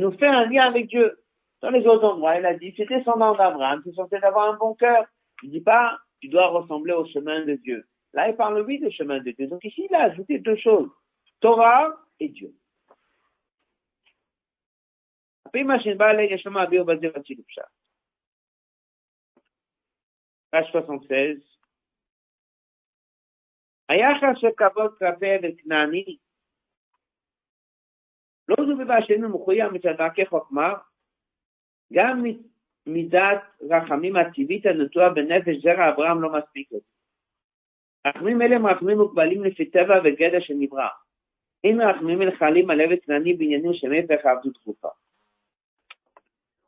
nous 0.00 0.12
fait 0.12 0.26
un 0.26 0.44
lien 0.44 0.66
avec 0.66 0.88
Dieu. 0.88 1.18
Dans 1.61 1.69
les 1.69 1.85
autres 1.87 2.05
endroits, 2.05 2.37
il 2.37 2.45
a 2.45 2.53
dit, 2.53 2.71
si 2.71 2.75
tu 2.75 2.81
es 2.83 2.97
descendant 2.97 3.35
d'Abraham, 3.35 3.81
tu 3.83 3.89
es 3.89 3.93
censé 3.93 4.15
avoir 4.17 4.53
un 4.53 4.57
bon 4.57 4.75
cœur. 4.75 5.05
Il 5.43 5.51
dit 5.51 5.61
pas, 5.61 5.97
tu 6.19 6.27
dois 6.27 6.47
ressembler 6.47 6.93
au 6.93 7.05
chemin 7.05 7.45
de 7.45 7.55
Dieu. 7.55 7.85
Là, 8.13 8.29
il 8.29 8.35
parle, 8.35 8.61
oui, 8.61 8.79
du 8.79 8.91
chemin 8.91 9.19
de 9.19 9.31
Dieu. 9.31 9.47
Donc 9.47 9.63
ici, 9.63 9.87
il 9.89 9.95
a 9.95 10.03
ajouté 10.03 10.39
deux 10.39 10.57
choses. 10.57 10.89
Torah 11.39 11.91
et 12.19 12.29
Dieu. 12.29 12.53
Après, 15.45 15.63
machine 15.63 15.95
balle, 15.95 16.23
il 16.23 16.31
y 16.31 16.33
a 16.33 16.37
chemin 16.37 16.61
à 16.61 16.67
bio 16.67 16.83
basé 16.83 17.11
sur 17.11 17.35
le 17.37 17.43
Page 20.51 20.71
76. 20.71 21.53
היחס 23.89 24.37
של 24.37 24.47
כבוד 24.57 24.97
כלפי 24.97 25.29
עבד 25.29 25.51
כנעני 25.57 26.17
לא 28.47 28.55
זו 28.55 28.77
בבא 28.77 29.01
שאינו 29.01 29.29
מחויב 29.29 29.71
מצד 29.73 29.89
דרכי 29.97 30.25
חוכמה, 30.25 30.73
גם 31.93 32.23
מידת 32.85 33.41
רחמים 33.61 34.15
הטבעית 34.15 34.65
הנטועה 34.65 35.09
בנפש 35.09 35.55
זרע 35.63 35.89
אברהם 35.89 36.21
לא 36.21 36.29
מספיקת. 36.37 36.81
רחמים 38.07 38.41
אלה 38.41 38.55
הם 38.55 38.67
רחמים 38.67 38.97
מוגבלים 38.97 39.43
לפי 39.43 39.65
טבע 39.65 39.99
וגדע 40.03 40.41
שנברא. 40.41 40.87
אין 41.63 41.81
רחמים 41.81 42.21
אלה 42.21 42.31
חלים 42.35 42.69
על 42.69 42.81
עבד 42.81 42.99
כנעני 43.05 43.33
בעניינים 43.33 43.73
שמפך 43.73 44.25
עבדות 44.25 44.53
דחופה. 44.53 44.89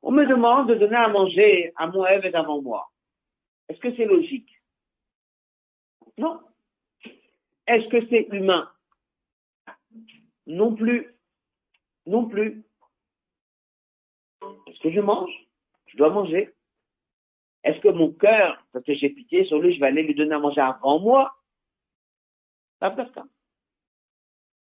On 0.05 0.11
me 0.11 0.27
demande 0.27 0.69
de 0.69 0.75
donner 0.75 0.97
à 0.97 1.07
manger 1.07 1.73
à 1.77 1.87
mon 1.87 2.05
Eved 2.05 2.35
avant 2.35 2.61
moi. 2.61 2.91
Est-ce 3.67 3.79
que 3.79 3.95
c'est 3.95 4.05
logique 4.05 4.51
Non. 6.19 6.39
Est-ce 7.65 7.87
que 7.89 8.07
c'est 8.09 8.27
humain 8.31 8.69
Non 10.45 10.75
plus. 10.75 11.11
Non 12.05 12.29
plus. 12.29 12.63
Est-ce 14.66 14.80
que 14.80 14.90
je 14.90 15.00
mange? 15.00 15.32
Je 15.86 15.96
dois 15.96 16.10
manger. 16.10 16.54
Est-ce 17.64 17.80
que 17.80 17.88
mon 17.88 18.12
cœur, 18.12 18.64
parce 18.72 18.84
que 18.84 18.94
j'ai 18.94 19.10
pitié 19.10 19.44
sur 19.44 19.58
lui, 19.58 19.74
je 19.74 19.80
vais 19.80 19.86
aller 19.86 20.02
lui 20.02 20.14
donner 20.14 20.34
à 20.34 20.38
manger 20.38 20.60
avant 20.60 20.98
moi? 20.98 21.34
Pas 22.78 22.94
certain. 22.94 23.28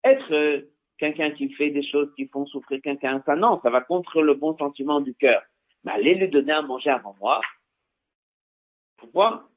Être 0.03 0.33
euh, 0.33 0.73
quelqu'un 0.97 1.31
qui 1.31 1.51
fait 1.53 1.69
des 1.69 1.83
choses 1.83 2.11
qui 2.15 2.27
font 2.27 2.45
souffrir 2.45 2.81
quelqu'un, 2.81 3.21
ça 3.25 3.35
non, 3.35 3.59
ça 3.61 3.69
va 3.69 3.81
contre 3.81 4.21
le 4.21 4.33
bon 4.33 4.57
sentiment 4.57 4.99
du 4.99 5.13
cœur. 5.13 5.43
Mais 5.83 5.91
aller 5.91 6.15
lui 6.15 6.29
donner 6.29 6.53
à 6.53 6.61
manger 6.61 6.89
avant 6.89 7.15
moi, 7.19 7.41
pourquoi? 8.97 9.49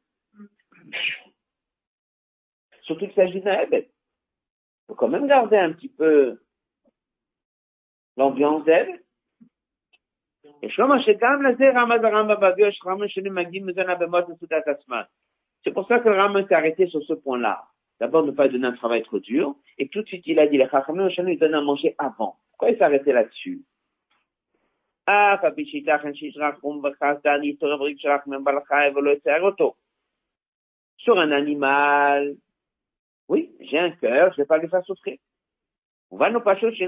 Surtout 2.83 3.07
qu'il 3.07 3.15
s'agit 3.15 3.41
d'un 3.41 3.63
Il 3.71 3.87
faut 4.87 4.95
quand 4.95 5.09
même 5.09 5.27
garder 5.27 5.57
un 5.57 5.73
petit 5.73 5.89
peu 5.89 6.43
l'ambiance 8.17 8.65
d'elle. 14.47 15.09
C'est 15.65 15.73
pour 15.73 15.87
ça 15.89 15.99
que 15.99 16.09
le 16.09 16.17
Rambam 16.17 16.47
s'est 16.47 16.55
arrêté 16.55 16.87
sur 16.87 17.03
ce 17.03 17.13
point-là. 17.15 17.65
D'abord, 18.01 18.25
ne 18.25 18.31
pas 18.31 18.49
donner 18.49 18.67
un 18.67 18.73
travail 18.73 19.03
trop 19.03 19.19
dur. 19.19 19.55
Et 19.79 19.89
tout 19.89 20.03
de 20.03 20.07
suite, 20.07 20.27
il 20.27 20.39
a 20.39 20.47
dit, 20.47 20.57
les 20.57 20.69
Chachamim, 20.69 21.09
il 21.09 21.39
donne 21.39 21.55
à 21.55 21.61
manger 21.61 21.95
avant. 21.99 22.37
Pourquoi 22.51 22.71
il 22.71 22.79
s'est 22.79 22.85
arrêté 22.85 23.13
là-dessus? 23.13 23.63
Sur 30.99 31.19
un 31.19 31.33
animal, 31.33 32.37
oui, 33.29 33.51
j'ai 33.61 33.79
un 33.79 33.91
cœur, 33.91 34.33
je 34.33 34.41
ne 34.41 34.45
vais 34.45 34.47
pas 34.47 34.59
le 34.59 34.69
faire 34.69 34.85
souffrir. 34.85 35.17
On 36.11 36.17
va 36.17 36.31
nous 36.31 36.41
passer 36.41 36.75
chez 36.75 36.87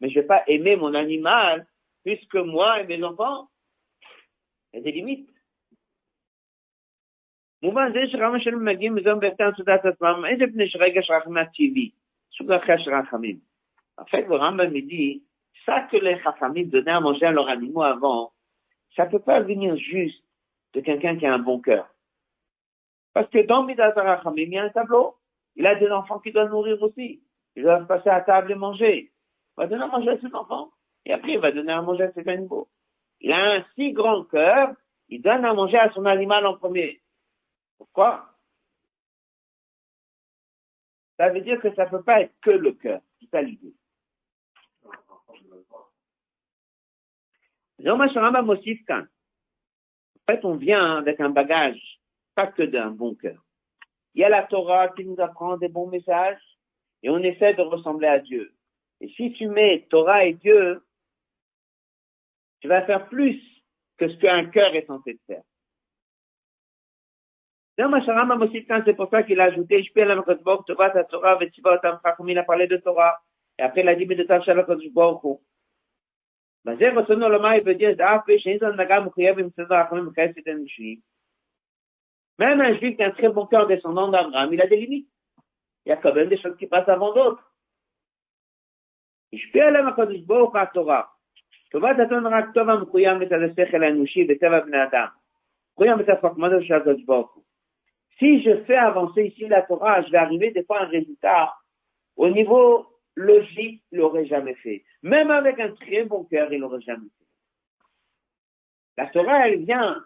mais 0.00 0.10
je 0.10 0.16
ne 0.16 0.22
vais 0.22 0.26
pas 0.26 0.42
aimer 0.46 0.76
mon 0.76 0.94
animal 0.94 1.66
puisque 2.04 2.36
moi 2.36 2.80
et 2.80 2.86
mes 2.86 3.02
enfants, 3.02 3.48
il 4.72 4.78
y 4.78 4.80
a 4.80 4.82
des 4.82 4.92
limites. 4.92 5.30
במובן 7.62 7.92
זה 7.92 8.00
שרמה 8.06 8.40
שלנו 8.40 8.64
מגיעים 8.64 8.94
מזון 8.94 9.20
בהפתן 9.20 9.50
סעודת 9.56 9.84
עצמם, 9.84 10.24
איזה 10.30 10.44
פני 10.52 10.68
שרגש 10.68 11.10
רחמה 11.10 11.44
טבעי, 11.44 11.90
סוג 12.36 12.52
אחר 12.52 12.76
של 12.78 12.94
רחמים. 12.94 13.38
En 13.98 14.04
fait, 14.06 14.26
le 14.26 14.36
Rambam 14.36 14.70
me 14.72 14.80
dit, 14.80 15.22
ça 15.64 15.82
que 15.90 15.96
les 15.96 16.20
Chachamim 16.22 16.64
donnaient 16.64 16.90
à 16.90 17.00
manger 17.00 17.26
à 17.26 17.32
leurs 17.32 17.48
animaux 17.48 17.82
avant, 17.82 18.32
ça 18.96 19.06
peut 19.06 19.20
pas 19.20 19.40
venir 19.40 19.76
juste 19.76 20.22
de 20.74 20.80
quelqu'un 20.80 21.16
qui 21.16 21.26
a 21.26 21.34
un 21.34 21.38
bon 21.38 21.60
cœur. 21.60 21.88
Parce 23.12 23.28
que 23.30 23.46
dans 23.46 23.62
Midat 23.64 23.92
Rachamim, 23.92 24.42
il 24.42 24.52
y 24.52 24.58
a 24.58 24.64
un 24.64 24.70
tableau. 24.70 25.16
Il 25.56 25.66
a 25.66 25.76
des 25.76 25.90
enfants 25.90 26.18
qui 26.18 26.32
doivent 26.32 26.50
nourrir 26.50 26.82
aussi. 26.82 27.22
Ils 27.54 27.62
doivent 27.62 27.86
passer 27.86 28.10
à 28.10 28.20
table 28.20 28.50
et 28.52 28.56
manger. 28.56 29.12
Va 29.59 29.67
donner 29.67 29.83
à 29.83 29.87
manger 29.87 30.11
à 30.11 30.17
ses 30.21 30.33
enfants. 30.33 30.71
Et 31.03 31.11
après, 31.11 31.33
il 31.33 31.39
va 31.39 31.51
donner 31.51 31.73
à 31.73 31.81
manger 31.81 32.03
à 32.03 32.13
ses 32.13 32.25
animaux. 32.29 32.69
Il 33.19 33.33
a 33.33 33.55
un 33.55 33.65
si 33.75 33.91
grand 33.91 34.23
cœur, 34.23 34.73
il 35.09 35.21
donne 35.21 35.43
à 35.43 35.53
manger 35.53 35.77
à 35.77 35.91
son 35.91 36.05
animal 36.05 36.45
en 36.45 36.55
premier. 36.57 37.01
Pourquoi? 37.77 38.29
Ça 41.17 41.29
veut 41.29 41.41
dire 41.41 41.59
que 41.59 41.75
ça 41.75 41.87
peut 41.87 42.01
pas 42.03 42.21
être 42.21 42.33
que 42.39 42.51
le 42.51 42.71
cœur. 42.71 43.01
C'est 43.19 43.29
ça 43.29 43.41
l'idée. 43.41 43.75
En 50.25 50.31
fait, 50.31 50.45
on 50.45 50.55
vient 50.55 50.99
avec 50.99 51.19
un 51.19 51.31
bagage, 51.31 51.99
pas 52.33 52.47
que 52.47 52.63
d'un 52.63 52.91
bon 52.91 53.13
cœur. 53.13 53.43
Il 54.13 54.21
y 54.21 54.23
a 54.23 54.29
la 54.29 54.43
Torah 54.43 54.87
qui 54.87 55.03
nous 55.03 55.19
apprend 55.19 55.57
des 55.57 55.67
bons 55.67 55.87
messages 55.87 56.41
et 57.03 57.09
on 57.09 57.17
essaie 57.17 57.55
de 57.55 57.61
ressembler 57.61 58.07
à 58.07 58.19
Dieu. 58.19 58.53
Et 59.00 59.08
si 59.08 59.32
tu 59.32 59.48
mets 59.48 59.86
Torah 59.90 60.24
et 60.24 60.34
Dieu, 60.34 60.82
tu 62.60 62.68
vas 62.68 62.82
faire 62.86 63.08
plus 63.08 63.40
que 63.98 64.08
ce 64.08 64.16
qu'un 64.16 64.46
cœur 64.46 64.74
est 64.74 64.86
censé 64.86 65.18
faire. 65.26 65.42
C'est 67.76 68.96
pour 68.96 69.10
ça 69.10 69.22
qu'il 69.24 69.40
a 69.40 69.44
ajouté, 69.44 69.82
je 69.82 69.92
peux 69.92 70.04
la 70.04 70.22
Torah, 71.04 71.38
il 72.28 72.38
a 72.38 72.44
parlé 72.44 72.66
de 72.66 72.76
Torah. 72.76 73.20
Et 73.58 73.62
après, 73.62 73.80
il 73.80 73.88
a 73.88 73.94
dit, 73.94 74.06
mais 74.06 74.14
de 74.14 74.24
ta 74.24 74.40
בזה 76.64 76.88
רצונו 76.96 77.28
לומר 77.28 77.48
veut 77.64 77.96
שאף 77.98 78.24
פי 78.26 78.38
שאין 78.38 78.58
זו 78.58 78.66
הנהגה 78.66 79.00
מחויב 79.00 79.38
עם 79.38 79.48
סדר 79.50 79.74
החיים 79.74 80.08
וחסד 80.08 80.48
אנושיים. 80.48 80.98
Même 82.38 82.60
un 82.60 82.74
juif 82.74 82.96
qui 82.96 83.02
a 83.04 83.06
un 83.06 83.10
très 83.12 83.28
bon 83.28 83.46
cœur 83.46 83.68
descendant 83.68 84.08
d'Abraham, 84.08 84.52
il 84.52 84.60
a 84.60 84.66
des 84.66 84.76
limites. 84.76 85.08
Il 85.86 85.90
y 85.90 85.92
a 85.92 85.96
quand 85.96 86.12
même 86.12 86.28
des 86.28 86.38
choses 86.38 86.56
qui 86.56 86.66
passent 86.66 86.88
avant 86.88 87.14
d'autres. 87.14 87.47
השפיע 89.34 89.66
עליהם 89.66 89.88
הקדוש 89.88 90.20
ברוך 90.20 90.54
הוא 90.54 90.60
התורה. 90.60 91.02
טובת 91.70 91.96
אתון 92.06 92.26
רק 92.26 92.44
טוב 92.54 92.68
המקוים 92.68 93.20
מצד 93.20 93.36
השכל 93.50 93.82
האנושי 93.82 94.24
בטבע 94.24 94.60
בני 94.60 94.84
אדם. 94.84 95.06
מקוים 95.72 95.98
מצד 95.98 96.20
חוכמתו 96.20 96.62
של 96.62 96.74
הקדוש 96.74 97.02
ברוך 97.04 97.34
הוא. 97.34 97.44
Si 98.18 98.42
je 98.42 98.64
fais 98.64 98.76
avancer 98.76 99.24
ici 99.24 99.48
la 99.48 99.62
Torah, 99.62 100.02
je 100.02 100.10
vais 100.10 100.18
arriver 100.18 100.52
des 100.52 100.64
fois 100.64 100.78
à 100.78 100.84
un 100.84 100.88
résultat 100.88 101.52
au 102.16 102.28
niveau 102.28 102.86
logique, 103.16 103.82
il 103.90 103.98
l'aurait 103.98 104.26
jamais 104.26 104.54
fait. 104.54 104.84
Même 105.02 105.30
avec 105.30 105.58
un 105.58 105.72
très 105.72 106.04
bon 106.04 106.24
cœur, 106.24 106.52
il 106.52 106.60
l'aurait 106.60 106.80
jamais 106.80 107.08
fait. 107.18 107.26
La 108.96 109.06
Torah, 109.08 109.48
elle 109.48 109.64
vient 109.64 110.04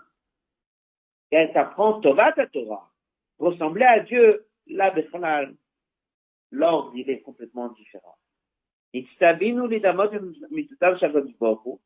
et 1.30 1.36
elle 1.36 1.52
t'apprend 1.52 2.00
Torah 2.00 2.32
ta 2.32 2.46
Torah. 2.46 2.90
Ressembler 3.38 3.84
à 3.84 4.00
Dieu, 4.00 4.46
là, 4.66 4.92
l'ordre, 6.50 6.92
il 6.94 7.10
est 7.10 7.20
complètement 7.20 7.68
différent. 7.68 8.16
הצטווינו 8.94 9.66
לדמות 9.66 10.10
מצוותיו 10.50 10.98
של 10.98 11.06
הקדוש 11.06 11.32
ברוך 11.40 11.62
הוא, 11.62 11.78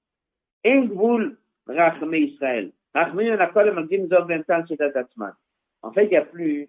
אין 0.64 0.88
גבול 0.88 1.36
רחמי 1.68 2.16
ישראל. 2.16 2.70
רחמים 2.96 3.32
על 3.32 3.42
הכל 3.42 3.68
המקדים 3.68 4.06
זאת 4.06 4.26
באמצע 4.26 4.66
שיטת 4.66 4.96
עצמן. 4.96 5.30
En 5.84 5.92
fait, 5.92 6.04
il 6.04 6.10
n'y 6.10 6.16
a 6.16 6.24
plus 6.24 6.68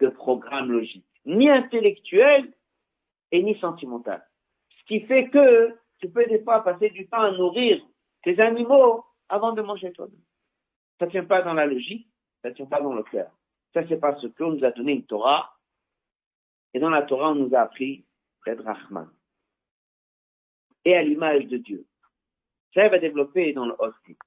de 0.00 0.08
programme 0.08 0.70
logique, 0.70 1.10
ni 1.24 1.50
intellectuel, 1.50 2.52
et 3.32 3.42
ni 3.42 3.58
sentimentale. 3.58 4.24
Ce 4.78 4.84
qui 4.84 5.00
fait 5.00 5.28
que 5.28 5.76
tu 5.98 6.08
peux 6.08 6.26
des 6.26 6.42
fois 6.42 6.62
passer 6.62 6.90
du 6.90 7.08
temps 7.08 7.22
à 7.22 7.32
nourrir 7.32 7.84
tes 8.22 8.38
animaux 8.40 9.04
avant 9.28 9.52
de 9.52 9.62
manger 9.62 9.92
toi-même. 9.92 10.20
Ça 10.98 11.06
tient 11.06 11.24
pas 11.24 11.42
dans 11.42 11.54
la 11.54 11.66
logique, 11.66 12.08
ça 12.42 12.50
tient 12.52 12.66
pas 12.66 12.80
dans 12.80 12.94
le 12.94 13.02
cœur. 13.02 13.30
Ça, 13.74 13.86
c'est 13.88 13.98
parce 13.98 14.24
qu'on 14.34 14.52
nous 14.52 14.64
a 14.64 14.70
donné 14.70 14.92
une 14.92 15.06
Torah, 15.06 15.54
et 16.72 16.78
dans 16.78 16.90
la 16.90 17.02
Torah, 17.02 17.30
on 17.30 17.34
nous 17.34 17.54
a 17.54 17.60
appris 17.60 18.04
d'être 18.46 18.64
Rahman. 18.64 19.10
Et 20.85 20.95
à 20.95 21.03
l'image 21.03 21.45
de 21.47 21.57
Dieu. 21.57 21.85
Ça 22.73 22.87
va 22.89 22.99
développer 22.99 23.53
dans 23.53 23.65
le 23.65 23.75
Hostie. 23.77 24.17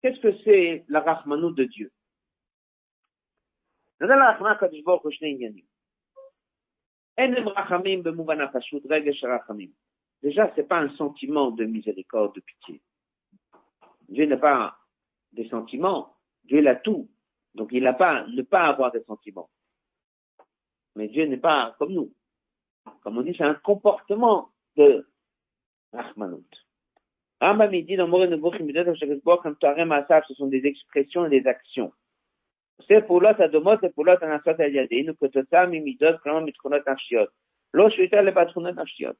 Qu'est-ce 0.00 0.20
que 0.20 0.36
c'est 0.44 0.84
la 0.88 1.00
Rahmanou 1.00 1.52
de 1.52 1.64
Dieu? 1.64 1.92
Déjà, 10.22 10.52
c'est 10.54 10.68
pas 10.68 10.78
un 10.78 10.90
sentiment 10.96 11.50
de 11.50 11.64
miséricorde, 11.64 12.34
de 12.34 12.40
pitié. 12.40 12.80
Dieu 14.08 14.26
n'a 14.26 14.36
pas 14.36 14.78
des 15.32 15.48
sentiments. 15.48 16.16
Dieu 16.44 16.60
l'a 16.60 16.76
tout. 16.76 17.08
Donc, 17.54 17.70
il 17.72 17.82
n'a 17.82 17.92
pas, 17.92 18.26
ne 18.26 18.42
pas 18.42 18.66
avoir 18.66 18.92
des 18.92 19.02
sentiments. 19.04 19.50
Mais 20.98 21.06
Dieu 21.06 21.26
n'est 21.26 21.36
pas 21.36 21.76
comme 21.78 21.92
nous. 21.92 22.12
Comme 23.04 23.18
on 23.18 23.22
dit, 23.22 23.32
c'est 23.38 23.44
un 23.44 23.54
comportement 23.54 24.48
de 24.76 25.06
Rahmanut. 25.92 26.66
Rambam 27.40 27.70
dit 27.70 27.94
dans 27.94 28.08
Moré 28.08 28.28
ce 28.28 30.34
sont 30.34 30.46
des 30.48 30.66
expressions 30.66 31.26
et 31.26 31.30
des 31.30 31.46
actions. 31.46 31.92
C'est 32.88 33.06
pour 33.06 33.20
l'autre 33.20 33.42
adomot, 33.42 33.76
c'est 33.80 33.94
pour 33.94 34.04
l'autre 34.04 34.24
anasot 34.24 34.56
al 34.58 34.74
yadenu, 34.74 35.14
que 35.14 35.26
tota 35.26 35.68
mimidot, 35.68 36.18
klamam 36.18 36.44
mitchonot 36.44 36.82
nashiot. 36.84 37.28
Lo 37.72 37.88
shuita 37.90 38.20
le 38.22 38.34
patronot 38.34 38.72
nashiot. 38.72 39.14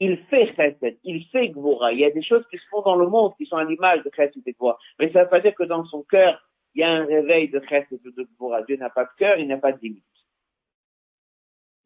Il 0.00 0.16
fait 0.30 0.54
chesed, 0.56 0.98
il 1.04 1.26
fait 1.26 1.50
gvora. 1.50 1.92
Il 1.92 1.98
y 1.98 2.06
a 2.06 2.10
des 2.10 2.22
choses 2.22 2.46
qui 2.50 2.56
se 2.56 2.66
font 2.70 2.80
dans 2.80 2.96
le 2.96 3.06
monde 3.06 3.34
qui 3.36 3.44
sont 3.44 3.56
à 3.56 3.64
l'image 3.64 4.02
de 4.02 4.10
chesed 4.16 4.42
et 4.46 4.52
gvora. 4.54 4.78
Mais 4.98 5.12
ça 5.12 5.18
ne 5.18 5.24
veut 5.24 5.30
pas 5.30 5.40
dire 5.40 5.54
que 5.54 5.64
dans 5.64 5.84
son 5.84 6.04
cœur, 6.04 6.42
il 6.74 6.80
y 6.80 6.84
a 6.84 6.90
un 6.90 7.04
réveil 7.04 7.50
de 7.50 7.60
chesed 7.68 7.92
et 7.92 8.10
de 8.12 8.28
gvora. 8.38 8.62
Dieu 8.62 8.76
n'a 8.76 8.88
pas 8.88 9.04
de 9.04 9.10
cœur, 9.18 9.38
il 9.38 9.46
n'a 9.46 9.58
pas 9.58 9.72
de 9.72 9.80
limite. 9.82 10.15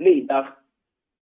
Leidach. 0.02 0.50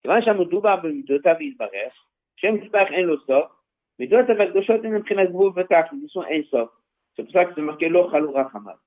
כיוון 0.02 0.22
שהמדובר 0.22 0.76
במידותיו 0.76 1.36
יתברך, 1.40 1.94
שם 2.36 2.56
יתברך 2.56 2.88
אין 2.92 3.06
לו 3.06 3.20
סוף, 3.26 3.52
מידות 4.00 4.26
הקדושות 4.30 4.86
הן 4.86 4.96
מבחינת 4.96 5.30
גבול 5.30 5.52
ותכלית, 5.56 6.04
ils 6.04 6.10
sont 6.10 6.26
אין 6.28 6.44
סוף. 6.44 6.70
C'est 7.16 7.24
pour 7.24 7.34
ça 7.34 7.46
que 7.46 7.56
c'est 7.56 7.62
marqué 7.62 7.90
lo 7.90 8.10
chalou 8.12 8.32
rachamad. 8.32 8.78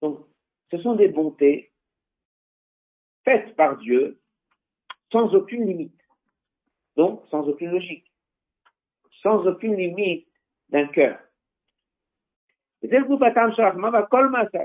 Donc, 0.00 0.26
ce 0.70 0.78
sont 0.78 0.94
des 0.94 1.08
bontés 1.08 1.70
faites 3.24 3.54
par 3.56 3.76
Dieu 3.76 4.18
sans 5.12 5.34
aucune 5.34 5.66
limite. 5.66 6.00
Donc, 6.96 7.26
sans 7.30 7.46
aucune 7.46 7.70
logique. 7.70 8.10
Sans 9.22 9.46
aucune 9.46 9.76
limite 9.76 10.28
d'un 10.70 10.86
cœur. 10.86 11.18
וזה 12.82 12.96
גוף 13.08 13.22
הטעם 13.22 13.50
של 13.52 13.62
רחמה 13.62 13.88
והכל 13.92 14.28
מעשה. 14.28 14.64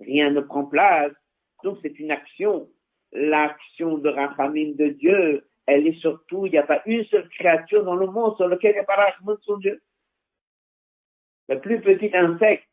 rien 0.00 0.30
ne 0.30 0.40
prend 0.40 0.64
place. 0.64 1.12
Donc 1.64 1.78
c'est 1.82 1.98
une 1.98 2.10
action. 2.10 2.68
L'action 3.12 3.98
de 3.98 4.08
Rachamim 4.08 4.74
de 4.74 4.88
Dieu, 4.88 5.48
elle 5.66 5.86
est 5.86 5.98
surtout, 6.00 6.46
il 6.46 6.52
n'y 6.52 6.58
a 6.58 6.62
pas 6.62 6.82
une 6.86 7.04
seule 7.06 7.28
créature 7.30 7.84
dans 7.84 7.96
le 7.96 8.06
monde 8.06 8.36
sur 8.36 8.48
laquelle 8.48 8.72
il 8.72 8.74
n'y 8.74 8.80
a 8.80 8.84
pas 8.84 8.96
Rachamim 8.96 9.34
de 9.34 9.40
son 9.42 9.56
Dieu. 9.56 9.82
Le 11.48 11.60
plus 11.60 11.80
petit 11.80 12.10
insecte 12.14 12.68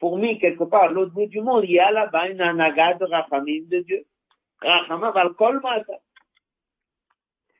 fourmi 0.00 0.38
quelque 0.38 0.64
part 0.64 0.84
à 0.84 0.88
l'autre 0.88 1.12
bout 1.12 1.26
du 1.26 1.40
monde, 1.40 1.64
il 1.64 1.72
y 1.72 1.78
a 1.78 1.90
là-bas 1.90 2.28
une 2.28 2.40
anaga 2.40 2.94
de 2.94 3.04
Rachamim 3.04 3.64
de 3.68 3.80
Dieu. 3.80 4.04
Rachamim 4.60 5.10
va 5.10 5.24
le 5.24 5.30
colmata. 5.30 6.00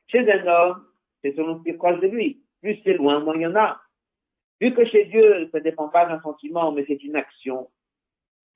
Chez 0.07 0.31
un 0.31 0.47
homme, 0.47 0.85
c'est 1.21 1.35
selon 1.35 1.57
ce 1.59 1.63
qui 1.63 1.69
est 1.69 1.73
de 1.73 2.07
lui. 2.07 2.41
Plus 2.61 2.79
c'est 2.83 2.93
loin, 2.93 3.19
moins 3.19 3.35
il 3.35 3.41
y 3.41 3.47
en 3.47 3.55
a. 3.55 3.79
Vu 4.59 4.73
que 4.73 4.85
chez 4.85 5.05
Dieu, 5.05 5.49
ça 5.51 5.59
ne 5.59 5.63
dépend 5.63 5.89
pas 5.89 6.05
d'un 6.05 6.19
sentiment, 6.21 6.71
mais 6.71 6.83
c'est 6.87 7.03
une 7.03 7.15
action, 7.15 7.69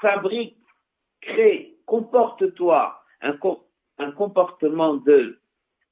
fabrique, 0.00 0.58
crée, 1.20 1.78
comporte-toi 1.86 3.02
un, 3.20 4.12
comportement 4.12 4.96
de 4.96 5.40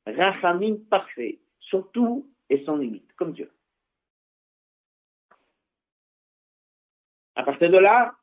rachamim 0.07 0.77
parfait, 0.91 1.41
surtout 1.61 2.31
et 2.49 2.65
sans 2.65 2.77
limite, 2.77 3.13
comme 3.15 3.33
Dieu. 3.33 3.51
À 7.35 7.43
partir 7.43 7.71
de 7.71 7.79
là, 7.79 8.17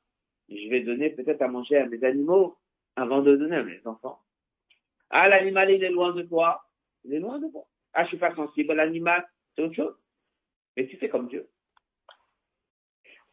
je 0.50 0.70
vais 0.70 0.82
donner 0.82 1.10
peut-être 1.10 1.42
à 1.42 1.48
manger 1.48 1.78
à 1.78 1.86
mes 1.86 2.04
animaux 2.04 2.58
avant 2.96 3.22
de 3.22 3.36
donner 3.36 3.58
à 3.58 3.64
mes 3.64 3.86
enfants. 3.86 4.22
Ah, 5.10 5.30
l'animal, 5.30 5.72
il 5.72 5.84
est 5.84 5.90
loin 5.90 6.14
de 6.14 6.24
toi. 6.24 6.68
Il 7.04 7.14
est 7.14 7.20
loin 7.20 7.40
de 7.40 7.48
toi. 7.48 7.68
Ah, 7.94 8.04
je 8.04 8.10
suis 8.10 8.18
pas 8.18 8.36
sensible 8.36 8.72
à 8.72 8.76
l'animal. 8.76 9.26
C'est 9.56 9.64
autre 9.64 9.76
chose. 9.76 9.96
Mais 10.76 10.88
tu 10.88 10.98
fais 10.98 11.10
comme 11.10 11.28
Dieu. 11.28 11.48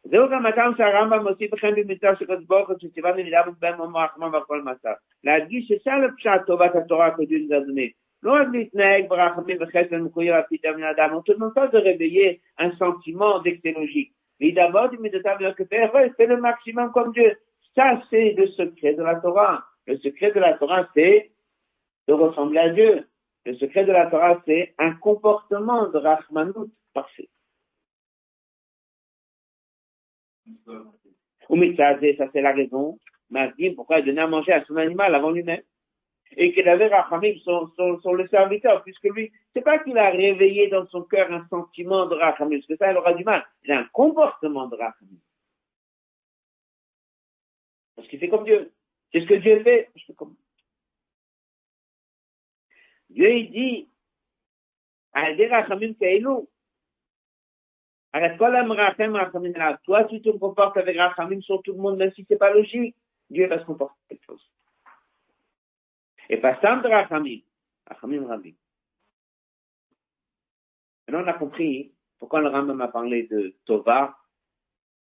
זהו 0.04 0.28
גם 0.28 0.46
הטעם 0.46 0.72
שהרמב"ם 0.76 1.28
מוסיף 1.28 1.52
לכם 1.54 1.74
במצווה 1.76 2.16
שקדוש 2.16 2.44
ברוך 2.44 2.68
הוא 2.68 2.76
שציווה 2.78 3.12
במידה 3.12 3.40
ובהם 3.46 3.96
רחמן 3.96 4.34
והכל 4.34 4.62
מצב. 4.62 4.92
להדגיש 5.24 5.68
ששם 5.68 6.02
לפשט 6.04 6.46
טובת 6.46 6.74
התורה 6.74 7.10
כדין 7.16 7.48
גדוני. 7.48 7.90
לא 8.22 8.32
רק 8.32 8.46
להתנהג 8.52 9.08
ברחמים 9.08 9.56
וחסד 9.60 9.96
מחויב 9.96 10.34
על 10.34 10.42
פי 10.42 10.56
מן 10.76 10.82
האדם, 10.82 11.10
on 11.14 11.22
te 11.22 11.32
demande 11.32 11.54
pas 11.54 11.68
de 11.68 11.78
réveiller 11.78 12.40
un 12.58 12.70
sentiment 12.72 13.38
d'extélogique. 13.38 14.12
Mais 14.40 14.52
d'abord, 14.52 14.90
c'est 16.16 16.26
le 16.26 16.36
maximum 16.36 16.92
comme 16.92 17.12
Dieu. 17.12 17.32
Ça, 17.74 18.00
c'est 18.10 18.34
le 18.36 18.46
secret 18.48 18.94
de 18.94 19.02
la 19.02 19.16
Torah. 19.16 19.64
Le 19.86 19.96
secret 19.98 20.32
de 20.32 20.40
la 20.40 20.54
Torah, 20.54 20.88
c'est 20.94 21.30
de 22.08 22.12
ressembler 22.12 22.58
à 22.58 22.68
Dieu. 22.70 23.06
Le 23.46 23.54
secret 23.54 23.84
de 23.84 23.92
la 23.92 24.06
Torah, 24.06 24.40
c'est 24.46 24.74
un 24.78 24.92
comportement 24.94 25.88
de 25.88 25.98
Rahmanut 25.98 26.70
parfait. 26.94 27.28
Ça, 32.17 32.29
c'est 32.31 32.41
la 32.41 32.53
raison. 32.53 32.99
dit 33.57 33.71
pourquoi 33.71 34.01
donnait 34.01 34.21
à 34.21 34.27
manger 34.27 34.53
à 34.53 34.63
son 34.65 34.75
animal 34.77 35.13
avant 35.15 35.31
lui-même? 35.31 35.61
Et 36.35 36.51
qu'il 36.53 36.67
avait 36.67 36.87
Rachamim, 36.87 37.37
son, 37.43 37.71
son, 38.01 38.13
le 38.13 38.27
serviteur, 38.27 38.83
puisque 38.83 39.03
lui, 39.03 39.31
c'est 39.53 39.61
pas 39.61 39.77
qu'il 39.79 39.97
a 39.99 40.09
réveillé 40.09 40.67
dans 40.67 40.87
son 40.87 41.03
cœur 41.03 41.31
un 41.31 41.47
sentiment 41.47 42.07
de 42.07 42.15
Rachamim, 42.15 42.57
parce 42.57 42.65
que 42.65 42.77
ça, 42.77 42.91
il 42.91 42.97
aura 42.97 43.13
du 43.13 43.23
mal. 43.23 43.45
Il 43.63 43.71
a 43.71 43.79
un 43.79 43.87
comportement 43.93 44.67
de 44.67 44.75
Rachamim. 44.75 45.19
Parce 47.95 48.07
qu'il 48.07 48.19
fait 48.19 48.29
comme 48.29 48.45
Dieu. 48.45 48.73
C'est 49.11 49.21
ce 49.21 49.27
que 49.27 49.35
Dieu 49.35 49.61
fait, 49.63 49.91
je 49.95 50.05
fais 50.05 50.13
comme 50.13 50.35
Dieu, 53.11 53.31
il 53.31 53.51
dit, 53.51 53.89
Alde 55.13 55.41
Rachamim 55.51 55.93
Kailou. 55.93 56.39
Arrête 56.39 56.41
quoi 56.41 56.41
là, 56.41 56.41
Rachamim, 56.41 56.41
Rachamim 56.41 56.41
là. 56.41 56.41
Toi, 58.13 60.03
tu 60.05 60.21
te 60.21 60.29
comportes 60.37 60.77
avec 60.77 60.97
Rachamim 60.97 61.41
sur 61.41 61.61
tout 61.63 61.73
le 61.73 61.79
monde, 61.79 61.97
même 61.97 62.11
si 62.13 62.25
c'est 62.27 62.37
pas 62.37 62.53
logique. 62.53 62.95
Dieu 63.29 63.47
va 63.47 63.59
se 63.59 63.65
comporter 63.65 63.95
quelque 64.07 64.25
chose. 64.25 64.51
Et 66.29 66.37
pas 66.37 66.53
de 66.53 66.87
Rachamim, 66.87 67.39
Rachamim 67.87 68.27
Rabbi. 68.27 68.55
Maintenant, 71.07 71.23
on 71.25 71.27
a 71.27 71.33
compris 71.33 71.91
pourquoi 72.19 72.41
le 72.41 72.49
Rambam 72.49 72.79
a 72.81 72.87
parlé 72.87 73.23
de 73.23 73.55
Tova, 73.65 74.15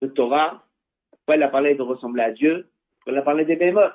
de 0.02 0.08
Torah, 0.08 0.64
pourquoi 1.10 1.36
il 1.36 1.42
a 1.42 1.48
parlé 1.48 1.74
de 1.74 1.82
ressembler 1.82 2.22
à 2.22 2.30
Dieu, 2.30 2.70
pourquoi 2.98 3.12
il 3.14 3.18
a 3.18 3.22
parlé 3.22 3.44
des 3.44 3.56
bémotes. 3.56 3.94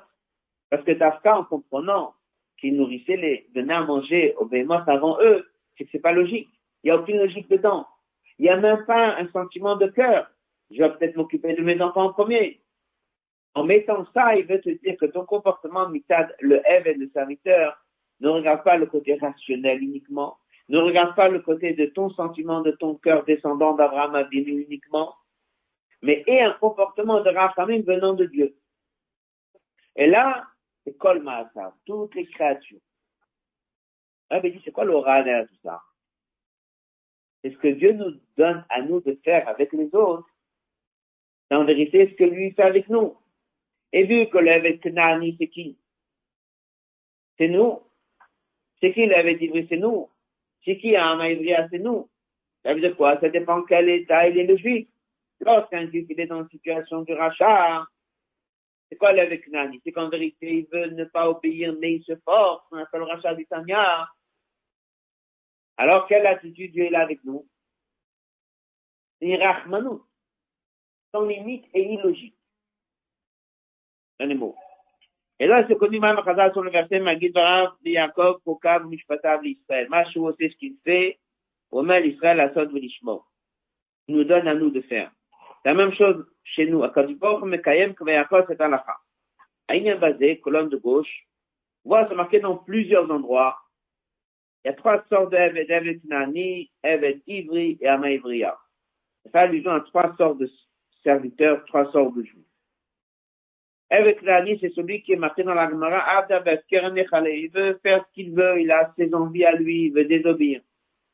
Parce 0.70 0.84
que 0.84 0.92
Tafka, 0.92 1.38
en 1.38 1.46
comprenant 1.46 2.16
qu'il 2.58 2.76
nourrissait 2.76 3.18
les, 3.18 3.48
donnait 3.54 3.74
à 3.74 3.82
manger 3.82 4.36
aux 4.36 4.46
bémotes 4.46 4.88
avant 4.88 5.20
eux, 5.22 5.48
c'est 5.78 5.86
que 5.86 5.92
c'est 5.92 6.00
pas 6.00 6.12
logique. 6.12 6.50
Il 6.84 6.88
n'y 6.88 6.92
a 6.92 7.00
aucune 7.00 7.18
logique 7.18 7.50
dedans. 7.50 7.88
Il 8.40 8.44
n'y 8.44 8.50
a 8.50 8.58
même 8.58 8.86
pas 8.86 9.16
un 9.18 9.28
sentiment 9.30 9.76
de 9.76 9.88
cœur. 9.88 10.30
Je 10.72 10.82
vais 10.82 10.90
peut-être 10.92 11.16
m'occuper 11.16 11.54
de 11.54 11.62
mes 11.62 11.80
enfants 11.82 12.06
en 12.06 12.14
premier. 12.14 12.62
En 13.54 13.64
mettant 13.64 14.06
ça, 14.14 14.36
il 14.36 14.46
veut 14.46 14.60
te 14.60 14.70
dire 14.70 14.98
que 14.98 15.06
ton 15.06 15.26
comportement, 15.26 15.88
mitad, 15.90 16.36
le 16.42 16.62
Ève 16.66 16.88
et 16.88 16.94
le 16.94 17.10
serviteur, 17.10 17.78
ne 18.20 18.30
regarde 18.30 18.64
pas 18.64 18.78
le 18.78 18.86
côté 18.86 19.16
rationnel 19.16 19.82
uniquement, 19.82 20.38
ne 20.70 20.80
regarde 20.80 21.16
pas 21.16 21.30
le 21.30 21.40
côté 21.40 21.74
de 21.74 21.86
ton 21.86 22.10
sentiment, 22.10 22.62
de 22.62 22.72
ton 22.72 22.96
cœur 22.96 23.24
descendant 23.24 23.74
d'Abraham 23.74 24.16
Avinu 24.16 24.64
uniquement, 24.64 25.16
mais 26.02 26.24
est 26.28 26.42
un 26.42 26.54
comportement 26.54 27.22
de 27.22 27.30
rachamim 27.30 27.82
venant 27.82 28.14
de 28.14 28.26
Dieu. 28.26 28.58
Et 29.96 30.08
là, 30.08 30.46
c'est 30.84 30.98
Kol 30.98 31.24
toutes 31.86 32.16
les 32.16 32.26
créatures. 32.26 32.80
Ah, 34.30 34.40
mais 34.42 34.52
dit, 34.52 34.62
c'est 34.66 34.72
quoi 34.72 34.86
derrière 34.86 35.48
tout 35.48 35.56
ça? 35.64 35.82
C'est 37.46 37.52
ce 37.52 37.58
que 37.58 37.68
Dieu 37.68 37.92
nous 37.92 38.20
donne 38.38 38.66
à 38.70 38.82
nous 38.82 39.02
de 39.02 39.20
faire 39.24 39.48
avec 39.48 39.72
les 39.72 39.94
autres. 39.94 40.28
C'est 41.48 41.56
en 41.56 41.64
vérité 41.64 42.10
ce 42.10 42.16
que 42.16 42.24
lui 42.24 42.50
fait 42.54 42.64
avec 42.64 42.90
nous. 42.90 43.16
Et 43.94 44.04
vu 44.04 44.28
que 44.30 44.40
l'évêque 44.40 44.82
Knani, 44.82 45.36
c'est 45.40 45.50
qui? 45.50 45.78
C'est 47.38 47.50
nous. 47.50 47.82
C'est 48.82 48.94
qui 48.94 49.06
l'avait 49.06 49.36
dit, 49.36 49.52
c'est 49.70 49.78
nous. 49.78 50.10
C'est 50.64 50.80
qui 50.80 50.96
un 50.96 51.18
Maïvria, 51.18 51.68
c'est 51.70 51.78
nous. 51.78 52.10
Ça 52.64 52.74
veut 52.74 52.82
dire 52.82 52.98
quoi? 52.98 53.20
Ça 53.20 53.30
dépend 53.30 53.62
quel 53.62 53.90
état 53.90 54.28
il 54.28 54.40
est 54.40 54.48
le 54.48 54.58
juif. 54.58 54.88
Lorsqu'un 55.40 55.88
juif 55.92 56.08
il 56.10 56.20
est 56.20 56.26
dans 56.26 56.42
une 56.42 56.50
situation 56.50 57.04
de 57.04 57.14
rachat, 57.14 57.86
c'est 58.90 58.96
quoi 58.96 59.14
l'avec 59.14 59.48
Nani? 59.50 59.80
C'est 59.84 59.92
qu'en 59.92 60.10
vérité, 60.10 60.52
il 60.52 60.68
veut 60.74 60.88
ne 60.88 61.04
pas 61.04 61.30
obéir, 61.30 61.76
mais 61.80 61.94
il 61.94 62.04
se 62.06 62.16
force. 62.26 62.66
On 62.72 62.78
appelle 62.78 63.02
le 63.02 63.06
rachat 63.06 63.36
du 63.36 63.46
Tanya. 63.46 64.08
Alors, 65.78 66.08
quelle 66.08 66.26
attitude 66.26 66.72
Dieu 66.72 66.86
est 66.86 66.96
avec 66.96 67.24
nous? 67.24 67.46
C'est 69.20 69.36
Rachmanou. 69.36 70.04
Son 71.14 71.26
limite 71.26 71.66
est 71.74 71.84
illogique. 71.84 72.36
Un 74.20 74.34
mot. 74.36 74.56
Et 75.40 75.48
là, 75.48 75.66
c'est 75.68 75.78
connu 75.78 76.00
même 76.00 76.18
à 76.18 76.52
sur 76.52 76.64
le 76.64 76.72
verset 76.72 77.00
Magid 77.00 77.34
Barav, 77.34 77.74
Yaakov, 77.84 78.42
Pokav, 78.44 78.86
Mishpatav, 78.86 79.42
l'Israël. 79.42 79.90
Machou, 79.90 80.32
c'est 80.40 80.50
ce 80.50 80.56
qu'il 80.56 80.78
fait. 80.84 81.20
Omer 81.72 82.00
l'Israël, 82.00 82.40
Asod, 82.40 82.72
Velishmo. 82.72 83.26
Il 84.08 84.16
nous 84.16 84.24
donne 84.24 84.48
à 84.48 84.54
nous 84.54 84.70
de 84.70 84.82
faire. 84.82 85.12
La 85.66 85.74
même 85.74 85.94
chose 85.94 86.26
chez 86.44 86.68
nous. 86.68 86.84
Akadibor, 86.84 87.46
Mekayem, 87.46 87.96
Kvayakov, 87.96 88.46
c'est 88.48 88.62
Alacha. 88.62 88.96
Aïnien 89.68 89.98
basé, 89.98 90.40
colonne 90.40 90.70
de 90.70 90.78
gauche. 90.78 91.28
Voilà, 91.84 92.08
c'est 92.08 92.16
marqué 92.16 92.40
dans 92.40 92.58
plusieurs 92.58 93.10
endroits. 93.12 93.58
Il 94.66 94.70
y 94.70 94.72
a 94.72 94.74
trois 94.74 95.06
sortes 95.10 95.30
d'Ev, 95.30 95.56
Ev 95.56 96.00
Nani, 96.06 96.72
Ev 96.84 97.22
Ivri 97.28 97.78
et 97.80 97.88
Ama 97.88 98.10
Ivriya. 98.10 98.58
Ça 99.24 99.30
fait 99.30 99.38
allusion 99.38 99.70
à 99.70 99.82
trois 99.82 100.16
sortes 100.18 100.40
de 100.40 100.50
serviteurs, 101.04 101.64
trois 101.66 101.92
sortes 101.92 102.18
de 102.18 102.24
juifs. 102.24 102.42
Avec 103.92 104.22
Rani, 104.22 104.58
c'est 104.60 104.74
celui 104.74 105.04
qui 105.04 105.14
est 105.14 105.18
marqué 105.18 105.44
dans 105.44 105.54
la 105.54 105.70
Gemara, 105.70 106.26
il 106.28 107.52
veut 107.52 107.80
faire 107.84 108.04
ce 108.08 108.14
qu'il 108.16 108.34
veut, 108.34 108.60
il 108.60 108.72
a 108.72 108.92
ses 108.98 109.14
envies 109.14 109.46
à 109.46 109.52
lui, 109.52 109.86
il 109.86 109.94
veut 109.94 110.06
désobéir. 110.06 110.62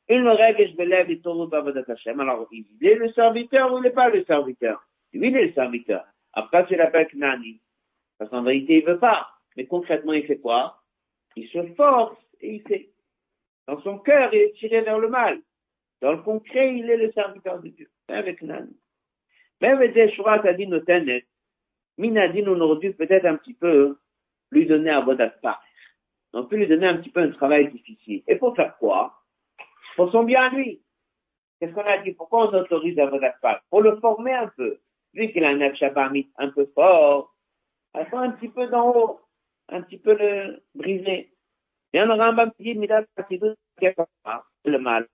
Il 0.08 0.24
me 0.24 0.32
règle 0.32 0.70
je 0.70 0.82
me 0.82 0.86
lève 0.86 1.12
et 1.12 1.20
tourne 1.20 1.50
Babadat 1.50 1.84
Hashem. 1.90 2.22
Alors, 2.22 2.48
il 2.54 2.66
est 2.80 2.96
le 2.96 3.12
serviteur 3.12 3.74
ou 3.74 3.80
il 3.80 3.82
n'est 3.82 3.90
pas 3.90 4.10
le 4.10 4.24
serviteur? 4.24 4.82
Lui, 5.12 5.28
il 5.28 5.36
est 5.36 5.48
le 5.48 5.54
serviteur. 5.54 6.06
Après, 6.32 6.66
c'est 6.70 6.78
l'appelle 6.78 7.10
Knani. 7.14 7.60
Parce 8.18 8.32
qu'en 8.32 8.44
vérité, 8.44 8.78
il 8.78 8.86
veut 8.86 9.00
pas. 9.00 9.28
Mais 9.58 9.66
concrètement, 9.66 10.14
il 10.14 10.26
fait 10.26 10.40
quoi? 10.40 10.82
Il 11.36 11.50
se 11.50 11.66
force 11.74 12.16
et 12.40 12.56
il 12.56 12.62
fait. 12.62 12.91
Dans 13.72 13.80
son 13.84 14.00
cœur, 14.00 14.34
il 14.34 14.42
est 14.42 14.54
tiré 14.58 14.82
vers 14.82 15.00
le 15.00 15.08
mal. 15.08 15.40
Dans 16.02 16.12
le 16.12 16.22
concret, 16.22 16.76
il 16.76 16.90
est 16.90 16.98
le 16.98 17.10
serviteur 17.14 17.62
de 17.62 17.70
Dieu. 17.70 17.90
C'est 18.06 18.16
avec 18.16 18.42
Nani. 18.42 18.78
Même 19.62 19.80
a 19.82 20.54
dit 20.54 20.68
Notenet, 20.68 21.26
Minadine, 21.98 22.50
on 22.50 22.60
aurait 22.60 22.80
dû 22.80 22.94
peut-être 22.94 23.26
un 23.26 23.38
petit 23.38 23.54
peu 23.54 23.98
lui 24.52 24.66
donner 24.66 24.90
un 24.90 25.02
bon 25.04 25.18
On 26.34 26.46
peut 26.48 26.58
lui 26.58 26.68
donner 26.68 26.86
un 26.86 26.98
petit 26.98 27.12
peu 27.12 27.22
un 27.22 27.32
travail 27.32 27.72
difficile. 27.72 28.24
Et 28.28 28.36
pour 28.36 28.58
faire 28.58 28.76
quoi? 28.78 29.14
Pour 29.96 30.12
son 30.12 30.24
bien 30.24 30.48
à 30.48 30.50
lui. 30.50 30.82
Qu'est-ce 31.60 31.72
qu'on 31.72 31.86
a 31.86 32.00
dit? 32.00 32.12
Pourquoi 32.12 32.50
on 32.50 32.54
autorise 32.54 33.00
un 33.00 33.08
bon 33.08 33.22
Pour 33.70 33.82
le 33.82 33.96
former 34.02 34.34
un 34.34 34.48
peu. 34.48 34.80
Vu 35.14 35.32
qu'il 35.32 35.46
a 35.46 35.50
un 35.50 35.74
Shabamit 35.76 36.30
un 36.38 36.50
peu 36.50 36.70
fort, 36.76 37.34
il 37.98 38.06
faut 38.08 38.18
un 38.18 38.32
petit 38.32 38.50
peu 38.50 38.68
d'en 38.68 38.90
haut, 38.90 39.22
un 39.70 39.82
petit 39.82 39.98
peu 39.98 40.14
le 40.14 40.62
briser. 40.76 41.32
On 41.94 42.10
aura 42.10 42.28
un 42.30 42.50
petit 42.50 42.76
Midat 42.76 43.06
le 44.66 44.78
mal. 44.78 45.08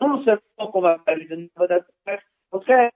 Non 0.00 0.24
seulement 0.24 0.70
qu'on 0.72 0.80
va 0.80 0.98
pas 0.98 1.14
lui 1.14 1.28
donner 1.28 1.50
un 1.56 1.66
bon 1.66 1.74
au 2.52 2.58
contraire, 2.58 2.90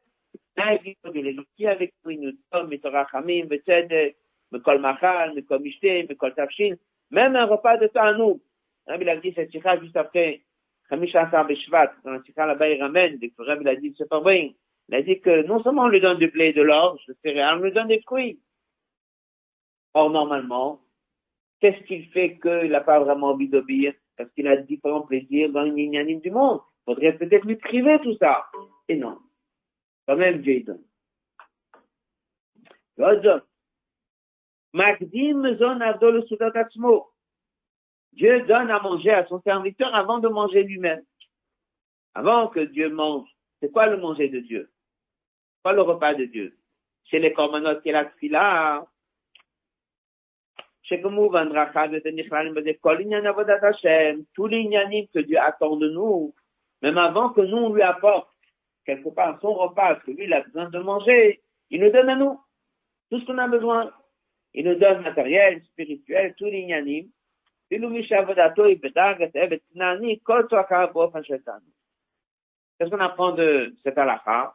qui 1.56 1.66
avec 1.66 1.94
nous, 2.04 2.12
nous 2.12 2.32
donne, 2.52 2.68
Mitorah 2.68 3.06
Hamim, 3.12 3.46
Betzedek, 3.46 4.16
Mekol 4.52 4.80
Machal, 4.80 5.34
Mekol 5.34 5.60
Mishte, 5.60 6.08
Mekol 6.08 6.34
Tafshin, 6.34 6.74
même 7.10 7.36
un 7.36 7.46
repas 7.46 7.76
de 7.76 7.90
nous. 8.16 8.40
Rabbi 8.86 9.04
l'a 9.04 9.16
dit 9.16 9.32
cette 9.34 9.50
sikha 9.50 9.78
juste 9.80 9.96
après, 9.96 10.42
Khamisha 10.88 11.26
Asar 11.26 11.46
Beshvat, 11.46 11.92
dans 12.04 12.12
la 12.12 12.22
sikha 12.22 12.46
là-bas, 12.46 12.68
il 12.68 12.82
ramène, 12.82 13.18
dès 13.18 13.30
que 13.30 13.42
Rabbi 13.42 13.64
l'a 13.64 13.76
dit, 13.76 13.94
c'est 13.96 14.08
pas 14.08 14.20
vrai. 14.20 14.54
Il 14.88 14.94
a 14.94 15.02
dit 15.02 15.20
que 15.20 15.46
non 15.46 15.62
seulement 15.62 15.84
on 15.84 15.88
lui 15.88 16.00
donne 16.00 16.18
du 16.18 16.28
blé 16.28 16.52
de 16.52 16.62
l'orge, 16.62 17.04
de 17.06 17.16
céréales, 17.22 17.58
on 17.58 17.62
lui 17.62 17.72
donne 17.72 17.88
des 17.88 18.00
fruits. 18.00 18.40
Or, 19.94 20.10
normalement, 20.10 20.80
qu'est-ce 21.60 21.82
qu'il 21.84 22.06
fait 22.10 22.38
qu'il 22.38 22.70
n'a 22.70 22.80
pas 22.80 23.00
vraiment 23.00 23.28
envie 23.28 23.48
d'obéir? 23.48 23.94
Parce 24.16 24.30
qu'il 24.32 24.48
a 24.48 24.56
différents 24.56 25.02
plaisirs 25.02 25.50
dans 25.50 25.62
les 25.62 26.16
du 26.16 26.30
monde. 26.30 26.60
Il 26.86 26.94
faudrait 26.94 27.16
peut-être 27.16 27.44
lui 27.44 27.56
priver 27.56 27.98
tout 28.02 28.16
ça. 28.18 28.46
Et 28.88 28.96
non. 28.96 29.18
Quand 30.06 30.16
même, 30.16 30.40
Dieu 30.42 30.60
donne. 30.60 30.84
Dieu 38.12 38.40
donne 38.42 38.70
à 38.70 38.80
manger 38.80 39.10
à 39.10 39.26
son 39.26 39.40
serviteur 39.42 39.94
avant 39.94 40.18
de 40.18 40.28
manger 40.28 40.64
lui-même. 40.64 41.02
Avant 42.14 42.48
que 42.48 42.60
Dieu 42.60 42.90
mange. 42.90 43.28
C'est 43.60 43.70
quoi 43.70 43.86
le 43.86 43.96
manger 43.98 44.28
de 44.28 44.40
Dieu? 44.40 44.70
Quoi 45.62 45.72
le 45.72 45.82
repas 45.82 46.14
de 46.14 46.24
Dieu? 46.24 46.58
Chez 47.04 47.18
les 47.18 47.32
corbanotes 47.32 47.82
qui 47.82 47.90
est 47.90 47.92
la 47.92 48.10
fila. 48.10 48.84
Chez 48.84 48.99
tous 54.34 54.46
les 54.46 55.08
que 55.12 55.20
Dieu 55.20 55.38
attend 55.38 55.76
de 55.76 55.88
nous, 55.90 56.34
même 56.82 56.98
avant 56.98 57.30
que 57.30 57.40
nous 57.42 57.74
lui 57.74 57.82
apporte 57.82 58.28
quelque 58.84 59.08
part 59.10 59.38
son 59.40 59.54
repas, 59.54 60.00
ce 60.00 60.06
que 60.06 60.10
lui 60.10 60.32
a 60.32 60.40
besoin 60.40 60.68
de 60.68 60.78
manger, 60.80 61.40
il 61.70 61.80
nous 61.80 61.90
donne 61.90 62.08
à 62.08 62.16
nous 62.16 62.40
tout 63.10 63.20
ce 63.20 63.26
qu'on 63.26 63.38
a 63.38 63.48
besoin. 63.48 63.92
Il 64.54 64.64
nous 64.66 64.74
donne 64.74 65.02
matériel, 65.02 65.62
spirituel, 65.64 66.34
tout 66.36 66.46
l'ignanim. 66.46 67.08
Qu'est-ce 67.70 67.80
qu'on 72.90 72.98
apprend 72.98 73.32
de 73.32 73.74
cet 73.84 73.96
halakha? 73.96 74.54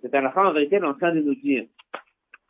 Cet 0.00 0.14
halakha, 0.14 0.48
en 0.48 0.52
vérité, 0.52 0.76
est 0.76 0.84
en 0.84 0.94
train 0.94 1.12
de 1.12 1.20
nous 1.20 1.34
dire 1.34 1.66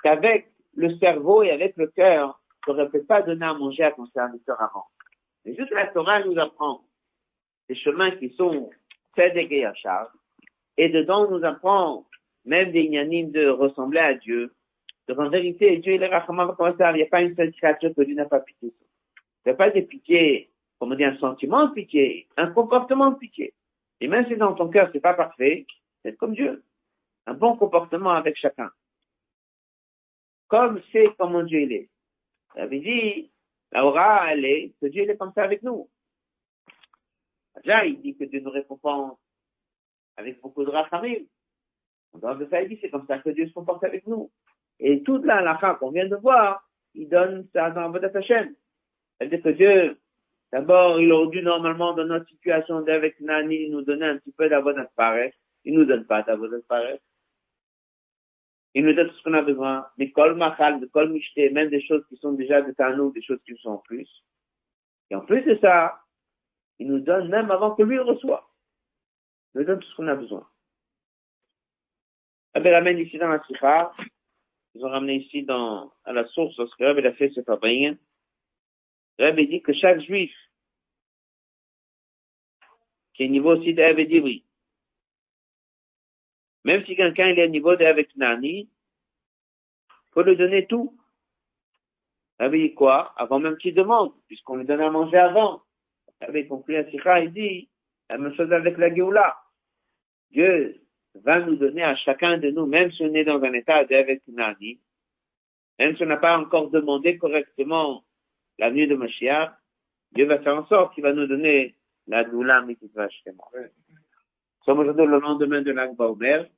qu'avec 0.05 0.53
le 0.77 0.97
cerveau 0.99 1.43
et 1.43 1.51
avec 1.51 1.77
le 1.77 1.89
cœur, 1.89 2.41
tu 2.67 2.73
ne 2.73 2.85
peut 2.87 3.05
pas 3.05 3.23
donner 3.23 3.47
à 3.47 3.55
manger 3.55 3.85
à 3.85 3.93
ton 3.93 4.07
serviteur 4.07 4.61
avant. 4.61 4.87
Mais 5.45 5.55
juste 5.55 5.71
la 5.71 5.87
Torah 5.87 6.23
nous 6.25 6.39
apprend 6.39 6.83
des 7.69 7.77
chemins 7.77 8.11
qui 8.13 8.31
sont 8.31 8.71
très 9.15 9.37
et 9.37 9.67
charge, 9.75 10.11
et 10.77 10.89
dedans, 10.89 11.27
on 11.27 11.39
nous 11.39 11.45
apprend 11.45 12.07
même 12.45 12.71
des 12.73 12.81
ignanimes 12.81 13.31
de 13.31 13.49
ressembler 13.49 14.01
à 14.01 14.15
Dieu. 14.15 14.55
Donc 15.09 15.19
en 15.19 15.29
vérité, 15.29 15.77
Dieu, 15.79 15.95
il 15.95 16.03
est 16.03 16.09
rachamam 16.09 16.55
comme 16.57 16.77
ça. 16.77 16.93
Il 16.93 16.97
n'y 16.97 17.03
a 17.03 17.07
pas 17.07 17.23
une 17.23 17.35
seule 17.35 17.53
créature 17.53 17.95
que 17.95 18.03
Dieu 18.03 18.15
n'a 18.15 18.27
pas 18.27 18.41
pitié. 18.41 18.73
Il 19.45 19.49
n'y 19.49 19.53
a 19.53 19.55
pas 19.55 19.71
de 19.71 19.81
pitié, 19.81 20.51
comme 20.79 20.93
on 20.93 20.95
dit, 20.95 21.05
un 21.05 21.17
sentiment 21.19 21.67
de 21.67 21.73
pitié, 21.73 22.29
un 22.37 22.49
comportement 22.49 23.11
de 23.11 23.17
pitié. 23.17 23.55
Et 24.01 24.09
même 24.09 24.27
si 24.27 24.37
dans 24.37 24.55
ton 24.55 24.69
cœur 24.69 24.91
c'est 24.93 25.01
pas 25.01 25.15
parfait, 25.15 25.67
c'est 26.03 26.17
comme 26.17 26.35
Dieu. 26.35 26.63
Un 27.27 27.35
bon 27.35 27.57
comportement 27.57 28.13
avec 28.13 28.37
chacun. 28.37 28.71
Comme 30.49 30.81
c'est 30.93 31.09
comment 31.19 31.43
Dieu 31.43 31.61
il 31.61 31.73
est. 31.73 31.89
Ça 32.57 32.67
veut 32.67 32.81
dire, 32.81 33.27
la 33.73 33.85
aura, 33.85 34.33
elle 34.33 34.45
est, 34.45 34.73
que 34.81 34.87
Dieu 34.87 35.05
il 35.05 35.11
est 35.11 35.17
comme 35.17 35.33
ça 35.35 35.45
avec 35.45 35.63
nous. 35.63 35.89
Déjà, 37.57 37.85
il 37.85 38.01
dit 38.01 38.17
que 38.17 38.25
Dieu 38.25 38.41
nous 38.41 38.51
récompense 38.51 39.19
avec 40.17 40.41
beaucoup 40.41 40.65
de 40.65 40.71
rachamim. 40.71 41.25
Dans 42.15 42.33
le 42.33 42.47
dit, 42.69 42.79
c'est 42.81 42.91
comme 42.91 43.07
ça 43.07 43.19
que 43.19 43.31
Dieu 43.31 43.47
se 43.47 43.53
comporte 43.53 43.85
avec 43.85 44.07
nous. 44.07 44.31
Et 44.79 45.03
toute 45.03 45.25
la 45.25 45.39
halakha 45.39 45.75
qu'on 45.75 45.91
vient 45.91 46.09
de 46.09 46.17
voir, 46.17 46.67
il 46.95 47.09
donne 47.09 47.47
ça 47.53 47.71
dans 47.71 47.91
votre 47.91 48.21
chaîne. 48.23 48.55
C'est-à-dire 49.19 49.43
que 49.43 49.49
Dieu, 49.51 49.99
d'abord, 50.51 50.99
il 50.99 51.13
aurait 51.13 51.29
dû 51.29 51.43
normalement, 51.43 51.93
dans 51.93 52.07
notre 52.07 52.29
situation 52.29 52.81
d'avec 52.81 53.21
Nani, 53.21 53.69
nous 53.69 53.83
donner 53.83 54.07
un 54.07 54.17
petit 54.19 54.33
peu 54.33 54.49
d'avodat 54.49 54.91
pareil. 54.97 55.33
Il 55.65 55.75
nous 55.75 55.85
donne 55.85 56.07
pas 56.07 56.23
d'avodat 56.23 56.57
pareil. 56.69 56.99
Il 58.77 58.85
nous 58.85 58.93
donne 58.93 59.09
tout 59.09 59.17
ce 59.17 59.23
qu'on 59.23 59.33
a 59.33 59.41
besoin. 59.41 59.87
Mais 59.97 60.11
kol 60.11 60.35
machal, 60.35 60.81
de 60.81 60.87
kol 60.87 61.11
mishte, 61.11 61.39
même 61.51 61.71
des 61.71 61.81
choses 61.81 62.05
qui 62.11 62.17
sont 62.19 62.33
déjà 62.33 62.61
de 62.61 62.75
nous, 62.95 63.11
des 63.11 63.23
choses 63.23 63.41
qui 63.47 63.57
sont 63.57 63.71
en 63.71 63.79
plus. 63.79 64.07
Et 65.09 65.15
en 65.15 65.23
plus 65.23 65.41
de 65.45 65.59
ça, 65.63 66.03
il 66.79 66.89
nous 66.89 67.01
donne 67.01 67.31
même 67.31 67.51
avant 67.51 67.75
que 67.75 67.83
lui 67.83 67.99
reçoive. 67.99 68.45
nous 69.55 69.65
donne 69.65 69.81
tout 69.81 69.89
ce 69.89 69.97
qu'on 69.97 70.09
a 70.09 70.15
besoin. 70.15 70.47
Rabbi 72.55 72.69
ramène 72.69 72.99
ici 72.99 73.17
dans 73.17 73.29
la 73.29 73.43
Sikha, 73.45 73.95
ils 74.75 74.85
ont 74.85 74.91
ramené 74.91 75.15
ici 75.17 75.43
dans, 75.43 75.91
à 76.05 76.13
la 76.13 76.27
source, 76.27 76.59
lorsque 76.59 76.79
Rabbi 76.79 77.07
a 77.07 77.15
fait 77.15 77.31
ce 77.31 77.43
fabrique, 77.43 77.99
Rabbi 79.19 79.49
dit 79.49 79.63
que 79.63 79.73
chaque 79.73 80.01
juif, 80.03 80.37
qui 83.15 83.23
est 83.23 83.29
niveau 83.29 83.57
aussi 83.57 83.73
d'Avid 83.73 84.23
oui. 84.23 84.46
Même 86.67 86.85
si 86.85 86.97
quelqu'un 86.97 87.29
est 87.29 87.45
au 87.45 87.49
niveau 87.49 87.77
d'Avid 87.77 88.09
Nani, 88.17 88.69
faut 90.11 90.23
lui 90.23 90.37
donner 90.37 90.67
tout. 90.67 90.99
Dit 92.41 92.75
quoi? 92.75 93.15
Avant 93.17 93.39
même 93.39 93.57
qu'il 93.57 93.73
demande, 93.73 94.13
puisqu'on 94.27 94.57
lui 94.57 94.67
donne 94.67 94.81
à 94.81 94.91
manger 94.91 95.17
avant. 95.17 95.63
Rabbi 96.21 96.49
conclut 96.49 96.75
à 96.75 96.91
Sikha, 96.91 97.21
il 97.21 97.33
dit, 97.33 97.69
la 98.11 98.19
même 98.19 98.35
chose 98.35 98.53
avec 98.53 98.79
la 98.79 98.93
Géoula. 98.93 99.37
Dieu 100.33 100.83
va 101.15 101.39
nous 101.39 101.55
donner 101.55 101.85
à 101.85 101.95
chacun 101.95 102.37
de 102.37 102.51
nous, 102.51 102.67
même 102.67 102.91
si 102.91 103.05
on 103.05 103.15
est 103.15 103.23
dans 103.23 103.41
un 103.41 103.53
état 103.53 103.85
d'Avid 103.85 104.23
Nani, 104.27 104.81
même 105.79 105.97
si 105.97 106.03
on 106.03 106.07
n'a 106.07 106.17
pas 106.17 106.37
encore 106.37 106.71
demandé 106.71 107.17
correctement 107.17 108.03
la 108.59 108.71
venue 108.71 108.89
de 108.89 108.97
Mashiach, 108.97 109.53
Dieu 110.11 110.27
va 110.27 110.41
faire 110.41 110.57
en 110.57 110.67
sorte 110.67 110.95
qu'il 110.95 111.05
va 111.05 111.13
nous 111.13 111.29
donner 111.29 111.77
la 112.09 112.25
doula 112.25 112.63
mitzvah 112.63 113.07
Nous 113.25 113.35
sommes 114.65 114.81
aujourd'hui 114.81 115.07
le 115.07 115.21
lendemain 115.21 115.63
de 115.63 115.71
l'Akba 115.71 116.07
Omer. 116.09 116.49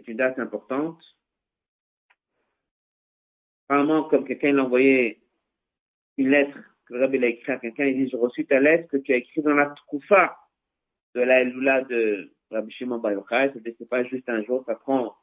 C'est 0.00 0.12
une 0.12 0.16
date 0.16 0.38
importante. 0.38 0.98
Apparemment, 3.68 4.04
comme 4.04 4.26
quelqu'un 4.26 4.52
l'a 4.52 4.64
envoyé 4.64 5.20
une 6.16 6.30
lettre 6.30 6.58
que 6.86 6.94
le 6.94 7.00
rabbi 7.00 7.22
a 7.22 7.28
écrit 7.28 7.52
à 7.52 7.58
quelqu'un, 7.58 7.84
il 7.84 7.96
dit, 7.96 8.10
j'ai 8.10 8.16
reçu 8.16 8.46
ta 8.46 8.60
lettre 8.60 8.88
que 8.88 8.96
tu 8.96 9.12
as 9.12 9.16
écrite 9.16 9.44
dans 9.44 9.54
la 9.54 9.66
Troufa 9.66 10.38
de 11.14 11.20
la 11.20 11.42
Elula 11.42 11.82
de 11.82 12.32
Rabbi 12.50 12.72
Shimon 12.72 12.98
Bar 12.98 13.12
Yochai. 13.12 13.52
C'est 13.78 13.88
pas 13.88 14.04
juste 14.04 14.28
un 14.28 14.42
jour, 14.44 14.64
ça 14.64 14.74
prend 14.74 15.14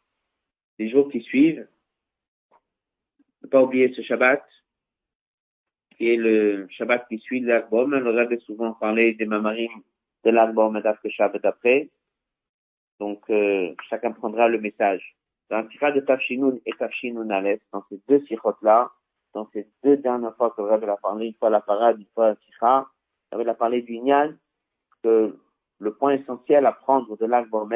les 0.77 0.89
jours 0.89 1.09
qui 1.09 1.21
suivent. 1.21 1.67
Ne 3.41 3.47
pas 3.47 3.63
oublier 3.63 3.91
ce 3.93 4.03
Shabbat 4.03 4.43
qui 5.97 6.09
est 6.09 6.17
le 6.17 6.67
Shabbat 6.69 7.07
qui 7.07 7.17
suit 7.17 7.39
l'album. 7.39 7.93
On 7.93 8.05
aurait 8.05 8.37
souvent 8.39 8.73
parlé 8.73 9.15
des 9.15 9.25
mamarim 9.25 9.81
de 10.23 10.29
l'album 10.29 10.79
d'après 10.81 11.09
Shabbat 11.09 11.43
après. 11.45 11.89
Donc, 12.99 13.21
euh, 13.29 13.73
chacun 13.89 14.11
prendra 14.11 14.47
le 14.47 14.59
message. 14.59 15.15
Dans 15.49 15.61
le 15.61 15.67
tirage 15.69 15.95
de 15.95 16.01
Tafshinoun 16.01 16.59
et 16.65 16.73
Tafshinoun 16.73 17.31
Aleph, 17.31 17.61
dans 17.71 17.83
ces 17.89 18.01
deux 18.07 18.19
sirotes-là, 18.25 18.91
dans 19.33 19.47
ces 19.53 19.69
deux 19.83 19.97
dernières 19.97 20.35
fois 20.35 20.51
que 20.51 20.61
Rabbi 20.61 20.85
a 20.85 20.97
parlé, 20.97 21.27
une 21.27 21.33
fois 21.35 21.49
la 21.49 21.61
parade, 21.61 21.99
une 21.99 22.07
fois 22.13 22.29
la 22.29 22.35
sikha, 22.35 22.87
Rabbi 23.31 23.49
a 23.49 23.53
parlé 23.53 23.81
du 23.81 23.99
Nyan, 23.99 24.33
que 25.03 25.37
le 25.79 25.93
point 25.93 26.13
essentiel 26.13 26.65
à 26.65 26.71
prendre 26.71 27.15
de 27.17 27.25
l'album 27.25 27.73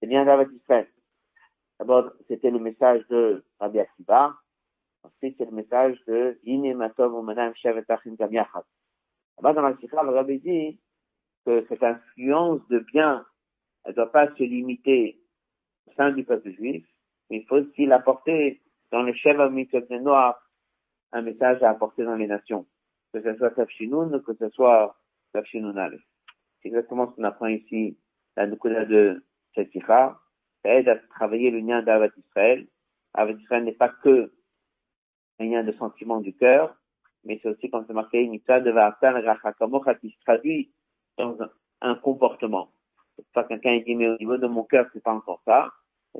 c'est 0.00 0.06
bien 0.06 0.24
d'Avad 0.24 0.48
D'abord, 1.78 2.12
c'était 2.28 2.50
le 2.50 2.58
message 2.58 3.06
de 3.08 3.44
Rabbi 3.58 3.80
Akiba, 3.80 4.34
Ensuite, 5.04 5.36
c'est 5.38 5.44
le 5.44 5.52
message 5.52 5.96
de 6.06 6.38
Yine 6.44 6.76
Matov 6.76 7.12
Umanam 7.18 7.54
Shevetachim 7.54 8.14
Gamiachad. 8.16 8.64
Là-bas, 9.38 9.52
dans 9.52 9.62
la 9.62 9.76
Sikha, 9.76 10.02
le 10.02 10.10
Rabbi 10.10 10.38
dit 10.40 10.80
que 11.46 11.64
cette 11.68 11.82
influence 11.82 12.60
de 12.68 12.80
bien, 12.80 13.24
elle 13.88 13.92
ne 13.92 13.96
doit 13.96 14.12
pas 14.12 14.28
se 14.36 14.42
limiter 14.42 15.18
au 15.86 15.92
sein 15.92 16.12
du 16.12 16.22
peuple 16.22 16.50
juif, 16.50 16.84
mais 17.30 17.38
il 17.38 17.46
faut 17.46 17.56
aussi 17.56 17.86
l'apporter 17.86 18.60
dans 18.92 19.00
le 19.00 19.14
Sheva 19.14 19.48
Mitzvot 19.48 19.86
Noir, 20.00 20.38
un 21.12 21.22
message 21.22 21.62
à 21.62 21.70
apporter 21.70 22.04
dans 22.04 22.14
les 22.14 22.26
nations. 22.26 22.66
Que 23.14 23.22
ce 23.22 23.34
soit 23.36 23.52
Tafshinoun, 23.52 24.22
que 24.24 24.34
ce 24.34 24.50
soit 24.50 24.94
Tafshinoun 25.32 25.98
C'est 26.60 26.68
exactement 26.68 27.10
ce 27.10 27.16
qu'on 27.16 27.24
apprend 27.24 27.46
ici, 27.46 27.96
la 28.36 28.46
Nukuda 28.46 28.84
de 28.84 29.24
Sikha. 29.54 30.20
Ça 30.62 30.74
aide 30.74 30.90
à 30.90 30.96
travailler 30.96 31.50
le 31.50 31.60
lien 31.60 31.80
d'Avat 31.80 32.10
Israël. 32.18 32.66
Avat 33.14 33.32
Israël 33.32 33.64
n'est 33.64 33.72
pas 33.72 33.88
que 33.88 34.30
un 35.38 35.46
lien 35.46 35.64
de 35.64 35.72
sentiment 35.72 36.20
du 36.20 36.34
cœur, 36.34 36.76
mais 37.24 37.40
c'est 37.42 37.48
aussi, 37.48 37.70
comme 37.70 37.86
c'est 37.86 37.94
marqué, 37.94 38.20
une 38.20 38.34
de 38.36 38.70
Rachakamokha 38.70 39.94
qui 39.94 40.10
se 40.10 40.20
traduit 40.26 40.74
dans 41.16 41.38
un 41.80 41.94
comportement. 41.94 42.70
Pas 43.32 43.44
quelqu'un 43.44 43.78
dit, 43.78 43.94
mais 43.94 44.08
au 44.08 44.16
niveau 44.18 44.36
de 44.36 44.46
mon 44.46 44.64
cœur, 44.64 44.86
c'est 44.92 45.02
pas 45.02 45.12
encore 45.12 45.42
ça. 45.44 45.72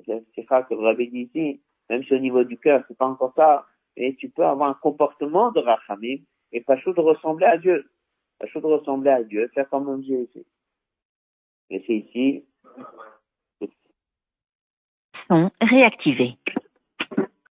C'est 0.06 0.46
ça 0.48 0.62
que 0.62 0.74
le 0.74 0.80
rabbi 0.80 1.08
dit 1.08 1.30
ici. 1.32 1.60
Même 1.88 2.04
si 2.04 2.14
au 2.14 2.18
niveau 2.18 2.44
du 2.44 2.58
cœur, 2.58 2.84
c'est 2.86 2.96
pas 2.96 3.06
encore 3.06 3.32
ça, 3.34 3.66
et 3.96 4.14
tu 4.16 4.28
peux 4.28 4.44
avoir 4.44 4.68
un 4.70 4.74
comportement 4.74 5.50
de 5.52 5.60
Rachamim, 5.60 6.18
et 6.52 6.60
pas 6.60 6.76
chaud 6.76 6.92
de 6.92 7.00
ressembler 7.00 7.46
à 7.46 7.56
Dieu. 7.56 7.90
Pas 8.38 8.46
chaud 8.46 8.60
de 8.60 8.66
ressembler 8.66 9.10
à 9.10 9.22
Dieu, 9.24 9.48
faire 9.54 9.68
comme 9.70 10.00
Dieu 10.02 10.20
ici. 10.22 10.46
Et 11.70 11.82
c'est 11.86 11.96
ici. 11.96 12.44
Sont 15.28 15.50
réactivés. 15.60 16.36